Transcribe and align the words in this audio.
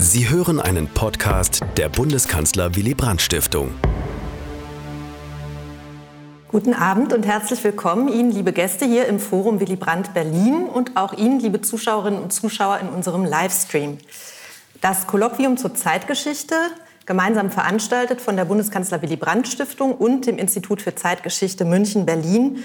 Sie 0.00 0.30
hören 0.30 0.60
einen 0.60 0.86
Podcast 0.86 1.60
der 1.76 1.88
Bundeskanzler 1.88 2.76
Willy 2.76 2.94
Brandt 2.94 3.20
Stiftung. 3.20 3.74
Guten 6.46 6.72
Abend 6.72 7.12
und 7.12 7.26
herzlich 7.26 7.64
willkommen 7.64 8.06
Ihnen, 8.06 8.30
liebe 8.30 8.52
Gäste, 8.52 8.84
hier 8.84 9.06
im 9.06 9.18
Forum 9.18 9.58
Willy 9.58 9.74
Brandt 9.74 10.14
Berlin 10.14 10.66
und 10.72 10.96
auch 10.96 11.14
Ihnen, 11.14 11.40
liebe 11.40 11.62
Zuschauerinnen 11.62 12.22
und 12.22 12.32
Zuschauer, 12.32 12.78
in 12.78 12.88
unserem 12.90 13.24
Livestream. 13.24 13.98
Das 14.80 15.08
Kolloquium 15.08 15.56
zur 15.56 15.74
Zeitgeschichte, 15.74 16.54
gemeinsam 17.04 17.50
veranstaltet 17.50 18.20
von 18.20 18.36
der 18.36 18.44
Bundeskanzler 18.44 19.02
Willy 19.02 19.16
Brandt 19.16 19.48
Stiftung 19.48 19.96
und 19.96 20.26
dem 20.26 20.38
Institut 20.38 20.80
für 20.80 20.94
Zeitgeschichte 20.94 21.64
München-Berlin, 21.64 22.62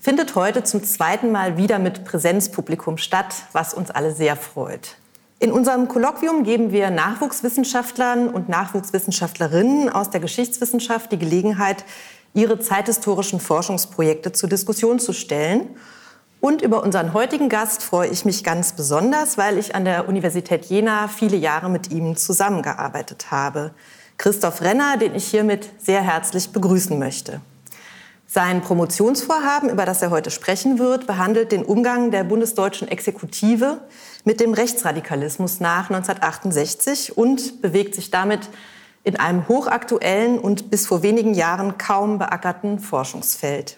findet 0.00 0.34
heute 0.34 0.64
zum 0.64 0.84
zweiten 0.84 1.32
Mal 1.32 1.56
wieder 1.56 1.78
mit 1.78 2.04
Präsenzpublikum 2.04 2.98
statt, 2.98 3.34
was 3.52 3.72
uns 3.72 3.90
alle 3.90 4.14
sehr 4.14 4.36
freut. 4.36 4.98
In 5.44 5.52
unserem 5.52 5.88
Kolloquium 5.88 6.42
geben 6.42 6.72
wir 6.72 6.88
Nachwuchswissenschaftlern 6.88 8.30
und 8.30 8.48
Nachwuchswissenschaftlerinnen 8.48 9.90
aus 9.90 10.08
der 10.08 10.20
Geschichtswissenschaft 10.20 11.12
die 11.12 11.18
Gelegenheit, 11.18 11.84
ihre 12.32 12.60
zeithistorischen 12.60 13.40
Forschungsprojekte 13.40 14.32
zur 14.32 14.48
Diskussion 14.48 14.98
zu 14.98 15.12
stellen. 15.12 15.76
Und 16.40 16.62
über 16.62 16.82
unseren 16.82 17.12
heutigen 17.12 17.50
Gast 17.50 17.82
freue 17.82 18.08
ich 18.08 18.24
mich 18.24 18.42
ganz 18.42 18.72
besonders, 18.72 19.36
weil 19.36 19.58
ich 19.58 19.74
an 19.74 19.84
der 19.84 20.08
Universität 20.08 20.64
Jena 20.64 21.08
viele 21.08 21.36
Jahre 21.36 21.68
mit 21.68 21.90
ihm 21.90 22.16
zusammengearbeitet 22.16 23.30
habe. 23.30 23.72
Christoph 24.16 24.62
Renner, 24.62 24.96
den 24.96 25.14
ich 25.14 25.26
hiermit 25.26 25.68
sehr 25.76 26.00
herzlich 26.00 26.52
begrüßen 26.52 26.98
möchte. 26.98 27.42
Sein 28.26 28.62
Promotionsvorhaben, 28.62 29.68
über 29.68 29.84
das 29.84 30.00
er 30.00 30.10
heute 30.10 30.30
sprechen 30.30 30.78
wird, 30.78 31.06
behandelt 31.06 31.52
den 31.52 31.64
Umgang 31.64 32.10
der 32.10 32.24
bundesdeutschen 32.24 32.88
Exekutive 32.88 33.82
mit 34.24 34.40
dem 34.40 34.54
Rechtsradikalismus 34.54 35.60
nach 35.60 35.90
1968 35.90 37.16
und 37.16 37.60
bewegt 37.62 37.94
sich 37.94 38.10
damit 38.10 38.48
in 39.04 39.16
einem 39.16 39.46
hochaktuellen 39.48 40.38
und 40.38 40.70
bis 40.70 40.86
vor 40.86 41.02
wenigen 41.02 41.34
Jahren 41.34 41.76
kaum 41.76 42.18
beackerten 42.18 42.78
Forschungsfeld. 42.78 43.76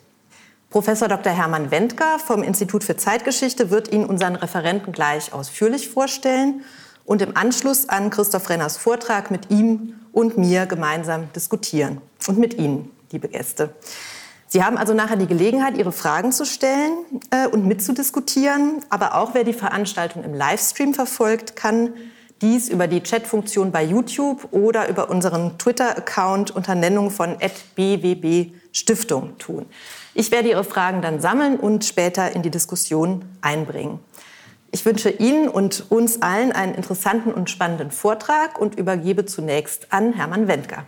Professor 0.71 1.09
Dr. 1.09 1.33
Hermann 1.33 1.71
Wendker 1.71 2.19
vom 2.19 2.43
Institut 2.43 2.85
für 2.85 2.97
Zeitgeschichte 2.97 3.71
wird 3.71 3.93
Ihnen 3.93 4.05
unseren 4.05 4.37
Referenten 4.37 4.93
gleich 4.93 5.33
ausführlich 5.33 5.89
vorstellen 5.89 6.63
und 7.05 7.23
im 7.23 7.37
Anschluss 7.37 7.89
an 7.89 8.11
Christoph 8.11 8.49
Renners 8.51 8.77
Vortrag 8.77 9.31
mit 9.31 9.51
ihm 9.51 9.95
und 10.13 10.39
mir 10.39 10.67
gemeinsam 10.67 11.33
diskutieren. 11.35 12.01
Und 12.27 12.39
mit 12.39 12.55
Ihnen, 12.55 12.91
liebe 13.11 13.29
Gäste. 13.29 13.71
Sie 14.57 14.65
haben 14.65 14.79
also 14.79 14.95
nachher 14.95 15.17
die 15.17 15.27
Gelegenheit, 15.27 15.77
Ihre 15.77 15.93
Fragen 15.93 16.33
zu 16.33 16.47
stellen 16.47 16.93
äh, 17.31 17.47
und 17.47 17.67
mitzudiskutieren. 17.67 18.81
Aber 18.89 19.17
auch 19.17 19.35
wer 19.35 19.45
die 19.45 19.53
Veranstaltung 19.53 20.25
im 20.25 20.33
Livestream 20.33 20.95
verfolgt, 20.95 21.57
kann 21.57 21.93
dies 22.41 22.71
über 22.71 22.87
die 22.87 23.03
Chatfunktion 23.03 23.71
bei 23.71 23.85
YouTube 23.85 24.49
oder 24.53 24.89
über 24.89 25.11
unseren 25.11 25.59
Twitter-Account 25.59 26.57
unter 26.57 26.75
Nennung 26.75 27.11
von 27.11 27.37
BWB 27.75 28.55
Stiftung 28.73 29.37
tun. 29.37 29.67
Ich 30.15 30.31
werde 30.31 30.49
Ihre 30.49 30.65
Fragen 30.65 31.03
dann 31.03 31.21
sammeln 31.21 31.61
und 31.61 31.85
später 31.85 32.35
in 32.35 32.41
die 32.41 32.51
Diskussion 32.51 33.27
einbringen. 33.43 34.01
Ich 34.71 34.87
wünsche 34.87 35.11
Ihnen 35.11 35.51
und 35.51 35.85
uns 35.91 36.23
allen 36.23 36.53
einen 36.53 36.75
interessanten 36.75 37.31
und 37.31 37.51
spannenden 37.51 37.91
Vortrag 37.91 38.59
und 38.59 38.79
übergebe 38.79 39.27
zunächst 39.27 39.93
an 39.93 40.15
Hermann 40.15 40.49
Wendker. 40.49 40.87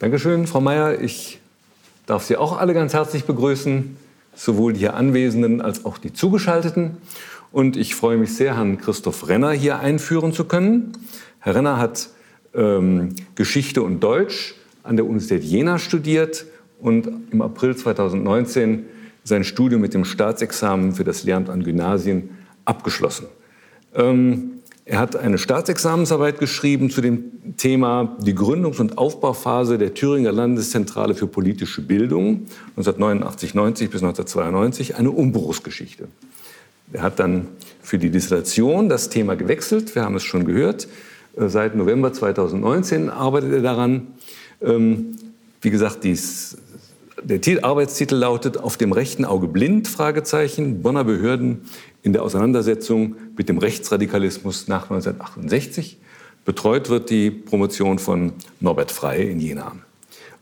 Dankeschön, 0.00 0.46
Frau 0.46 0.60
Mayer. 0.60 1.00
Ich 1.00 1.40
darf 2.06 2.22
Sie 2.22 2.36
auch 2.36 2.56
alle 2.56 2.72
ganz 2.72 2.94
herzlich 2.94 3.24
begrüßen, 3.24 3.96
sowohl 4.32 4.72
die 4.72 4.78
hier 4.78 4.94
Anwesenden 4.94 5.60
als 5.60 5.84
auch 5.84 5.98
die 5.98 6.12
Zugeschalteten. 6.12 6.98
Und 7.50 7.76
ich 7.76 7.96
freue 7.96 8.16
mich 8.16 8.32
sehr, 8.36 8.56
Herrn 8.56 8.78
Christoph 8.78 9.26
Renner 9.26 9.50
hier 9.50 9.80
einführen 9.80 10.32
zu 10.32 10.44
können. 10.44 10.92
Herr 11.40 11.56
Renner 11.56 11.78
hat 11.78 12.10
ähm, 12.54 13.16
Geschichte 13.34 13.82
und 13.82 13.98
Deutsch 13.98 14.54
an 14.84 14.94
der 14.94 15.04
Universität 15.04 15.42
Jena 15.42 15.80
studiert 15.80 16.46
und 16.78 17.08
im 17.32 17.42
April 17.42 17.74
2019 17.74 18.84
sein 19.24 19.42
Studium 19.42 19.80
mit 19.80 19.94
dem 19.94 20.04
Staatsexamen 20.04 20.92
für 20.92 21.02
das 21.02 21.24
Lehramt 21.24 21.50
an 21.50 21.64
Gymnasien 21.64 22.38
abgeschlossen. 22.64 23.26
Ähm, 23.96 24.57
er 24.88 25.00
hat 25.00 25.16
eine 25.16 25.36
Staatsexamensarbeit 25.36 26.40
geschrieben 26.40 26.88
zu 26.88 27.02
dem 27.02 27.56
Thema 27.58 28.16
die 28.22 28.34
Gründungs- 28.34 28.80
und 28.80 28.96
Aufbauphase 28.96 29.76
der 29.76 29.92
Thüringer 29.92 30.32
Landeszentrale 30.32 31.14
für 31.14 31.26
politische 31.26 31.82
Bildung 31.82 32.46
1989-90 32.78 33.90
bis 33.90 34.02
1992, 34.02 34.96
eine 34.96 35.10
Umbruchsgeschichte. 35.10 36.08
Er 36.94 37.02
hat 37.02 37.18
dann 37.18 37.48
für 37.82 37.98
die 37.98 38.08
Dissertation 38.08 38.88
das 38.88 39.10
Thema 39.10 39.36
gewechselt, 39.36 39.94
wir 39.94 40.04
haben 40.04 40.16
es 40.16 40.24
schon 40.24 40.46
gehört. 40.46 40.88
Äh, 41.36 41.48
seit 41.48 41.76
November 41.76 42.14
2019 42.14 43.10
arbeitet 43.10 43.52
er 43.52 43.60
daran. 43.60 44.06
Ähm, 44.62 45.18
wie 45.60 45.68
gesagt, 45.68 46.02
dies, 46.04 46.56
der 47.22 47.64
Arbeitstitel 47.64 48.14
lautet 48.14 48.56
Auf 48.58 48.76
dem 48.76 48.92
rechten 48.92 49.24
Auge 49.24 49.48
blind? 49.48 49.88
Fragezeichen. 49.88 50.82
Bonner 50.82 51.04
Behörden 51.04 51.62
in 52.02 52.12
der 52.12 52.22
Auseinandersetzung 52.22 53.16
mit 53.36 53.48
dem 53.48 53.58
Rechtsradikalismus 53.58 54.68
nach 54.68 54.84
1968. 54.84 55.98
Betreut 56.44 56.88
wird 56.88 57.10
die 57.10 57.30
Promotion 57.30 57.98
von 57.98 58.32
Norbert 58.60 58.90
Frey 58.90 59.30
in 59.30 59.40
Jena. 59.40 59.72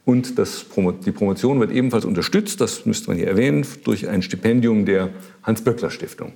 Und 0.04 0.38
das, 0.38 0.64
die 1.04 1.10
Promotion 1.10 1.58
wird 1.58 1.72
ebenfalls 1.72 2.04
unterstützt, 2.04 2.60
das 2.60 2.86
müsste 2.86 3.08
man 3.08 3.16
hier 3.16 3.26
erwähnen, 3.26 3.66
durch 3.82 4.08
ein 4.08 4.22
Stipendium 4.22 4.86
der 4.86 5.10
Hans-Böckler-Stiftung. 5.42 6.32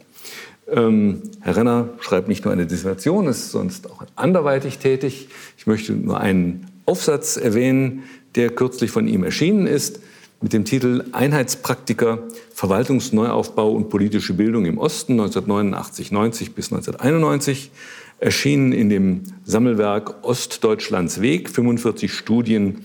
Ähm, 0.68 1.22
Herr 1.40 1.56
Renner 1.56 1.88
schreibt 2.00 2.26
nicht 2.26 2.44
nur 2.44 2.52
eine 2.52 2.66
Dissertation, 2.66 3.28
ist 3.28 3.52
sonst 3.52 3.88
auch 3.88 4.02
anderweitig 4.16 4.78
tätig. 4.78 5.28
Ich 5.56 5.68
möchte 5.68 5.92
nur 5.92 6.20
einen 6.20 6.66
Aufsatz 6.84 7.36
erwähnen, 7.36 8.02
der 8.34 8.50
kürzlich 8.50 8.90
von 8.90 9.06
ihm 9.06 9.22
erschienen 9.22 9.68
ist 9.68 10.00
mit 10.42 10.52
dem 10.52 10.64
Titel 10.64 11.04
Einheitspraktiker 11.12 12.22
Verwaltungsneuaufbau 12.54 13.72
und 13.72 13.90
politische 13.90 14.34
Bildung 14.34 14.64
im 14.64 14.78
Osten 14.78 15.20
1989-90 15.20 16.52
bis 16.52 16.72
1991 16.72 17.70
erschienen 18.18 18.72
in 18.72 18.88
dem 18.88 19.22
Sammelwerk 19.44 20.24
Ostdeutschlands 20.24 21.20
Weg 21.20 21.50
45 21.50 22.12
Studien 22.12 22.82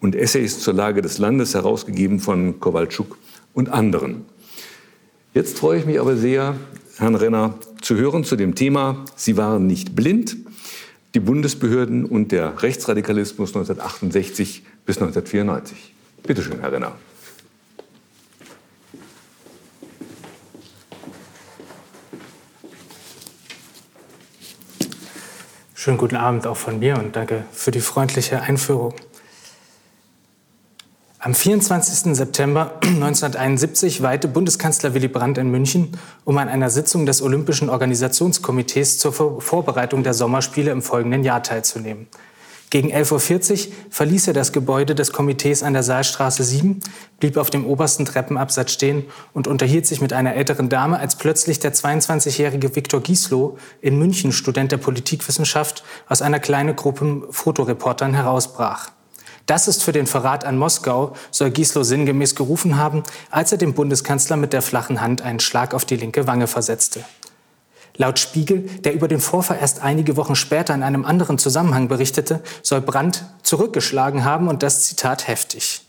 und 0.00 0.14
Essays 0.14 0.60
zur 0.60 0.74
Lage 0.74 1.02
des 1.02 1.18
Landes 1.18 1.54
herausgegeben 1.54 2.20
von 2.20 2.60
Kowalczuk 2.60 3.18
und 3.54 3.68
anderen. 3.68 4.24
Jetzt 5.34 5.58
freue 5.58 5.78
ich 5.78 5.86
mich 5.86 6.00
aber 6.00 6.16
sehr, 6.16 6.56
Herrn 6.98 7.14
Renner 7.14 7.54
zu 7.82 7.96
hören 7.96 8.24
zu 8.24 8.36
dem 8.36 8.54
Thema 8.54 9.04
Sie 9.16 9.36
waren 9.36 9.66
nicht 9.66 9.94
blind, 9.94 10.36
die 11.14 11.20
Bundesbehörden 11.20 12.04
und 12.04 12.32
der 12.32 12.62
Rechtsradikalismus 12.62 13.50
1968 13.50 14.62
bis 14.84 14.96
1994. 14.98 15.95
Bitte 16.26 16.42
schön, 16.42 16.60
Herr 16.60 16.72
Renner. 16.72 16.92
Schönen 25.74 25.98
guten 25.98 26.16
Abend 26.16 26.48
auch 26.48 26.56
von 26.56 26.80
mir 26.80 26.98
und 26.98 27.14
danke 27.14 27.44
für 27.52 27.70
die 27.70 27.80
freundliche 27.80 28.40
Einführung. 28.40 28.94
Am 31.20 31.32
24. 31.32 32.16
September 32.16 32.72
1971 32.82 34.02
weihte 34.02 34.26
Bundeskanzler 34.26 34.94
Willy 34.94 35.06
Brandt 35.06 35.38
in 35.38 35.48
München, 35.48 35.96
um 36.24 36.38
an 36.38 36.48
einer 36.48 36.70
Sitzung 36.70 37.06
des 37.06 37.22
Olympischen 37.22 37.70
Organisationskomitees 37.70 38.98
zur 38.98 39.12
Vorbereitung 39.12 40.02
der 40.02 40.14
Sommerspiele 40.14 40.72
im 40.72 40.82
folgenden 40.82 41.22
Jahr 41.22 41.44
teilzunehmen. 41.44 42.08
Gegen 42.70 42.92
11.40 42.92 43.68
Uhr 43.68 43.72
verließ 43.90 44.26
er 44.26 44.32
das 44.34 44.52
Gebäude 44.52 44.96
des 44.96 45.12
Komitees 45.12 45.62
an 45.62 45.72
der 45.72 45.84
Saalstraße 45.84 46.42
7, 46.42 46.80
blieb 47.20 47.36
auf 47.36 47.48
dem 47.48 47.64
obersten 47.64 48.04
Treppenabsatz 48.04 48.72
stehen 48.72 49.04
und 49.32 49.46
unterhielt 49.46 49.86
sich 49.86 50.00
mit 50.00 50.12
einer 50.12 50.34
älteren 50.34 50.68
Dame, 50.68 50.98
als 50.98 51.16
plötzlich 51.16 51.60
der 51.60 51.74
22-jährige 51.74 52.74
Viktor 52.74 53.00
Gieslow, 53.00 53.56
in 53.80 53.98
München 53.98 54.32
Student 54.32 54.72
der 54.72 54.78
Politikwissenschaft, 54.78 55.84
aus 56.08 56.22
einer 56.22 56.40
kleinen 56.40 56.74
Gruppe 56.74 57.28
Fotoreportern 57.30 58.14
herausbrach. 58.14 58.90
Das 59.46 59.68
ist 59.68 59.84
für 59.84 59.92
den 59.92 60.08
Verrat 60.08 60.44
an 60.44 60.58
Moskau, 60.58 61.14
soll 61.30 61.50
Gieslow 61.50 61.84
sinngemäß 61.84 62.34
gerufen 62.34 62.76
haben, 62.76 63.04
als 63.30 63.52
er 63.52 63.58
dem 63.58 63.74
Bundeskanzler 63.74 64.36
mit 64.36 64.52
der 64.52 64.60
flachen 64.60 65.00
Hand 65.00 65.22
einen 65.22 65.38
Schlag 65.38 65.72
auf 65.72 65.84
die 65.84 65.96
linke 65.96 66.26
Wange 66.26 66.48
versetzte. 66.48 67.04
Laut 67.96 68.18
Spiegel, 68.18 68.62
der 68.84 68.94
über 68.94 69.08
den 69.08 69.20
Vorfall 69.20 69.58
erst 69.60 69.82
einige 69.82 70.16
Wochen 70.16 70.36
später 70.36 70.74
in 70.74 70.82
einem 70.82 71.04
anderen 71.04 71.38
Zusammenhang 71.38 71.88
berichtete, 71.88 72.42
soll 72.62 72.80
Brandt 72.80 73.24
zurückgeschlagen 73.42 74.24
haben 74.24 74.48
und 74.48 74.62
das 74.62 74.84
Zitat 74.84 75.28
heftig. 75.28 75.82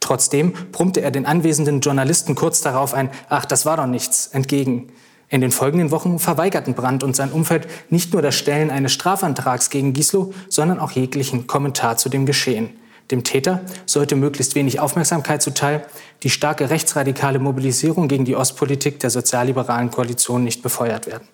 Trotzdem 0.00 0.52
brummte 0.72 1.00
er 1.00 1.10
den 1.10 1.26
anwesenden 1.26 1.80
Journalisten 1.80 2.34
kurz 2.34 2.60
darauf 2.60 2.94
ein 2.94 3.10
Ach, 3.28 3.44
das 3.44 3.64
war 3.64 3.76
doch 3.76 3.86
nichts 3.86 4.26
entgegen. 4.28 4.92
In 5.28 5.40
den 5.40 5.50
folgenden 5.50 5.90
Wochen 5.90 6.18
verweigerten 6.18 6.74
Brandt 6.74 7.02
und 7.02 7.16
sein 7.16 7.32
Umfeld 7.32 7.66
nicht 7.88 8.12
nur 8.12 8.22
das 8.22 8.34
Stellen 8.34 8.70
eines 8.70 8.92
Strafantrags 8.92 9.70
gegen 9.70 9.94
Gieslow, 9.94 10.32
sondern 10.48 10.78
auch 10.78 10.92
jeglichen 10.92 11.46
Kommentar 11.46 11.96
zu 11.96 12.08
dem 12.08 12.26
Geschehen. 12.26 12.70
Dem 13.10 13.24
Täter 13.24 13.60
sollte 13.86 14.16
möglichst 14.16 14.54
wenig 14.54 14.80
Aufmerksamkeit 14.80 15.42
zuteil, 15.42 15.84
die 16.22 16.30
starke 16.30 16.70
rechtsradikale 16.70 17.38
Mobilisierung 17.38 18.08
gegen 18.08 18.24
die 18.24 18.36
Ostpolitik 18.36 19.00
der 19.00 19.10
sozialliberalen 19.10 19.90
Koalition 19.90 20.44
nicht 20.44 20.62
befeuert 20.62 21.06
werden. 21.06 21.28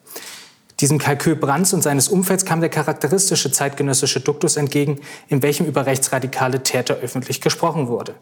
Diesem 0.81 0.99
Kalkül 0.99 1.37
Brands 1.37 1.75
und 1.75 1.83
seines 1.83 2.09
Umfelds 2.09 2.47
kam 2.47 2.61
der 2.61 2.71
charakteristische 2.71 3.53
zeitgenössische 3.53 4.21
Duktus 4.21 4.57
entgegen, 4.57 5.01
in 5.29 5.43
welchem 5.43 5.67
über 5.67 5.85
rechtsradikale 5.85 6.63
Täter 6.63 6.95
öffentlich 6.97 7.43
gesprochen 7.43 7.89
wurde. 7.89 8.15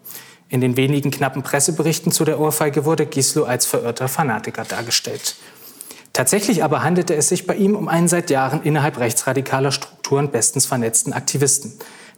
In 0.49 0.59
den 0.59 0.75
wenigen 0.75 1.11
knappen 1.11 1.41
Presseberichten 1.41 2.11
zu 2.11 2.25
der 2.25 2.39
Ohrfeige 2.39 2.83
wurde 2.83 3.05
Gislo 3.05 3.43
als 3.43 3.65
verirrter 3.65 4.07
Fanatiker 4.07 4.65
dargestellt. 4.65 5.35
Tatsächlich 6.11 6.63
aber 6.63 6.83
handelte 6.83 7.15
es 7.15 7.29
sich 7.29 7.47
bei 7.47 7.55
ihm 7.55 7.75
um 7.75 7.87
einen 7.87 8.07
seit 8.07 8.29
Jahren 8.29 8.63
innerhalb 8.63 8.99
rechtsradikaler 8.99 9.71
Strukturen 9.71 10.31
bestens 10.31 10.65
vernetzten 10.65 11.13
Aktivisten. 11.13 11.73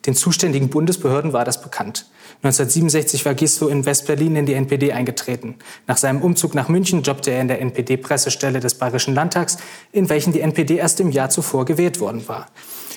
Den 0.08 0.16
zuständigen 0.16 0.70
Bundesbehörden 0.70 1.34
war 1.34 1.46
das 1.46 1.62
bekannt. 1.62 2.10
1967 2.44 3.24
war 3.26 3.36
Gislo 3.36 3.68
in 3.68 3.86
West-Berlin 3.86 4.36
in 4.36 4.46
die 4.48 4.56
NPD 4.56 4.94
eingetreten. 4.94 5.56
Nach 5.86 5.98
seinem 5.98 6.24
Umzug 6.24 6.56
nach 6.56 6.70
München 6.70 7.04
jobbte 7.04 7.30
er 7.30 7.40
in 7.40 7.48
der 7.48 7.62
NPD-Pressestelle 7.62 8.60
des 8.60 8.74
Bayerischen 8.74 9.14
Landtags, 9.14 9.58
in 9.92 10.10
welchen 10.10 10.34
die 10.34 10.42
NPD 10.42 10.78
erst 10.78 11.00
im 11.00 11.12
Jahr 11.12 11.30
zuvor 11.30 11.66
gewählt 11.66 12.00
worden 12.00 12.28
war. 12.28 12.48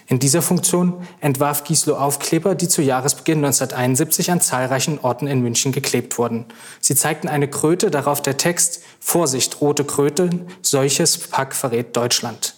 In 0.07 0.19
dieser 0.19 0.41
Funktion 0.41 1.07
entwarf 1.21 1.65
Gislo 1.65 1.97
Aufkleber, 1.97 2.55
die 2.55 2.69
zu 2.69 2.81
Jahresbeginn 2.81 3.45
1971 3.45 4.31
an 4.31 4.41
zahlreichen 4.41 4.99
Orten 5.01 5.27
in 5.27 5.41
München 5.41 5.73
geklebt 5.73 6.17
wurden. 6.17 6.47
Sie 6.81 6.95
zeigten 6.95 7.29
eine 7.29 7.49
Kröte, 7.49 7.91
darauf 7.91 8.23
der 8.23 8.39
Text 8.39 8.83
Vorsicht, 8.99 9.61
rote 9.61 9.85
Kröte, 9.85 10.31
solches 10.63 11.19
Pack 11.19 11.55
verrät 11.55 11.95
Deutschland. 11.97 12.55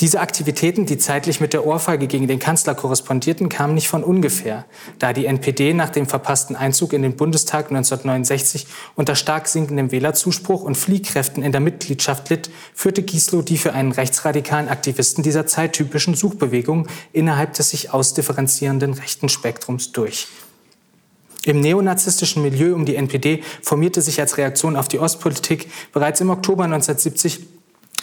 Diese 0.00 0.20
Aktivitäten, 0.20 0.86
die 0.86 0.96
zeitlich 0.96 1.40
mit 1.40 1.52
der 1.52 1.66
Ohrfeige 1.66 2.06
gegen 2.06 2.28
den 2.28 2.38
Kanzler 2.38 2.76
korrespondierten, 2.76 3.48
kamen 3.48 3.74
nicht 3.74 3.88
von 3.88 4.04
ungefähr, 4.04 4.64
da 5.00 5.12
die 5.12 5.26
NPD 5.26 5.74
nach 5.74 5.90
dem 5.90 6.06
verpassten 6.06 6.54
Einzug 6.54 6.92
in 6.92 7.02
den 7.02 7.16
Bundestag 7.16 7.70
1969 7.70 8.68
unter 8.94 9.16
stark 9.16 9.48
sinkendem 9.48 9.90
Wählerzuspruch 9.90 10.62
und 10.62 10.76
Fliehkräften 10.76 11.42
in 11.42 11.50
der 11.50 11.60
Mitgliedschaft 11.60 12.30
litt, 12.30 12.48
führte 12.74 13.02
Gieslow 13.02 13.42
die 13.42 13.58
für 13.58 13.72
einen 13.72 13.90
rechtsradikalen 13.90 14.68
Aktivisten 14.68 15.24
dieser 15.24 15.48
Zeit 15.48 15.72
typischen 15.72 16.14
Suchbewegungen 16.14 16.86
innerhalb 17.12 17.54
des 17.54 17.70
sich 17.70 17.92
ausdifferenzierenden 17.92 18.94
rechten 18.94 19.28
Spektrums 19.28 19.90
durch. 19.90 20.28
Im 21.44 21.58
neonazistischen 21.58 22.42
Milieu 22.42 22.72
um 22.72 22.84
die 22.84 22.94
NPD 22.94 23.42
formierte 23.62 24.00
sich 24.00 24.20
als 24.20 24.38
Reaktion 24.38 24.76
auf 24.76 24.86
die 24.86 25.00
Ostpolitik 25.00 25.68
bereits 25.92 26.20
im 26.20 26.30
Oktober 26.30 26.64
1970 26.64 27.57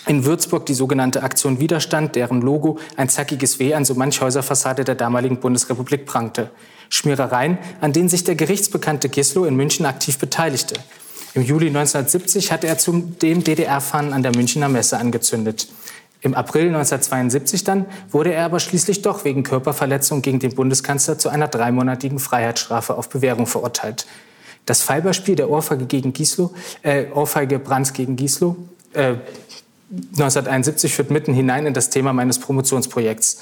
in 0.08 0.26
Würzburg 0.26 0.66
die 0.66 0.74
sogenannte 0.74 1.24
Aktion 1.24 1.60
Widerstand, 1.60 2.16
deren 2.16 2.42
Logo 2.42 2.80
ein 2.96 3.10
zackiges 3.10 3.60
W 3.60 3.74
an 3.74 3.86
so 3.86 3.96
manch 3.96 4.22
Häuserfassade 4.22 4.84
der 4.84 4.96
damaligen 4.96 5.40
Bundesrepublik 5.40 6.06
prangte. 6.06 6.52
Schmierereien, 6.90 7.58
an 7.82 7.94
denen 7.94 8.10
sich 8.10 8.24
der 8.24 8.36
gerichtsbekannte 8.36 9.10
Gislow 9.10 9.46
in 9.46 9.56
München 9.56 9.86
aktiv 9.86 10.20
beteiligte. 10.20 10.76
Im 11.34 11.42
Juli 11.42 11.68
1970 11.68 12.52
hatte 12.52 12.68
er 12.68 12.78
zudem 12.78 13.44
DDR-Fahnen 13.44 14.14
an 14.14 14.24
der 14.24 14.34
Münchner 14.36 14.70
Messe 14.70 14.98
angezündet. 14.98 15.68
Im 16.22 16.34
April 16.34 16.68
1972 16.68 17.64
dann 17.64 17.86
wurde 18.10 18.34
er 18.34 18.46
aber 18.46 18.60
schließlich 18.60 19.02
doch 19.02 19.26
wegen 19.26 19.44
Körperverletzung 19.44 20.22
gegen 20.22 20.40
den 20.40 20.56
Bundeskanzler 20.56 21.20
zu 21.20 21.30
einer 21.30 21.48
dreimonatigen 21.48 22.20
Freiheitsstrafe 22.20 22.96
auf 22.96 23.10
Bewährung 23.10 23.48
verurteilt. 23.48 24.08
Das 24.66 24.82
Fallbeispiel 24.82 25.36
der 25.36 25.50
Ohrfeige 25.50 25.86
gegen 25.86 26.14
Gieslow, 26.14 26.52
äh, 26.82 27.06
Ohrfeige 27.14 27.60
Brands 27.60 27.94
gegen 27.94 28.16
Gieslow, 28.16 28.56
äh, 28.94 29.16
1971 29.90 30.94
führt 30.94 31.12
mitten 31.12 31.34
hinein 31.34 31.66
in 31.66 31.74
das 31.74 31.90
Thema 31.90 32.14
meines 32.14 32.40
Promotionsprojekts. 32.40 33.42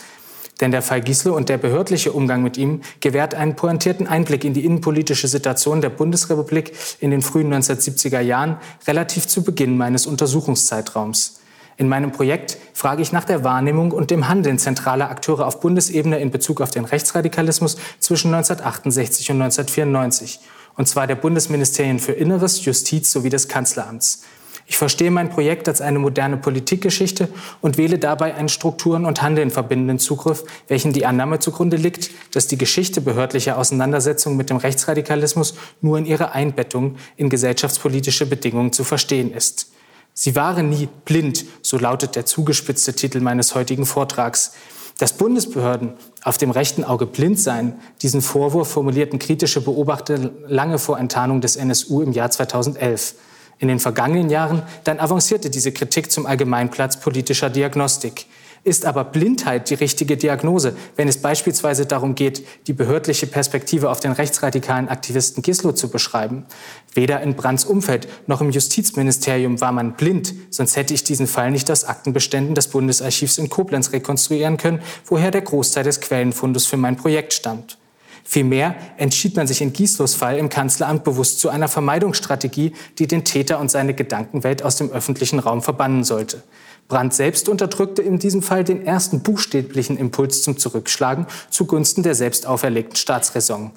Denn 0.61 0.71
der 0.71 0.81
Fall 0.81 1.01
Giesle 1.01 1.33
und 1.33 1.49
der 1.49 1.57
behördliche 1.57 2.11
Umgang 2.11 2.43
mit 2.43 2.57
ihm 2.57 2.81
gewährt 2.99 3.33
einen 3.33 3.55
pointierten 3.55 4.07
Einblick 4.07 4.43
in 4.43 4.53
die 4.53 4.65
innenpolitische 4.65 5.27
Situation 5.27 5.81
der 5.81 5.89
Bundesrepublik 5.89 6.73
in 6.99 7.11
den 7.11 7.21
frühen 7.21 7.51
1970er 7.53 8.19
Jahren, 8.19 8.57
relativ 8.87 9.27
zu 9.27 9.43
Beginn 9.43 9.77
meines 9.77 10.05
Untersuchungszeitraums. 10.05 11.39
In 11.75 11.89
meinem 11.89 12.11
Projekt 12.11 12.57
frage 12.73 13.01
ich 13.01 13.11
nach 13.11 13.23
der 13.23 13.43
Wahrnehmung 13.43 13.91
und 13.91 14.11
dem 14.11 14.27
Handeln 14.27 14.59
zentraler 14.59 15.09
Akteure 15.09 15.47
auf 15.47 15.59
Bundesebene 15.59 16.19
in 16.19 16.29
Bezug 16.29 16.61
auf 16.61 16.69
den 16.69 16.85
Rechtsradikalismus 16.85 17.77
zwischen 17.99 18.33
1968 18.33 19.31
und 19.31 19.41
1994, 19.41 20.39
und 20.75 20.87
zwar 20.87 21.07
der 21.07 21.15
Bundesministerien 21.15 21.99
für 21.99 22.11
Inneres, 22.11 22.63
Justiz 22.63 23.11
sowie 23.11 23.29
des 23.29 23.47
Kanzleramts. 23.47 24.23
Ich 24.65 24.77
verstehe 24.77 25.11
mein 25.11 25.29
Projekt 25.29 25.67
als 25.67 25.81
eine 25.81 25.99
moderne 25.99 26.37
Politikgeschichte 26.37 27.27
und 27.61 27.77
wähle 27.77 27.99
dabei 27.99 28.35
einen 28.35 28.49
Strukturen 28.49 29.05
und 29.05 29.21
Handeln 29.21 29.51
verbindenden 29.51 29.99
Zugriff, 29.99 30.45
welchen 30.67 30.93
die 30.93 31.05
Annahme 31.05 31.39
zugrunde 31.39 31.75
liegt, 31.75 32.11
dass 32.31 32.47
die 32.47 32.57
Geschichte 32.57 33.01
behördlicher 33.01 33.57
Auseinandersetzung 33.57 34.37
mit 34.37 34.49
dem 34.49 34.57
Rechtsradikalismus 34.57 35.55
nur 35.81 35.97
in 35.97 36.05
ihrer 36.05 36.31
Einbettung 36.31 36.95
in 37.17 37.29
gesellschaftspolitische 37.29 38.25
Bedingungen 38.25 38.71
zu 38.71 38.83
verstehen 38.83 39.33
ist. 39.33 39.71
Sie 40.13 40.35
waren 40.35 40.69
nie 40.69 40.87
blind, 41.05 41.43
so 41.61 41.77
lautet 41.77 42.15
der 42.15 42.25
zugespitzte 42.25 42.93
Titel 42.93 43.19
meines 43.19 43.55
heutigen 43.55 43.85
Vortrags. 43.85 44.53
Dass 44.99 45.13
Bundesbehörden 45.13 45.93
auf 46.23 46.37
dem 46.37 46.51
rechten 46.51 46.83
Auge 46.83 47.07
blind 47.07 47.39
seien, 47.39 47.79
diesen 48.03 48.21
Vorwurf 48.21 48.69
formulierten 48.69 49.17
kritische 49.17 49.59
Beobachter 49.59 50.31
lange 50.47 50.77
vor 50.77 50.99
Enttarnung 50.99 51.41
des 51.41 51.55
NSU 51.55 52.03
im 52.03 52.11
Jahr 52.11 52.29
2011 52.29 53.15
in 53.63 53.69
den 53.69 53.79
vergangenen 53.79 54.29
Jahren, 54.29 54.61
dann 54.83 54.99
avancierte 54.99 55.49
diese 55.49 55.71
Kritik 55.71 56.11
zum 56.11 56.25
Allgemeinplatz 56.25 56.99
politischer 56.99 57.49
Diagnostik. 57.49 58.27
Ist 58.65 58.85
aber 58.85 59.05
Blindheit 59.05 59.69
die 59.69 59.73
richtige 59.73 60.15
Diagnose, 60.15 60.75
wenn 60.95 61.07
es 61.07 61.21
beispielsweise 61.21 61.85
darum 61.85 62.15
geht, 62.15 62.45
die 62.67 62.73
behördliche 62.73 63.25
Perspektive 63.25 63.89
auf 63.89 63.99
den 63.99 64.11
rechtsradikalen 64.11 64.87
Aktivisten 64.87 65.43
Gislo 65.43 65.71
zu 65.71 65.89
beschreiben? 65.89 66.45
Weder 66.93 67.21
in 67.21 67.35
Brands 67.35 67.65
Umfeld 67.65 68.07
noch 68.27 68.41
im 68.41 68.51
Justizministerium 68.51 69.59
war 69.59 69.71
man 69.71 69.93
blind, 69.93 70.33
sonst 70.49 70.75
hätte 70.75 70.93
ich 70.93 71.03
diesen 71.03 71.27
Fall 71.27 71.51
nicht 71.51 71.71
aus 71.71 71.85
Aktenbeständen 71.85 72.55
des 72.55 72.67
Bundesarchivs 72.67 73.37
in 73.37 73.49
Koblenz 73.49 73.91
rekonstruieren 73.91 74.57
können, 74.57 74.81
woher 75.05 75.31
der 75.31 75.41
Großteil 75.41 75.83
des 75.83 76.01
Quellenfundes 76.01 76.65
für 76.65 76.77
mein 76.77 76.95
Projekt 76.95 77.33
stammt. 77.33 77.77
Vielmehr 78.23 78.75
entschied 78.97 79.35
man 79.35 79.47
sich 79.47 79.61
in 79.61 79.73
Gieslos 79.73 80.15
Fall 80.15 80.37
im 80.37 80.49
Kanzleramt 80.49 81.03
bewusst 81.03 81.39
zu 81.39 81.49
einer 81.49 81.67
Vermeidungsstrategie, 81.67 82.73
die 82.97 83.07
den 83.07 83.25
Täter 83.25 83.59
und 83.59 83.69
seine 83.69 83.93
Gedankenwelt 83.93 84.63
aus 84.63 84.77
dem 84.77 84.91
öffentlichen 84.91 85.39
Raum 85.39 85.61
verbannen 85.61 86.03
sollte. 86.03 86.41
Brandt 86.87 87.13
selbst 87.13 87.49
unterdrückte 87.49 88.01
in 88.01 88.19
diesem 88.19 88.41
Fall 88.41 88.63
den 88.63 88.85
ersten 88.85 89.21
buchstäblichen 89.21 89.97
Impuls 89.97 90.43
zum 90.43 90.57
Zurückschlagen 90.57 91.27
zugunsten 91.49 92.03
der 92.03 92.15
selbst 92.15 92.45
auferlegten 92.45 92.95
Staatsräson. 92.95 93.71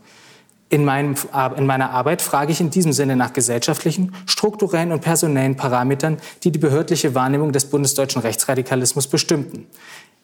In, 0.69 0.85
meinem, 0.85 1.15
in, 1.57 1.67
meiner 1.67 1.91
Arbeit 1.91 2.21
frage 2.21 2.51
ich 2.51 2.61
in 2.61 2.71
diesem 2.71 2.93
Sinne 2.93 3.15
nach 3.15 3.33
gesellschaftlichen, 3.33 4.13
strukturellen 4.27 4.91
und 4.91 5.01
personellen 5.01 5.57
Parametern, 5.57 6.17
die 6.43 6.51
die 6.51 6.59
behördliche 6.59 7.15
Wahrnehmung 7.15 7.53
des 7.53 7.67
bundesdeutschen 7.67 8.21
Rechtsradikalismus 8.23 9.07
bestimmten. 9.07 9.67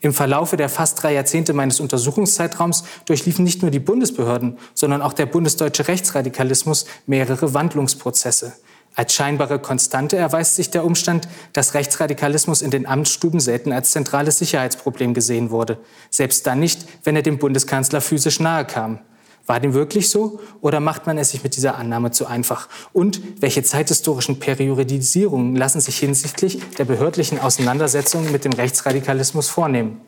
Im 0.02 0.12
Verlaufe 0.12 0.56
der 0.56 0.68
fast 0.68 1.00
drei 1.00 1.14
Jahrzehnte 1.14 1.52
meines 1.52 1.78
Untersuchungszeitraums 1.78 2.82
durchliefen 3.04 3.44
nicht 3.44 3.62
nur 3.62 3.70
die 3.70 3.78
Bundesbehörden, 3.78 4.58
sondern 4.74 5.00
auch 5.00 5.12
der 5.12 5.26
bundesdeutsche 5.26 5.86
Rechtsradikalismus 5.86 6.86
mehrere 7.06 7.54
Wandlungsprozesse. 7.54 8.52
Als 8.96 9.14
scheinbare 9.14 9.60
Konstante 9.60 10.16
erweist 10.16 10.56
sich 10.56 10.70
der 10.70 10.84
Umstand, 10.84 11.28
dass 11.52 11.74
Rechtsradikalismus 11.74 12.62
in 12.62 12.72
den 12.72 12.84
Amtsstuben 12.84 13.38
selten 13.38 13.72
als 13.72 13.92
zentrales 13.92 14.38
Sicherheitsproblem 14.38 15.14
gesehen 15.14 15.50
wurde, 15.50 15.78
selbst 16.10 16.48
dann 16.48 16.58
nicht, 16.58 16.84
wenn 17.04 17.14
er 17.14 17.22
dem 17.22 17.38
Bundeskanzler 17.38 18.00
physisch 18.00 18.40
nahe 18.40 18.64
kam. 18.66 18.98
War 19.46 19.58
dem 19.58 19.74
wirklich 19.74 20.08
so 20.08 20.40
oder 20.60 20.80
macht 20.80 21.06
man 21.06 21.18
es 21.18 21.30
sich 21.30 21.42
mit 21.42 21.56
dieser 21.56 21.76
Annahme 21.76 22.12
zu 22.12 22.26
einfach? 22.26 22.68
Und 22.92 23.20
welche 23.40 23.62
zeithistorischen 23.62 24.38
Periodisierungen 24.38 25.56
lassen 25.56 25.80
sich 25.80 25.98
hinsichtlich 25.98 26.60
der 26.78 26.84
behördlichen 26.84 27.40
Auseinandersetzung 27.40 28.30
mit 28.30 28.44
dem 28.44 28.52
Rechtsradikalismus 28.52 29.48
vornehmen? 29.48 30.00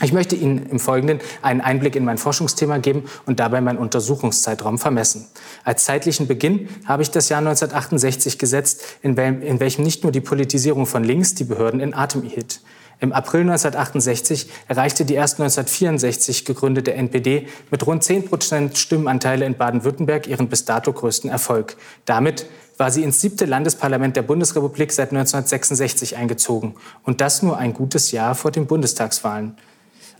Ich 0.00 0.12
möchte 0.12 0.36
Ihnen 0.36 0.66
im 0.66 0.78
Folgenden 0.78 1.18
einen 1.42 1.60
Einblick 1.60 1.96
in 1.96 2.04
mein 2.04 2.18
Forschungsthema 2.18 2.78
geben 2.78 3.04
und 3.26 3.40
dabei 3.40 3.60
meinen 3.60 3.78
Untersuchungszeitraum 3.78 4.78
vermessen. 4.78 5.26
Als 5.64 5.84
zeitlichen 5.84 6.28
Beginn 6.28 6.68
habe 6.84 7.02
ich 7.02 7.10
das 7.10 7.28
Jahr 7.28 7.40
1968 7.40 8.38
gesetzt, 8.38 8.84
in, 9.02 9.16
welchem 9.16 9.82
nicht 9.82 10.04
nur 10.04 10.12
die 10.12 10.20
Politisierung 10.20 10.86
von 10.86 11.02
links 11.02 11.34
die 11.34 11.44
Behörden 11.44 11.80
in 11.80 11.94
Atem 11.94 12.22
hielt. 12.22 12.60
Im 13.00 13.12
April 13.12 13.42
1968 13.42 14.48
erreichte 14.66 15.04
die 15.04 15.14
erst 15.14 15.40
1964 15.40 16.44
gegründete 16.44 16.94
NPD 16.94 17.46
mit 17.70 17.86
rund 17.86 18.02
10 18.02 18.24
Prozent 18.24 18.76
Stimmenanteile 18.76 19.44
in 19.44 19.56
Baden-Württemberg 19.56 20.26
ihren 20.26 20.48
bis 20.48 20.64
dato 20.64 20.92
größten 20.92 21.30
Erfolg. 21.30 21.76
Damit 22.06 22.46
war 22.76 22.90
sie 22.90 23.04
ins 23.04 23.20
siebte 23.20 23.44
Landesparlament 23.44 24.16
der 24.16 24.22
Bundesrepublik 24.22 24.92
seit 24.92 25.10
1966 25.10 26.16
eingezogen. 26.16 26.74
Und 27.04 27.20
das 27.20 27.42
nur 27.42 27.56
ein 27.56 27.72
gutes 27.72 28.10
Jahr 28.10 28.34
vor 28.34 28.50
den 28.50 28.66
Bundestagswahlen. 28.66 29.56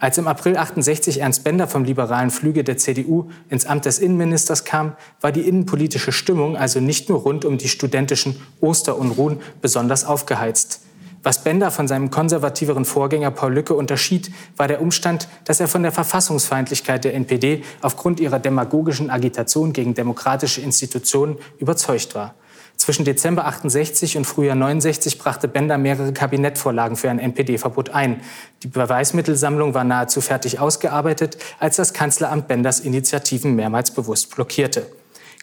Als 0.01 0.17
im 0.17 0.29
April 0.29 0.57
68 0.57 1.21
Ernst 1.21 1.43
Bender 1.43 1.67
vom 1.67 1.83
liberalen 1.83 2.31
Flügel 2.31 2.63
der 2.63 2.77
CDU 2.77 3.31
ins 3.49 3.67
Amt 3.67 3.85
des 3.85 3.99
Innenministers 3.99 4.65
kam, 4.65 4.93
war 5.21 5.33
die 5.33 5.49
innenpolitische 5.49 6.13
Stimmung 6.13 6.57
also 6.57 6.79
nicht 6.79 7.09
nur 7.09 7.19
rund 7.19 7.45
um 7.45 7.59
die 7.59 7.69
studentischen 7.69 8.41
Osterunruhen 8.61 9.41
besonders 9.61 10.05
aufgeheizt. 10.05 10.83
Was 11.29 11.45
Bender 11.45 11.71
von 11.71 11.87
seinem 11.87 12.11
konservativeren 12.11 12.87
Vorgänger 12.87 13.31
Paul 13.31 13.53
Lücke 13.53 13.75
unterschied, 13.75 14.31
war 14.57 14.67
der 14.67 14.81
Umstand, 14.81 15.29
dass 15.45 15.61
er 15.61 15.69
von 15.69 15.83
der 15.83 15.93
Verfassungsfeindlichkeit 15.93 17.05
der 17.05 17.13
NPD 17.13 17.65
aufgrund 17.83 18.19
ihrer 18.19 18.39
demagogischen 18.39 19.11
Agitation 19.11 19.75
gegen 19.75 19.93
demokratische 19.93 20.63
Institutionen 20.63 21.37
überzeugt 21.59 22.15
war. 22.15 22.35
Zwischen 22.79 23.05
Dezember 23.05 23.45
68 23.45 24.17
und 24.17 24.25
Frühjahr 24.25 24.57
69 24.57 25.19
brachte 25.19 25.49
Bender 25.49 25.77
mehrere 25.77 26.15
Kabinettvorlagen 26.15 26.97
für 26.97 27.11
ein 27.11 27.19
NPD-Verbot 27.19 27.91
ein. 27.91 28.23
Die 28.63 28.69
Beweismittelsammlung 28.69 29.75
war 29.75 29.85
nahezu 29.85 30.23
fertig 30.23 30.61
ausgearbeitet, 30.61 31.37
als 31.59 31.77
das 31.77 31.93
Kanzleramt 31.93 32.49
Benders 32.49 32.81
Initiativen 32.81 33.55
mehrmals 33.55 33.91
bewusst 33.91 34.35
blockierte. 34.35 34.87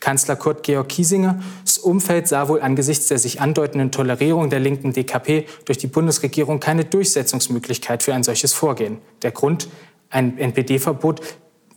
Kanzler 0.05 0.35
Kurt 0.35 0.61
Georg 0.61 0.87
Kiesingers 0.87 1.79
Umfeld 1.79 2.27
sah 2.27 2.47
wohl 2.47 2.61
angesichts 2.61 3.07
der 3.07 3.17
sich 3.17 3.41
andeutenden 3.41 3.89
Tolerierung 3.89 4.51
der 4.51 4.59
linken 4.59 4.93
DKP 4.93 5.47
durch 5.65 5.79
die 5.79 5.87
Bundesregierung 5.87 6.59
keine 6.59 6.85
Durchsetzungsmöglichkeit 6.85 8.03
für 8.03 8.13
ein 8.13 8.21
solches 8.21 8.53
Vorgehen. 8.53 8.99
Der 9.23 9.31
Grund, 9.31 9.67
ein 10.11 10.37
NPD-Verbot 10.37 11.21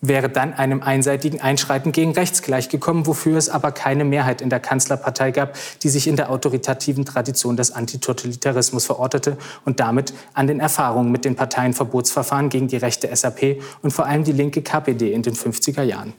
wäre 0.02 0.28
dann 0.28 0.52
einem 0.52 0.82
einseitigen 0.82 1.40
Einschreiten 1.40 1.90
gegen 1.90 2.12
rechts 2.12 2.42
gleichgekommen, 2.42 3.06
wofür 3.06 3.38
es 3.38 3.48
aber 3.48 3.72
keine 3.72 4.04
Mehrheit 4.04 4.42
in 4.42 4.50
der 4.50 4.60
Kanzlerpartei 4.60 5.30
gab, 5.30 5.56
die 5.82 5.88
sich 5.88 6.06
in 6.06 6.16
der 6.16 6.30
autoritativen 6.30 7.06
Tradition 7.06 7.56
des 7.56 7.70
Antitotalitarismus 7.70 8.84
verortete 8.84 9.38
und 9.64 9.80
damit 9.80 10.12
an 10.34 10.46
den 10.46 10.60
Erfahrungen 10.60 11.10
mit 11.10 11.24
den 11.24 11.34
Parteienverbotsverfahren 11.34 12.50
gegen 12.50 12.68
die 12.68 12.76
rechte 12.76 13.08
SAP 13.16 13.62
und 13.80 13.90
vor 13.90 14.04
allem 14.04 14.24
die 14.24 14.32
linke 14.32 14.60
KPD 14.60 15.14
in 15.14 15.22
den 15.22 15.34
50er 15.34 15.82
Jahren. 15.82 16.12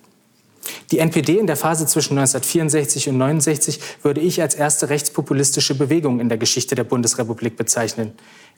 Die 0.91 0.99
NPD 0.99 1.37
in 1.37 1.47
der 1.47 1.55
Phase 1.55 1.85
zwischen 1.85 2.17
1964 2.17 3.09
und 3.09 3.21
1969 3.21 3.79
würde 4.03 4.21
ich 4.21 4.41
als 4.41 4.55
erste 4.55 4.89
rechtspopulistische 4.89 5.75
Bewegung 5.75 6.19
in 6.19 6.29
der 6.29 6.37
Geschichte 6.37 6.75
der 6.75 6.83
Bundesrepublik 6.83 7.57
bezeichnen. 7.57 8.13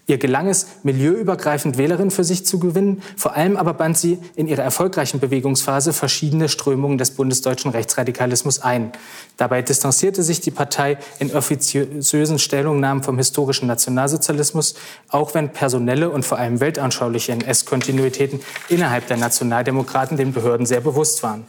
Ihr 0.08 0.18
gelang 0.18 0.48
es, 0.48 0.68
milieuübergreifend 0.84 1.78
Wählerinnen 1.78 2.10
für 2.10 2.24
sich 2.24 2.46
zu 2.46 2.58
gewinnen. 2.58 3.04
Vor 3.16 3.36
allem 3.36 3.56
aber 3.56 3.74
band 3.74 3.98
sie 3.98 4.18
in 4.36 4.48
ihrer 4.48 4.64
erfolgreichen 4.64 5.20
Bewegungsphase 5.20 5.94
verschiedene 5.94 6.50
Strömungen 6.50 6.98
des 6.98 7.12
bundesdeutschen 7.12 7.72
Rechtsradikalismus 7.72 8.60
ein. 8.60 8.92
Dabei 9.38 9.62
distanzierte 9.62 10.24
sich 10.24 10.42
die 10.42 10.52
Partei 10.52 10.98
in 11.20 11.34
offiziösen 11.34 12.40
Stellungnahmen 12.40 13.04
vom 13.04 13.18
historischen 13.18 13.68
Nationalsozialismus, 13.68 14.74
auch 15.08 15.36
wenn 15.36 15.50
personelle 15.50 16.10
und 16.10 16.26
vor 16.26 16.40
allem 16.40 16.60
weltanschauliche 16.60 17.34
NS-Kontinuitäten 17.34 18.42
innerhalb 18.70 19.08
der 19.08 19.18
Nationaldemokraten 19.18 20.18
den 20.18 20.34
Behörden 20.34 20.66
sehr 20.66 20.82
bewusst 20.82 21.22
waren. 21.22 21.46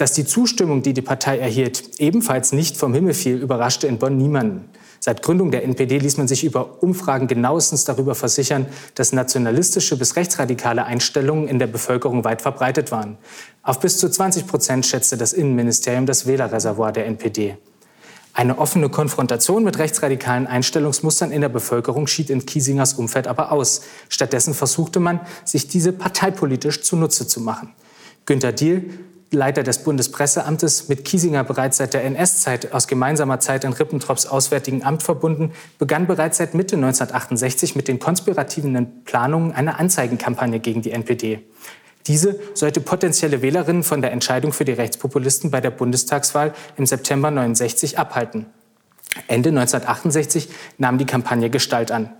Dass 0.00 0.14
die 0.14 0.24
Zustimmung, 0.24 0.80
die 0.80 0.94
die 0.94 1.02
Partei 1.02 1.38
erhielt, 1.38 2.00
ebenfalls 2.00 2.52
nicht 2.52 2.78
vom 2.78 2.94
Himmel 2.94 3.12
fiel, 3.12 3.36
überraschte 3.36 3.86
in 3.86 3.98
Bonn 3.98 4.16
niemanden. 4.16 4.70
Seit 4.98 5.20
Gründung 5.22 5.50
der 5.50 5.62
NPD 5.62 5.98
ließ 5.98 6.16
man 6.16 6.26
sich 6.26 6.42
über 6.42 6.82
Umfragen 6.82 7.26
genauestens 7.26 7.84
darüber 7.84 8.14
versichern, 8.14 8.64
dass 8.94 9.12
nationalistische 9.12 9.98
bis 9.98 10.16
rechtsradikale 10.16 10.86
Einstellungen 10.86 11.48
in 11.48 11.58
der 11.58 11.66
Bevölkerung 11.66 12.24
weit 12.24 12.40
verbreitet 12.40 12.90
waren. 12.90 13.18
Auf 13.62 13.80
bis 13.80 13.98
zu 13.98 14.08
20 14.08 14.46
Prozent 14.46 14.86
schätzte 14.86 15.18
das 15.18 15.34
Innenministerium 15.34 16.06
das 16.06 16.26
Wählerreservoir 16.26 16.92
der 16.92 17.04
NPD. 17.04 17.58
Eine 18.32 18.56
offene 18.56 18.88
Konfrontation 18.88 19.64
mit 19.64 19.78
rechtsradikalen 19.78 20.46
Einstellungsmustern 20.46 21.30
in 21.30 21.42
der 21.42 21.50
Bevölkerung 21.50 22.06
schied 22.06 22.30
in 22.30 22.46
Kiesingers 22.46 22.94
Umfeld 22.94 23.26
aber 23.26 23.52
aus. 23.52 23.82
Stattdessen 24.08 24.54
versuchte 24.54 24.98
man, 24.98 25.20
sich 25.44 25.68
diese 25.68 25.92
parteipolitisch 25.92 26.84
zunutze 26.84 27.26
zu 27.26 27.42
machen. 27.42 27.74
Günter 28.24 28.52
Diel 28.52 28.94
Leiter 29.32 29.62
des 29.62 29.84
Bundespresseamtes, 29.84 30.88
mit 30.88 31.04
Kiesinger 31.04 31.44
bereits 31.44 31.76
seit 31.76 31.94
der 31.94 32.04
NS-Zeit 32.04 32.72
aus 32.72 32.88
gemeinsamer 32.88 33.38
Zeit 33.38 33.62
in 33.62 33.72
Rippentrops 33.72 34.26
Auswärtigen 34.26 34.82
Amt 34.82 35.04
verbunden, 35.04 35.52
begann 35.78 36.08
bereits 36.08 36.38
seit 36.38 36.54
Mitte 36.54 36.74
1968 36.74 37.76
mit 37.76 37.86
den 37.86 38.00
konspirativen 38.00 39.04
Planungen 39.04 39.52
einer 39.52 39.78
Anzeigenkampagne 39.78 40.58
gegen 40.58 40.82
die 40.82 40.90
NPD. 40.90 41.44
Diese 42.08 42.40
sollte 42.54 42.80
potenzielle 42.80 43.40
Wählerinnen 43.40 43.84
von 43.84 44.02
der 44.02 44.10
Entscheidung 44.10 44.52
für 44.52 44.64
die 44.64 44.72
Rechtspopulisten 44.72 45.52
bei 45.52 45.60
der 45.60 45.70
Bundestagswahl 45.70 46.52
im 46.76 46.86
September 46.86 47.30
69 47.30 47.98
abhalten. 47.98 48.46
Ende 49.28 49.50
1968 49.50 50.48
nahm 50.78 50.98
die 50.98 51.06
Kampagne 51.06 51.50
Gestalt 51.50 51.92
an. 51.92 52.10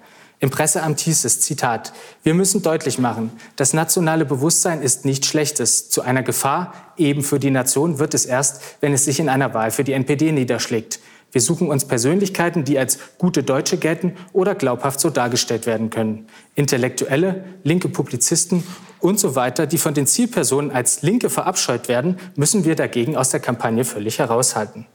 Im 0.43 0.49
Presseamt 0.49 1.01
hieß 1.01 1.27
es, 1.27 1.41
Zitat, 1.41 1.93
wir 2.23 2.33
müssen 2.33 2.63
deutlich 2.63 2.99
machen, 2.99 3.31
das 3.57 3.75
nationale 3.75 4.25
Bewusstsein 4.25 4.81
ist 4.81 5.05
nicht 5.05 5.27
Schlechtes. 5.27 5.91
Zu 5.91 6.01
einer 6.01 6.23
Gefahr, 6.23 6.73
eben 6.97 7.23
für 7.23 7.39
die 7.39 7.51
Nation, 7.51 7.99
wird 7.99 8.15
es 8.15 8.25
erst, 8.25 8.63
wenn 8.81 8.95
es 8.95 9.05
sich 9.05 9.21
in 9.21 9.29
einer 9.29 9.53
Wahl 9.53 9.71
für 9.71 9.85
die 9.85 9.93
NPD 9.93 10.33
niederschlägt. 10.33 10.99
Wir 11.31 11.43
suchen 11.43 11.69
uns 11.69 11.85
Persönlichkeiten, 11.85 12.65
die 12.65 12.79
als 12.79 12.99
gute 13.19 13.43
Deutsche 13.43 13.77
gelten 13.77 14.17
oder 14.33 14.55
glaubhaft 14.55 14.99
so 14.99 15.11
dargestellt 15.11 15.67
werden 15.67 15.91
können. 15.91 16.27
Intellektuelle, 16.55 17.45
linke 17.63 17.91
Publizisten 17.91 18.65
und 18.99 19.21
so 19.21 19.35
weiter, 19.35 19.67
die 19.67 19.79
von 19.79 19.93
den 19.93 20.07
Zielpersonen 20.07 20.73
als 20.73 21.03
Linke 21.03 21.29
verabscheut 21.29 21.87
werden, 21.89 22.19
müssen 22.35 22.65
wir 22.65 22.77
dagegen 22.77 23.15
aus 23.15 23.29
der 23.29 23.41
Kampagne 23.41 23.85
völlig 23.85 24.19
heraushalten. 24.19 24.87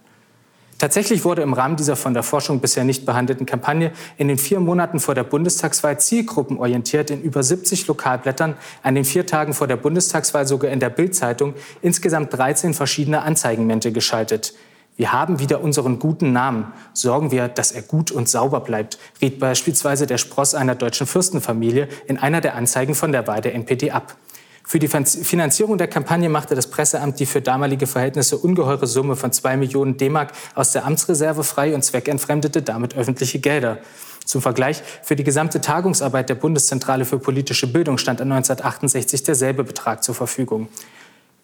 Tatsächlich 0.77 1.24
wurde 1.24 1.41
im 1.41 1.53
Rahmen 1.53 1.77
dieser 1.77 1.96
von 1.96 2.13
der 2.13 2.24
Forschung 2.24 2.60
bisher 2.60 2.84
nicht 2.84 3.05
behandelten 3.05 3.46
Kampagne 3.46 3.91
in 4.17 4.27
den 4.27 4.38
vier 4.38 4.60
Monaten 4.60 5.00
vor 5.00 5.15
der 5.15 5.24
Bundestagswahl 5.24 6.00
zielgruppenorientiert 6.00 7.12
in 7.12 7.22
über 7.22 7.44
70 7.44 7.88
Lokalblättern, 7.88 8.55
an 8.84 8.96
den 8.96 9.05
vier 9.05 9.25
Tagen 9.25 9.53
vor 9.53 9.67
der 9.67 9.77
Bundestagswahl 9.77 10.46
sogar 10.46 10.72
in 10.72 10.82
der 10.82 10.89
Bildzeitung 10.89 11.53
insgesamt 11.82 12.34
13 12.34 12.74
verschiedene 12.74 13.22
Anzeigenmäntel 13.22 13.94
geschaltet. 13.94 14.53
Wir 14.98 15.13
haben 15.13 15.39
wieder 15.39 15.62
unseren 15.62 16.00
guten 16.00 16.32
Namen. 16.32 16.72
Sorgen 16.94 17.32
wir, 17.32 17.48
dass 17.48 17.72
er 17.72 17.82
gut 17.82 18.12
und 18.12 18.29
sauber 18.29 18.62
bleibt, 18.62 18.98
riet 19.22 19.39
beispielsweise 19.39 20.08
der 20.08 20.17
Spross 20.17 20.55
einer 20.55 20.75
deutschen 20.75 21.08
Fürstenfamilie 21.08 21.88
in 22.08 22.17
einer 22.17 22.41
der 22.41 22.55
Anzeigen 22.55 22.96
von 22.96 23.12
der 23.12 23.27
Wahl 23.27 23.41
der 23.41 23.55
NPD 23.55 23.91
ab. 23.91 24.15
Für 24.67 24.79
die 24.79 24.88
Finanzierung 24.88 25.77
der 25.77 25.88
Kampagne 25.88 26.27
machte 26.27 26.55
das 26.55 26.67
Presseamt 26.67 27.19
die 27.19 27.27
für 27.27 27.39
damalige 27.39 27.86
Verhältnisse 27.86 28.38
ungeheure 28.38 28.88
Summe 28.88 29.15
von 29.15 29.31
zwei 29.31 29.57
Millionen 29.57 29.98
D-Mark 29.98 30.31
aus 30.55 30.72
der 30.72 30.86
Amtsreserve 30.86 31.43
frei 31.43 31.75
und 31.75 31.84
zweckentfremdete 31.84 32.63
damit 32.63 32.98
öffentliche 32.98 33.39
Gelder. 33.39 33.77
Zum 34.25 34.41
Vergleich, 34.41 34.81
für 35.03 35.15
die 35.15 35.24
gesamte 35.24 35.62
Tagungsarbeit 35.62 36.29
der 36.29 36.36
Bundeszentrale 36.36 37.05
für 37.05 37.19
politische 37.19 37.67
Bildung 37.67 38.00
stand 38.00 38.22
1968 38.22 39.22
derselbe 39.22 39.63
Betrag 39.63 40.03
zur 40.03 40.15
Verfügung. 40.15 40.67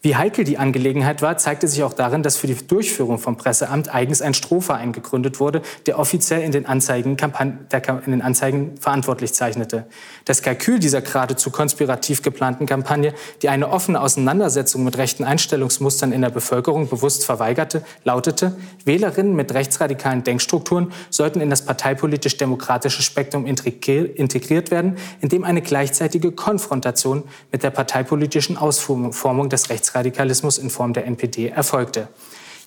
Wie 0.04 0.16
heikel 0.16 0.44
die 0.44 0.58
Angelegenheit 0.58 1.22
war, 1.22 1.38
zeigte 1.38 1.68
sich 1.68 1.84
auch 1.84 1.92
darin, 1.92 2.24
dass 2.24 2.36
für 2.36 2.48
die 2.48 2.56
Durchführung 2.56 3.20
vom 3.20 3.36
Presseamt 3.36 3.94
eigens 3.94 4.20
ein 4.20 4.34
Strohverein 4.34 4.92
gegründet 4.92 5.38
wurde, 5.38 5.62
der 5.86 5.96
offiziell 5.96 6.42
in 6.42 6.50
den, 6.50 6.66
Anzeigen, 6.66 7.16
in 7.16 8.10
den 8.10 8.20
Anzeigen 8.20 8.76
verantwortlich 8.80 9.32
zeichnete. 9.32 9.86
Das 10.24 10.42
Kalkül 10.42 10.80
dieser 10.80 11.02
geradezu 11.02 11.52
konspirativ 11.52 12.22
geplanten 12.22 12.66
Kampagne, 12.66 13.14
die 13.42 13.48
eine 13.48 13.68
offene 13.68 14.00
Auseinandersetzung 14.00 14.82
mit 14.82 14.98
rechten 14.98 15.22
Einstellungsmustern 15.22 16.10
in 16.10 16.22
der 16.22 16.30
Bevölkerung 16.30 16.88
bewusst 16.88 17.24
verweigerte, 17.24 17.84
lautete, 18.02 18.56
Wählerinnen 18.84 19.36
mit 19.36 19.54
rechtsradikalen 19.54 20.24
Denkstrukturen 20.24 20.92
sollten 21.10 21.40
in 21.40 21.48
das 21.48 21.64
parteipolitisch-demokratische 21.64 23.02
Spektrum 23.02 23.46
integriert 23.46 24.72
werden, 24.72 24.96
indem 25.20 25.44
eine 25.44 25.62
gleichzeitige 25.62 26.32
Konfrontation 26.32 27.22
mit 27.52 27.62
der 27.62 27.70
parteipolitischen 27.70 28.56
Ausformung 28.56 29.48
des 29.48 29.70
Rechts 29.70 29.91
Rechtsradikalismus 29.92 30.56
in 30.56 30.70
Form 30.70 30.94
der 30.94 31.06
NPD 31.06 31.48
erfolgte. 31.48 32.08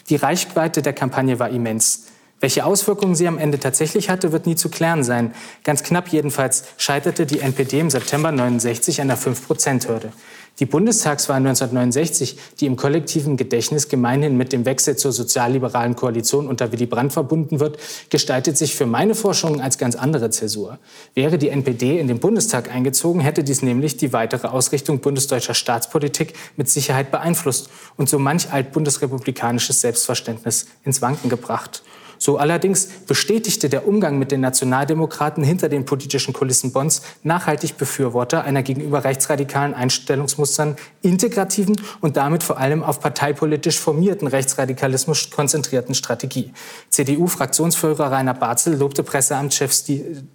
Die 0.10 0.16
Reichweite 0.16 0.84
der 0.84 0.94
Kampagne 0.94 1.40
war 1.40 1.50
immens. 1.50 2.06
Welche 2.40 2.66
Auswirkungen 2.66 3.16
sie 3.16 3.28
am 3.28 3.40
Ende 3.40 3.60
tatsächlich 3.60 4.10
hatte, 4.10 4.32
wird 4.32 4.46
nie 4.46 4.56
zu 4.56 4.70
klären 4.70 5.04
sein. 5.04 5.34
Ganz 5.64 5.82
knapp 5.82 6.10
jedenfalls 6.10 6.66
scheiterte 6.78 7.26
die 7.26 7.40
NPD 7.40 7.80
im 7.80 7.90
September 7.90 8.32
69 8.32 9.02
an 9.02 9.08
der 9.08 9.18
5-Prozent-Hürde. 9.18 10.12
Die 10.60 10.66
Bundestagswahl 10.66 11.38
1969, 11.38 12.38
die 12.62 12.66
im 12.66 12.78
kollektiven 12.78 13.36
Gedächtnis 13.36 13.90
gemeinhin 13.90 14.38
mit 14.38 14.54
dem 14.54 14.64
Wechsel 14.64 14.96
zur 14.96 15.12
sozialliberalen 15.12 15.98
Koalition 15.98 16.48
unter 16.48 16.72
Willy 16.72 16.86
Brandt 16.86 17.12
verbunden 17.12 17.60
wird, 17.60 17.78
gestaltet 18.10 18.58
sich 18.58 18.74
für 18.76 18.86
meine 18.86 19.16
Forschungen 19.16 19.60
als 19.60 19.78
ganz 19.78 19.96
andere 19.96 20.30
Zäsur. 20.30 20.80
Wäre 21.14 21.38
die 21.38 21.50
NPD 21.50 22.00
in 22.00 22.08
den 22.08 22.20
Bundestag 22.20 22.74
eingezogen, 22.74 23.20
hätte 23.20 23.44
dies 23.44 23.64
nämlich 23.64 23.98
die 23.98 24.14
weitere 24.14 24.48
Ausrichtung 24.48 25.00
bundesdeutscher 25.00 25.54
Staatspolitik 25.54 26.34
mit 26.56 26.70
Sicherheit 26.70 27.12
beeinflusst 27.12 27.70
und 27.98 28.08
so 28.08 28.18
manch 28.18 28.52
altbundesrepublikanisches 28.52 29.82
Selbstverständnis 29.82 30.68
ins 30.86 31.02
Wanken 31.02 31.30
gebracht. 31.30 31.84
So 32.26 32.40
allerdings 32.40 32.88
bestätigte 32.88 33.70
der 33.70 33.88
Umgang 33.88 34.18
mit 34.18 34.32
den 34.32 34.42
Nationaldemokraten 34.42 35.44
hinter 35.44 35.70
den 35.70 35.86
politischen 35.86 36.34
Kulissen 36.34 36.72
Bonns 36.72 37.04
nachhaltig 37.22 37.78
Befürworter 37.78 38.44
einer 38.44 38.64
gegenüber 38.64 39.04
rechtsradikalen 39.04 39.76
Einstellungsmustern 39.76 40.76
integrativen 41.04 41.80
und 42.02 42.18
damit 42.18 42.42
vor 42.42 42.58
allem 42.58 42.82
auf 42.82 43.00
parteipolitisch 43.00 43.80
formierten 43.80 44.28
Rechtsradikalismus 44.28 45.30
konzentrierten 45.30 45.94
Strategie. 45.94 46.52
CDU-Fraktionsführer 46.90 48.12
Rainer 48.12 48.34
Barzel 48.34 48.76
lobte 48.76 49.04
Presseamtschef 49.04 49.72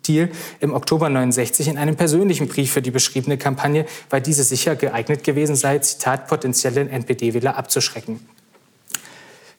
Thiel 0.04 0.30
im 0.60 0.72
Oktober 0.72 1.08
69 1.08 1.66
in 1.66 1.76
einem 1.76 1.96
persönlichen 1.96 2.46
Brief 2.46 2.70
für 2.70 2.82
die 2.82 2.92
beschriebene 2.92 3.36
Kampagne, 3.36 3.84
weil 4.10 4.20
diese 4.20 4.44
sicher 4.44 4.76
geeignet 4.76 5.24
gewesen 5.24 5.56
sei, 5.56 5.80
Zitat, 5.80 6.28
potenzielle 6.28 6.88
NPD-Wähler 6.88 7.56
abzuschrecken. 7.56 8.20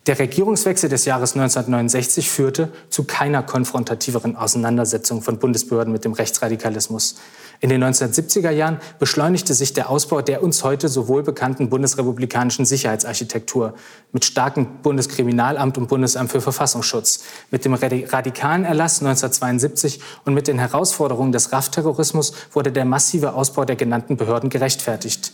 Der 0.07 0.17
Regierungswechsel 0.17 0.89
des 0.89 1.05
Jahres 1.05 1.33
1969 1.33 2.27
führte 2.27 2.69
zu 2.89 3.03
keiner 3.03 3.43
konfrontativeren 3.43 4.35
Auseinandersetzung 4.35 5.21
von 5.21 5.37
Bundesbehörden 5.37 5.93
mit 5.93 6.05
dem 6.05 6.13
Rechtsradikalismus. 6.13 7.17
In 7.59 7.69
den 7.69 7.83
1970er 7.83 8.49
Jahren 8.49 8.79
beschleunigte 8.97 9.53
sich 9.53 9.73
der 9.73 9.91
Ausbau 9.91 10.23
der 10.23 10.41
uns 10.41 10.63
heute 10.63 10.89
so 10.89 11.07
wohl 11.07 11.21
bekannten 11.21 11.69
bundesrepublikanischen 11.69 12.65
Sicherheitsarchitektur 12.65 13.75
mit 14.11 14.25
starkem 14.25 14.79
Bundeskriminalamt 14.81 15.77
und 15.77 15.87
Bundesamt 15.87 16.31
für 16.31 16.41
Verfassungsschutz, 16.41 17.23
mit 17.51 17.63
dem 17.63 17.75
radikalen 17.75 18.65
Erlass 18.65 19.01
1972 19.01 20.01
und 20.25 20.33
mit 20.33 20.47
den 20.47 20.57
Herausforderungen 20.57 21.31
des 21.31 21.51
RAF-Terrorismus 21.51 22.33
wurde 22.53 22.71
der 22.71 22.85
massive 22.85 23.33
Ausbau 23.33 23.65
der 23.65 23.75
genannten 23.75 24.17
Behörden 24.17 24.49
gerechtfertigt. 24.49 25.33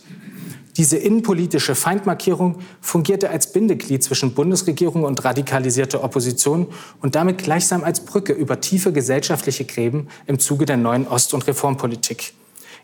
Diese 0.78 0.96
innenpolitische 0.96 1.74
Feindmarkierung 1.74 2.60
fungierte 2.80 3.30
als 3.30 3.52
Bindeglied 3.52 4.04
zwischen 4.04 4.32
Bundesregierung 4.32 5.02
und 5.02 5.24
radikalisierter 5.24 6.04
Opposition 6.04 6.68
und 7.02 7.16
damit 7.16 7.38
gleichsam 7.38 7.82
als 7.82 7.98
Brücke 7.98 8.32
über 8.32 8.60
tiefe 8.60 8.92
gesellschaftliche 8.92 9.64
Gräben 9.64 10.06
im 10.26 10.38
Zuge 10.38 10.66
der 10.66 10.76
neuen 10.76 11.08
Ost- 11.08 11.34
und 11.34 11.48
Reformpolitik. 11.48 12.32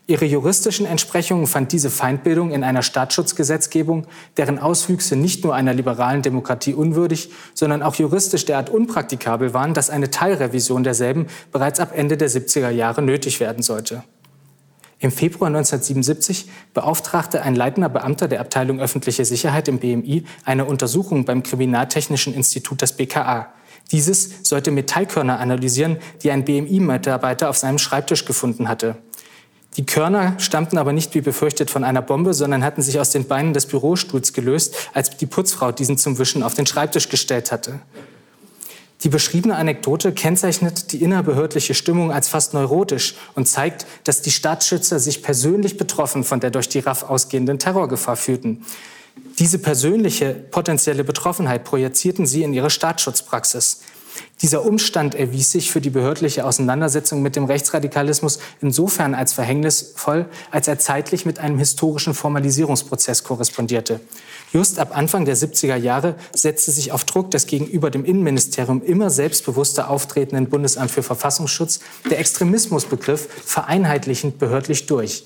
Ihre 0.07 0.25
juristischen 0.25 0.85
Entsprechungen 0.85 1.47
fand 1.47 1.71
diese 1.71 1.89
Feindbildung 1.89 2.51
in 2.51 2.65
einer 2.65 2.83
Staatsschutzgesetzgebung, 2.83 4.05
deren 4.35 4.59
Auswüchse 4.59 5.15
nicht 5.15 5.45
nur 5.45 5.55
einer 5.55 5.73
liberalen 5.73 6.21
Demokratie 6.21 6.73
unwürdig, 6.73 7.31
sondern 7.53 7.81
auch 7.81 7.95
juristisch 7.95 8.43
derart 8.43 8.69
unpraktikabel 8.69 9.53
waren, 9.53 9.73
dass 9.73 9.89
eine 9.89 10.11
Teilrevision 10.11 10.83
derselben 10.83 11.27
bereits 11.53 11.79
ab 11.79 11.93
Ende 11.95 12.17
der 12.17 12.29
70er 12.29 12.69
Jahre 12.69 13.01
nötig 13.01 13.39
werden 13.39 13.63
sollte. 13.63 14.03
Im 15.05 15.11
Februar 15.11 15.49
1977 15.49 16.49
beauftragte 16.73 17.43
ein 17.43 17.53
leitender 17.53 17.89
Beamter 17.89 18.27
der 18.27 18.39
Abteilung 18.39 18.79
öffentliche 18.79 19.23
Sicherheit 19.23 19.67
im 19.67 19.77
BMI 19.77 20.25
eine 20.45 20.65
Untersuchung 20.65 21.25
beim 21.25 21.43
Kriminaltechnischen 21.43 22.33
Institut 22.33 22.81
des 22.81 22.93
BKA. 22.93 23.53
Dieses 23.91 24.31
sollte 24.41 24.71
Metallkörner 24.71 25.39
analysieren, 25.39 25.97
die 26.23 26.31
ein 26.31 26.43
BMI-Mitarbeiter 26.43 27.51
auf 27.51 27.57
seinem 27.57 27.77
Schreibtisch 27.77 28.25
gefunden 28.25 28.67
hatte. 28.67 28.97
Die 29.77 29.85
Körner 29.85 30.39
stammten 30.39 30.79
aber 30.79 30.91
nicht 30.91 31.13
wie 31.13 31.21
befürchtet 31.21 31.69
von 31.69 31.83
einer 31.83 32.01
Bombe, 32.01 32.33
sondern 32.33 32.63
hatten 32.63 32.81
sich 32.81 32.99
aus 32.99 33.11
den 33.11 33.27
Beinen 33.27 33.53
des 33.53 33.67
Bürostuhls 33.67 34.33
gelöst, 34.33 34.89
als 34.95 35.15
die 35.17 35.27
Putzfrau 35.27 35.71
diesen 35.71 35.99
zum 35.99 36.17
Wischen 36.17 36.41
auf 36.41 36.55
den 36.55 36.65
Schreibtisch 36.65 37.09
gestellt 37.09 37.51
hatte. 37.51 37.79
Die 39.05 39.09
beschriebene 39.09 39.55
Anekdote 39.55 40.13
kennzeichnet 40.13 40.91
die 40.91 41.03
innerbehördliche 41.03 41.75
Stimmung 41.75 42.11
als 42.11 42.27
fast 42.27 42.55
neurotisch 42.55 43.13
und 43.35 43.47
zeigt, 43.47 43.85
dass 44.03 44.23
die 44.23 44.31
Staatsschützer 44.31 44.99
sich 44.99 45.21
persönlich 45.21 45.77
betroffen 45.77 46.23
von 46.23 46.39
der 46.39 46.49
durch 46.49 46.69
die 46.69 46.79
RAF 46.79 47.03
ausgehenden 47.03 47.59
Terrorgefahr 47.59 48.15
fühlten. 48.15 48.65
Diese 49.37 49.59
persönliche 49.59 50.33
potenzielle 50.33 51.03
Betroffenheit 51.03 51.65
projizierten 51.65 52.25
sie 52.25 52.41
in 52.41 52.51
ihre 52.51 52.71
Staatsschutzpraxis. 52.71 53.81
Dieser 54.41 54.65
Umstand 54.65 55.15
erwies 55.15 55.51
sich 55.51 55.71
für 55.71 55.79
die 55.79 55.89
behördliche 55.89 56.45
Auseinandersetzung 56.45 57.21
mit 57.21 57.37
dem 57.37 57.45
Rechtsradikalismus 57.45 58.39
insofern 58.61 59.15
als 59.15 59.31
verhängnisvoll, 59.31 60.25
als 60.51 60.67
er 60.67 60.77
zeitlich 60.77 61.25
mit 61.25 61.39
einem 61.39 61.57
historischen 61.57 62.13
Formalisierungsprozess 62.13 63.23
korrespondierte. 63.23 64.01
Just 64.51 64.77
ab 64.77 64.95
Anfang 64.95 65.23
der 65.23 65.37
70er 65.37 65.77
Jahre 65.77 66.15
setzte 66.33 66.71
sich 66.71 66.91
auf 66.91 67.05
Druck 67.05 67.31
des 67.31 67.47
gegenüber 67.47 67.89
dem 67.89 68.03
Innenministerium 68.03 68.83
immer 68.83 69.09
selbstbewusster 69.09 69.89
auftretenden 69.89 70.49
Bundesamt 70.49 70.91
für 70.91 71.03
Verfassungsschutz 71.03 71.79
der 72.09 72.19
Extremismusbegriff 72.19 73.29
vereinheitlichend 73.45 74.37
behördlich 74.37 74.85
durch. 74.85 75.23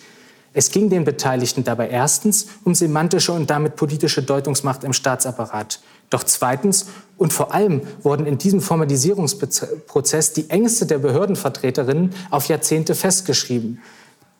Es 0.53 0.71
ging 0.71 0.89
den 0.89 1.03
Beteiligten 1.03 1.63
dabei 1.63 1.89
erstens 1.89 2.47
um 2.63 2.73
semantische 2.73 3.31
und 3.31 3.49
damit 3.49 3.75
politische 3.75 4.23
Deutungsmacht 4.23 4.83
im 4.83 4.93
Staatsapparat. 4.93 5.79
Doch 6.09 6.23
zweitens 6.23 6.87
und 7.17 7.33
vor 7.33 7.53
allem 7.53 7.81
wurden 8.01 8.25
in 8.25 8.37
diesem 8.37 8.61
Formalisierungsprozess 8.61 10.33
die 10.33 10.49
Ängste 10.49 10.85
der 10.85 10.97
Behördenvertreterinnen 10.97 12.13
auf 12.31 12.47
Jahrzehnte 12.47 12.95
festgeschrieben. 12.95 13.79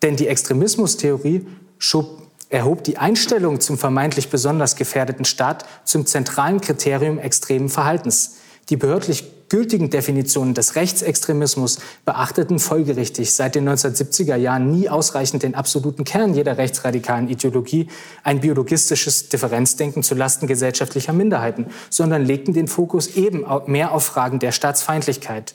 Denn 0.01 0.15
die 0.15 0.27
Extremismustheorie 0.27 1.45
schob 1.77 2.23
erhob 2.49 2.83
die 2.83 2.97
Einstellung 2.97 3.61
zum 3.61 3.77
vermeintlich 3.77 4.29
besonders 4.29 4.75
gefährdeten 4.75 5.25
Staat 5.25 5.65
zum 5.83 6.07
zentralen 6.07 6.61
Kriterium 6.61 7.19
extremen 7.19 7.69
Verhaltens. 7.69 8.37
Die 8.69 8.77
behördlich 8.77 9.25
gültigen 9.49 9.89
Definitionen 9.89 10.53
des 10.53 10.75
Rechtsextremismus 10.75 11.79
beachteten 12.05 12.59
folgerichtig 12.59 13.33
seit 13.33 13.55
den 13.55 13.67
1970er 13.67 14.35
Jahren 14.35 14.71
nie 14.71 14.89
ausreichend 14.89 15.43
den 15.43 15.55
absoluten 15.55 16.03
Kern 16.03 16.33
jeder 16.33 16.57
rechtsradikalen 16.57 17.27
Ideologie, 17.27 17.87
ein 18.23 18.39
biologistisches 18.39 19.29
Differenzdenken 19.29 20.03
zu 20.03 20.15
Lasten 20.15 20.47
gesellschaftlicher 20.47 21.13
Minderheiten, 21.13 21.67
sondern 21.89 22.23
legten 22.25 22.53
den 22.53 22.67
Fokus 22.67 23.15
eben 23.15 23.45
mehr 23.65 23.91
auf 23.91 24.05
Fragen 24.05 24.39
der 24.39 24.51
Staatsfeindlichkeit. 24.51 25.53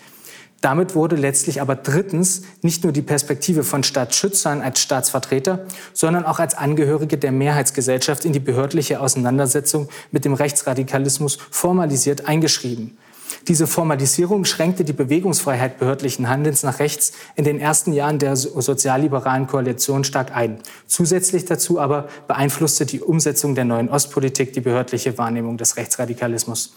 Damit 0.64 0.94
wurde 0.94 1.16
letztlich 1.16 1.60
aber 1.60 1.76
drittens 1.76 2.40
nicht 2.62 2.84
nur 2.84 2.92
die 2.92 3.02
Perspektive 3.02 3.64
von 3.64 3.82
Staatsschützern 3.82 4.62
als 4.62 4.80
Staatsvertreter, 4.80 5.66
sondern 5.92 6.24
auch 6.24 6.38
als 6.38 6.54
Angehörige 6.54 7.18
der 7.18 7.32
Mehrheitsgesellschaft 7.32 8.24
in 8.24 8.32
die 8.32 8.40
behördliche 8.40 9.00
Auseinandersetzung 9.00 9.90
mit 10.10 10.24
dem 10.24 10.32
Rechtsradikalismus 10.32 11.36
formalisiert 11.50 12.26
eingeschrieben. 12.28 12.96
Diese 13.46 13.66
Formalisierung 13.66 14.46
schränkte 14.46 14.84
die 14.84 14.94
Bewegungsfreiheit 14.94 15.78
behördlichen 15.78 16.30
Handelns 16.30 16.62
nach 16.62 16.78
rechts 16.78 17.12
in 17.36 17.44
den 17.44 17.60
ersten 17.60 17.92
Jahren 17.92 18.18
der 18.18 18.36
sozialliberalen 18.36 19.46
Koalition 19.46 20.02
stark 20.04 20.34
ein. 20.34 20.60
Zusätzlich 20.86 21.44
dazu 21.44 21.78
aber 21.78 22.08
beeinflusste 22.26 22.86
die 22.86 23.00
Umsetzung 23.00 23.54
der 23.54 23.66
neuen 23.66 23.90
Ostpolitik 23.90 24.54
die 24.54 24.62
behördliche 24.62 25.18
Wahrnehmung 25.18 25.58
des 25.58 25.76
Rechtsradikalismus. 25.76 26.72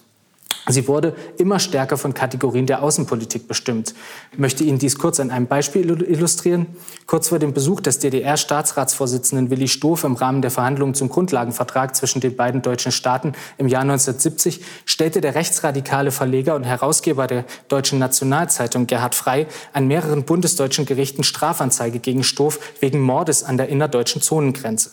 Sie 0.69 0.87
wurde 0.87 1.15
immer 1.37 1.59
stärker 1.59 1.97
von 1.97 2.13
Kategorien 2.13 2.65
der 2.65 2.83
Außenpolitik 2.83 3.47
bestimmt. 3.47 3.93
Ich 4.33 4.37
möchte 4.37 4.65
Ihnen 4.65 4.79
dies 4.79 4.97
kurz 4.97 5.19
an 5.19 5.31
einem 5.31 5.47
Beispiel 5.47 5.89
illustrieren. 5.89 6.67
Kurz 7.05 7.29
vor 7.29 7.39
dem 7.39 7.53
Besuch 7.53 7.79
des 7.79 7.99
DDR-Staatsratsvorsitzenden 7.99 9.49
Willi 9.49 9.69
Stoff 9.69 10.03
im 10.03 10.15
Rahmen 10.15 10.41
der 10.41 10.51
Verhandlungen 10.51 10.93
zum 10.93 11.07
Grundlagenvertrag 11.07 11.95
zwischen 11.95 12.19
den 12.19 12.35
beiden 12.35 12.61
deutschen 12.61 12.91
Staaten 12.91 13.31
im 13.57 13.69
Jahr 13.69 13.83
1970 13.83 14.61
stellte 14.85 15.21
der 15.21 15.35
rechtsradikale 15.35 16.11
Verleger 16.11 16.55
und 16.55 16.65
Herausgeber 16.65 17.27
der 17.27 17.45
Deutschen 17.69 17.99
Nationalzeitung 17.99 18.87
Gerhard 18.87 19.15
Frey 19.15 19.47
an 19.71 19.87
mehreren 19.87 20.23
bundesdeutschen 20.23 20.85
Gerichten 20.85 21.23
Strafanzeige 21.23 21.99
gegen 21.99 22.25
Stoff 22.25 22.59
wegen 22.81 22.99
Mordes 22.99 23.43
an 23.43 23.55
der 23.55 23.69
innerdeutschen 23.69 24.21
Zonengrenze. 24.21 24.91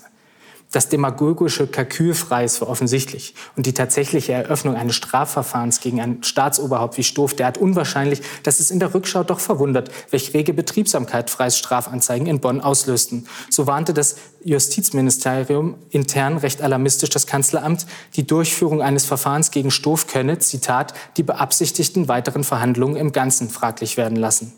Das 0.74 0.88
demagogische 0.88 1.68
Kalkül 1.68 2.14
Freis 2.14 2.60
war 2.60 2.68
offensichtlich 2.68 3.36
und 3.54 3.64
die 3.66 3.74
tatsächliche 3.74 4.32
Eröffnung 4.32 4.74
eines 4.74 4.96
Strafverfahrens 4.96 5.78
gegen 5.78 6.00
ein 6.00 6.24
Staatsoberhaupt 6.24 6.98
wie 6.98 7.04
Stoff 7.04 7.34
derart 7.34 7.58
unwahrscheinlich, 7.58 8.22
dass 8.42 8.58
es 8.58 8.72
in 8.72 8.80
der 8.80 8.92
Rückschau 8.92 9.22
doch 9.22 9.38
verwundert, 9.38 9.92
welche 10.10 10.34
rege 10.34 10.52
Betriebsamkeit 10.52 11.30
Freis 11.30 11.56
Strafanzeigen 11.58 12.26
in 12.26 12.40
Bonn 12.40 12.60
auslösten. 12.60 13.28
So 13.50 13.68
warnte 13.68 13.94
das 13.94 14.16
Justizministerium 14.42 15.76
intern 15.90 16.38
recht 16.38 16.60
alarmistisch 16.60 17.10
das 17.10 17.28
Kanzleramt, 17.28 17.86
die 18.16 18.26
Durchführung 18.26 18.82
eines 18.82 19.04
Verfahrens 19.04 19.52
gegen 19.52 19.70
Stoff 19.70 20.08
könne, 20.08 20.40
Zitat, 20.40 20.92
die 21.18 21.22
beabsichtigten 21.22 22.08
weiteren 22.08 22.42
Verhandlungen 22.42 22.96
im 22.96 23.12
Ganzen 23.12 23.48
fraglich 23.48 23.96
werden 23.96 24.16
lassen. 24.16 24.52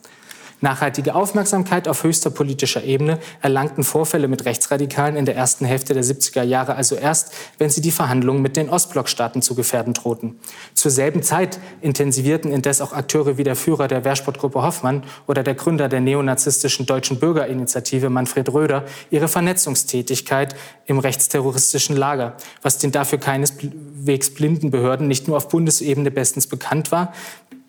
Nachhaltige 0.63 1.15
Aufmerksamkeit 1.15 1.87
auf 1.87 2.03
höchster 2.03 2.31
politischer 2.31 2.83
Ebene 2.83 3.19
erlangten 3.43 3.85
Vorfälle 3.85 4.27
mit 4.27 4.47
Rechtsradikalen 4.47 5.17
in 5.17 5.27
der 5.27 5.37
ersten 5.37 5.67
Hälfte 5.67 5.93
der 5.93 6.03
70er 6.03 6.43
Jahre 6.43 6.77
also 6.77 6.95
erst, 6.95 7.35
wenn 7.59 7.69
sie 7.69 7.83
die 7.83 7.91
Verhandlungen 7.91 8.41
mit 8.41 8.57
den 8.57 8.71
Ostblockstaaten 8.71 9.43
zu 9.43 9.55
gefährden 9.55 9.93
drohten. 9.93 10.39
Zur 10.73 10.91
selben 10.91 11.23
Zeit 11.23 11.59
intensivierten 11.83 12.53
indes 12.53 12.81
auch 12.81 12.95
Akteure 12.95 13.37
wie 13.37 13.45
der 13.45 13.55
Führer 13.55 13.87
der 13.87 14.05
Wehrsportgruppe 14.05 14.63
Hoffmann 14.63 15.05
oder 15.27 15.43
der 15.43 15.55
Gründer 15.55 15.91
der 15.91 16.01
neonazistischen 16.01 16.87
Deutschen 16.87 17.19
Bürgerinitiative 17.21 18.09
Manfred 18.09 18.49
Röder 18.53 18.85
ihre 19.11 19.29
Vernetzungstätigkeit 19.29 20.57
im 20.87 20.99
rechtsterroristischen 20.99 21.97
Lager, 21.97 22.35
was 22.63 22.79
den 22.79 22.93
dafür 22.93 23.19
keineswegs 23.19 24.33
blinden 24.33 24.71
Behörden 24.71 25.07
nicht 25.07 25.29
nur 25.29 25.37
auf 25.37 25.49
Bundesebene 25.49 26.11
bestens 26.11 26.47
bekannt 26.47 26.93
war, 26.93 27.13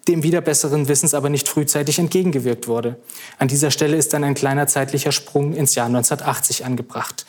dem 0.08 0.24
wieder 0.24 0.42
besseren 0.42 0.88
Wissens 0.88 1.14
aber 1.14 1.30
nicht 1.30 1.50
frühzeitig 1.50 2.00
entgegengewirkt 2.00 2.68
wurde. 2.68 2.98
An 3.38 3.48
dieser 3.48 3.72
Stelle 3.72 3.98
ist 3.98 4.14
dann 4.14 4.24
ein 4.24 4.34
kleiner 4.34 4.68
zeitlicher 4.68 5.12
Sprung 5.12 5.54
ins 5.54 5.76
Jahr 5.76 5.88
1980 5.88 6.66
angebracht. 6.66 7.26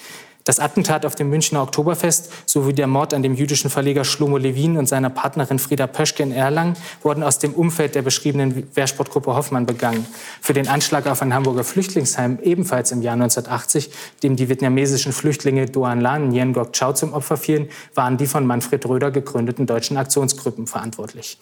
Das 0.49 0.61
Attentat 0.61 1.05
auf 1.05 1.15
dem 1.15 1.29
Münchner 1.29 1.61
Oktoberfest 1.61 2.33
sowie 2.47 2.73
der 2.73 2.87
Mord 2.87 3.13
an 3.13 3.23
dem 3.23 3.35
jüdischen 3.35 3.69
Verleger 3.69 4.03
Schlomo 4.07 4.39
Levin 4.39 4.79
und 4.79 4.89
seiner 4.89 5.11
Partnerin 5.11 5.59
Frieda 5.59 5.87
Pöschke 5.87 6.23
in 6.23 6.33
Erlangen 6.33 6.73
wurden 7.03 7.23
aus 7.23 7.39
dem 7.39 7.53
Umfeld 7.53 7.95
der 7.95 8.01
beschriebenen 8.01 8.67
Wehrsportgruppe 8.75 9.35
Hoffmann 9.35 9.67
begangen. 9.67 10.07
Für 10.41 10.55
den 10.55 10.67
Anschlag 10.67 11.07
auf 11.07 11.21
ein 11.21 11.35
Hamburger 11.35 11.65
Flüchtlingsheim 11.65 12.39
ebenfalls 12.43 12.93
im 12.93 13.03
Jahr 13.03 13.13
1980, 13.13 13.91
dem 14.23 14.37
die 14.37 14.49
vietnamesischen 14.49 15.13
Flüchtlinge 15.13 15.67
Doan 15.67 16.01
Lan 16.01 16.23
und 16.23 16.29
Nguyen 16.31 16.53
Ngoc 16.53 16.73
Chau 16.73 16.95
zum 16.95 17.13
Opfer 17.13 17.37
fielen, 17.37 17.69
waren 17.95 18.17
die 18.17 18.27
von 18.27 18.47
Manfred 18.47 18.87
Röder 18.87 19.11
gegründeten 19.11 19.67
deutschen 19.67 19.99
Aktionsgruppen 19.99 20.67
verantwortlich. 20.67 21.39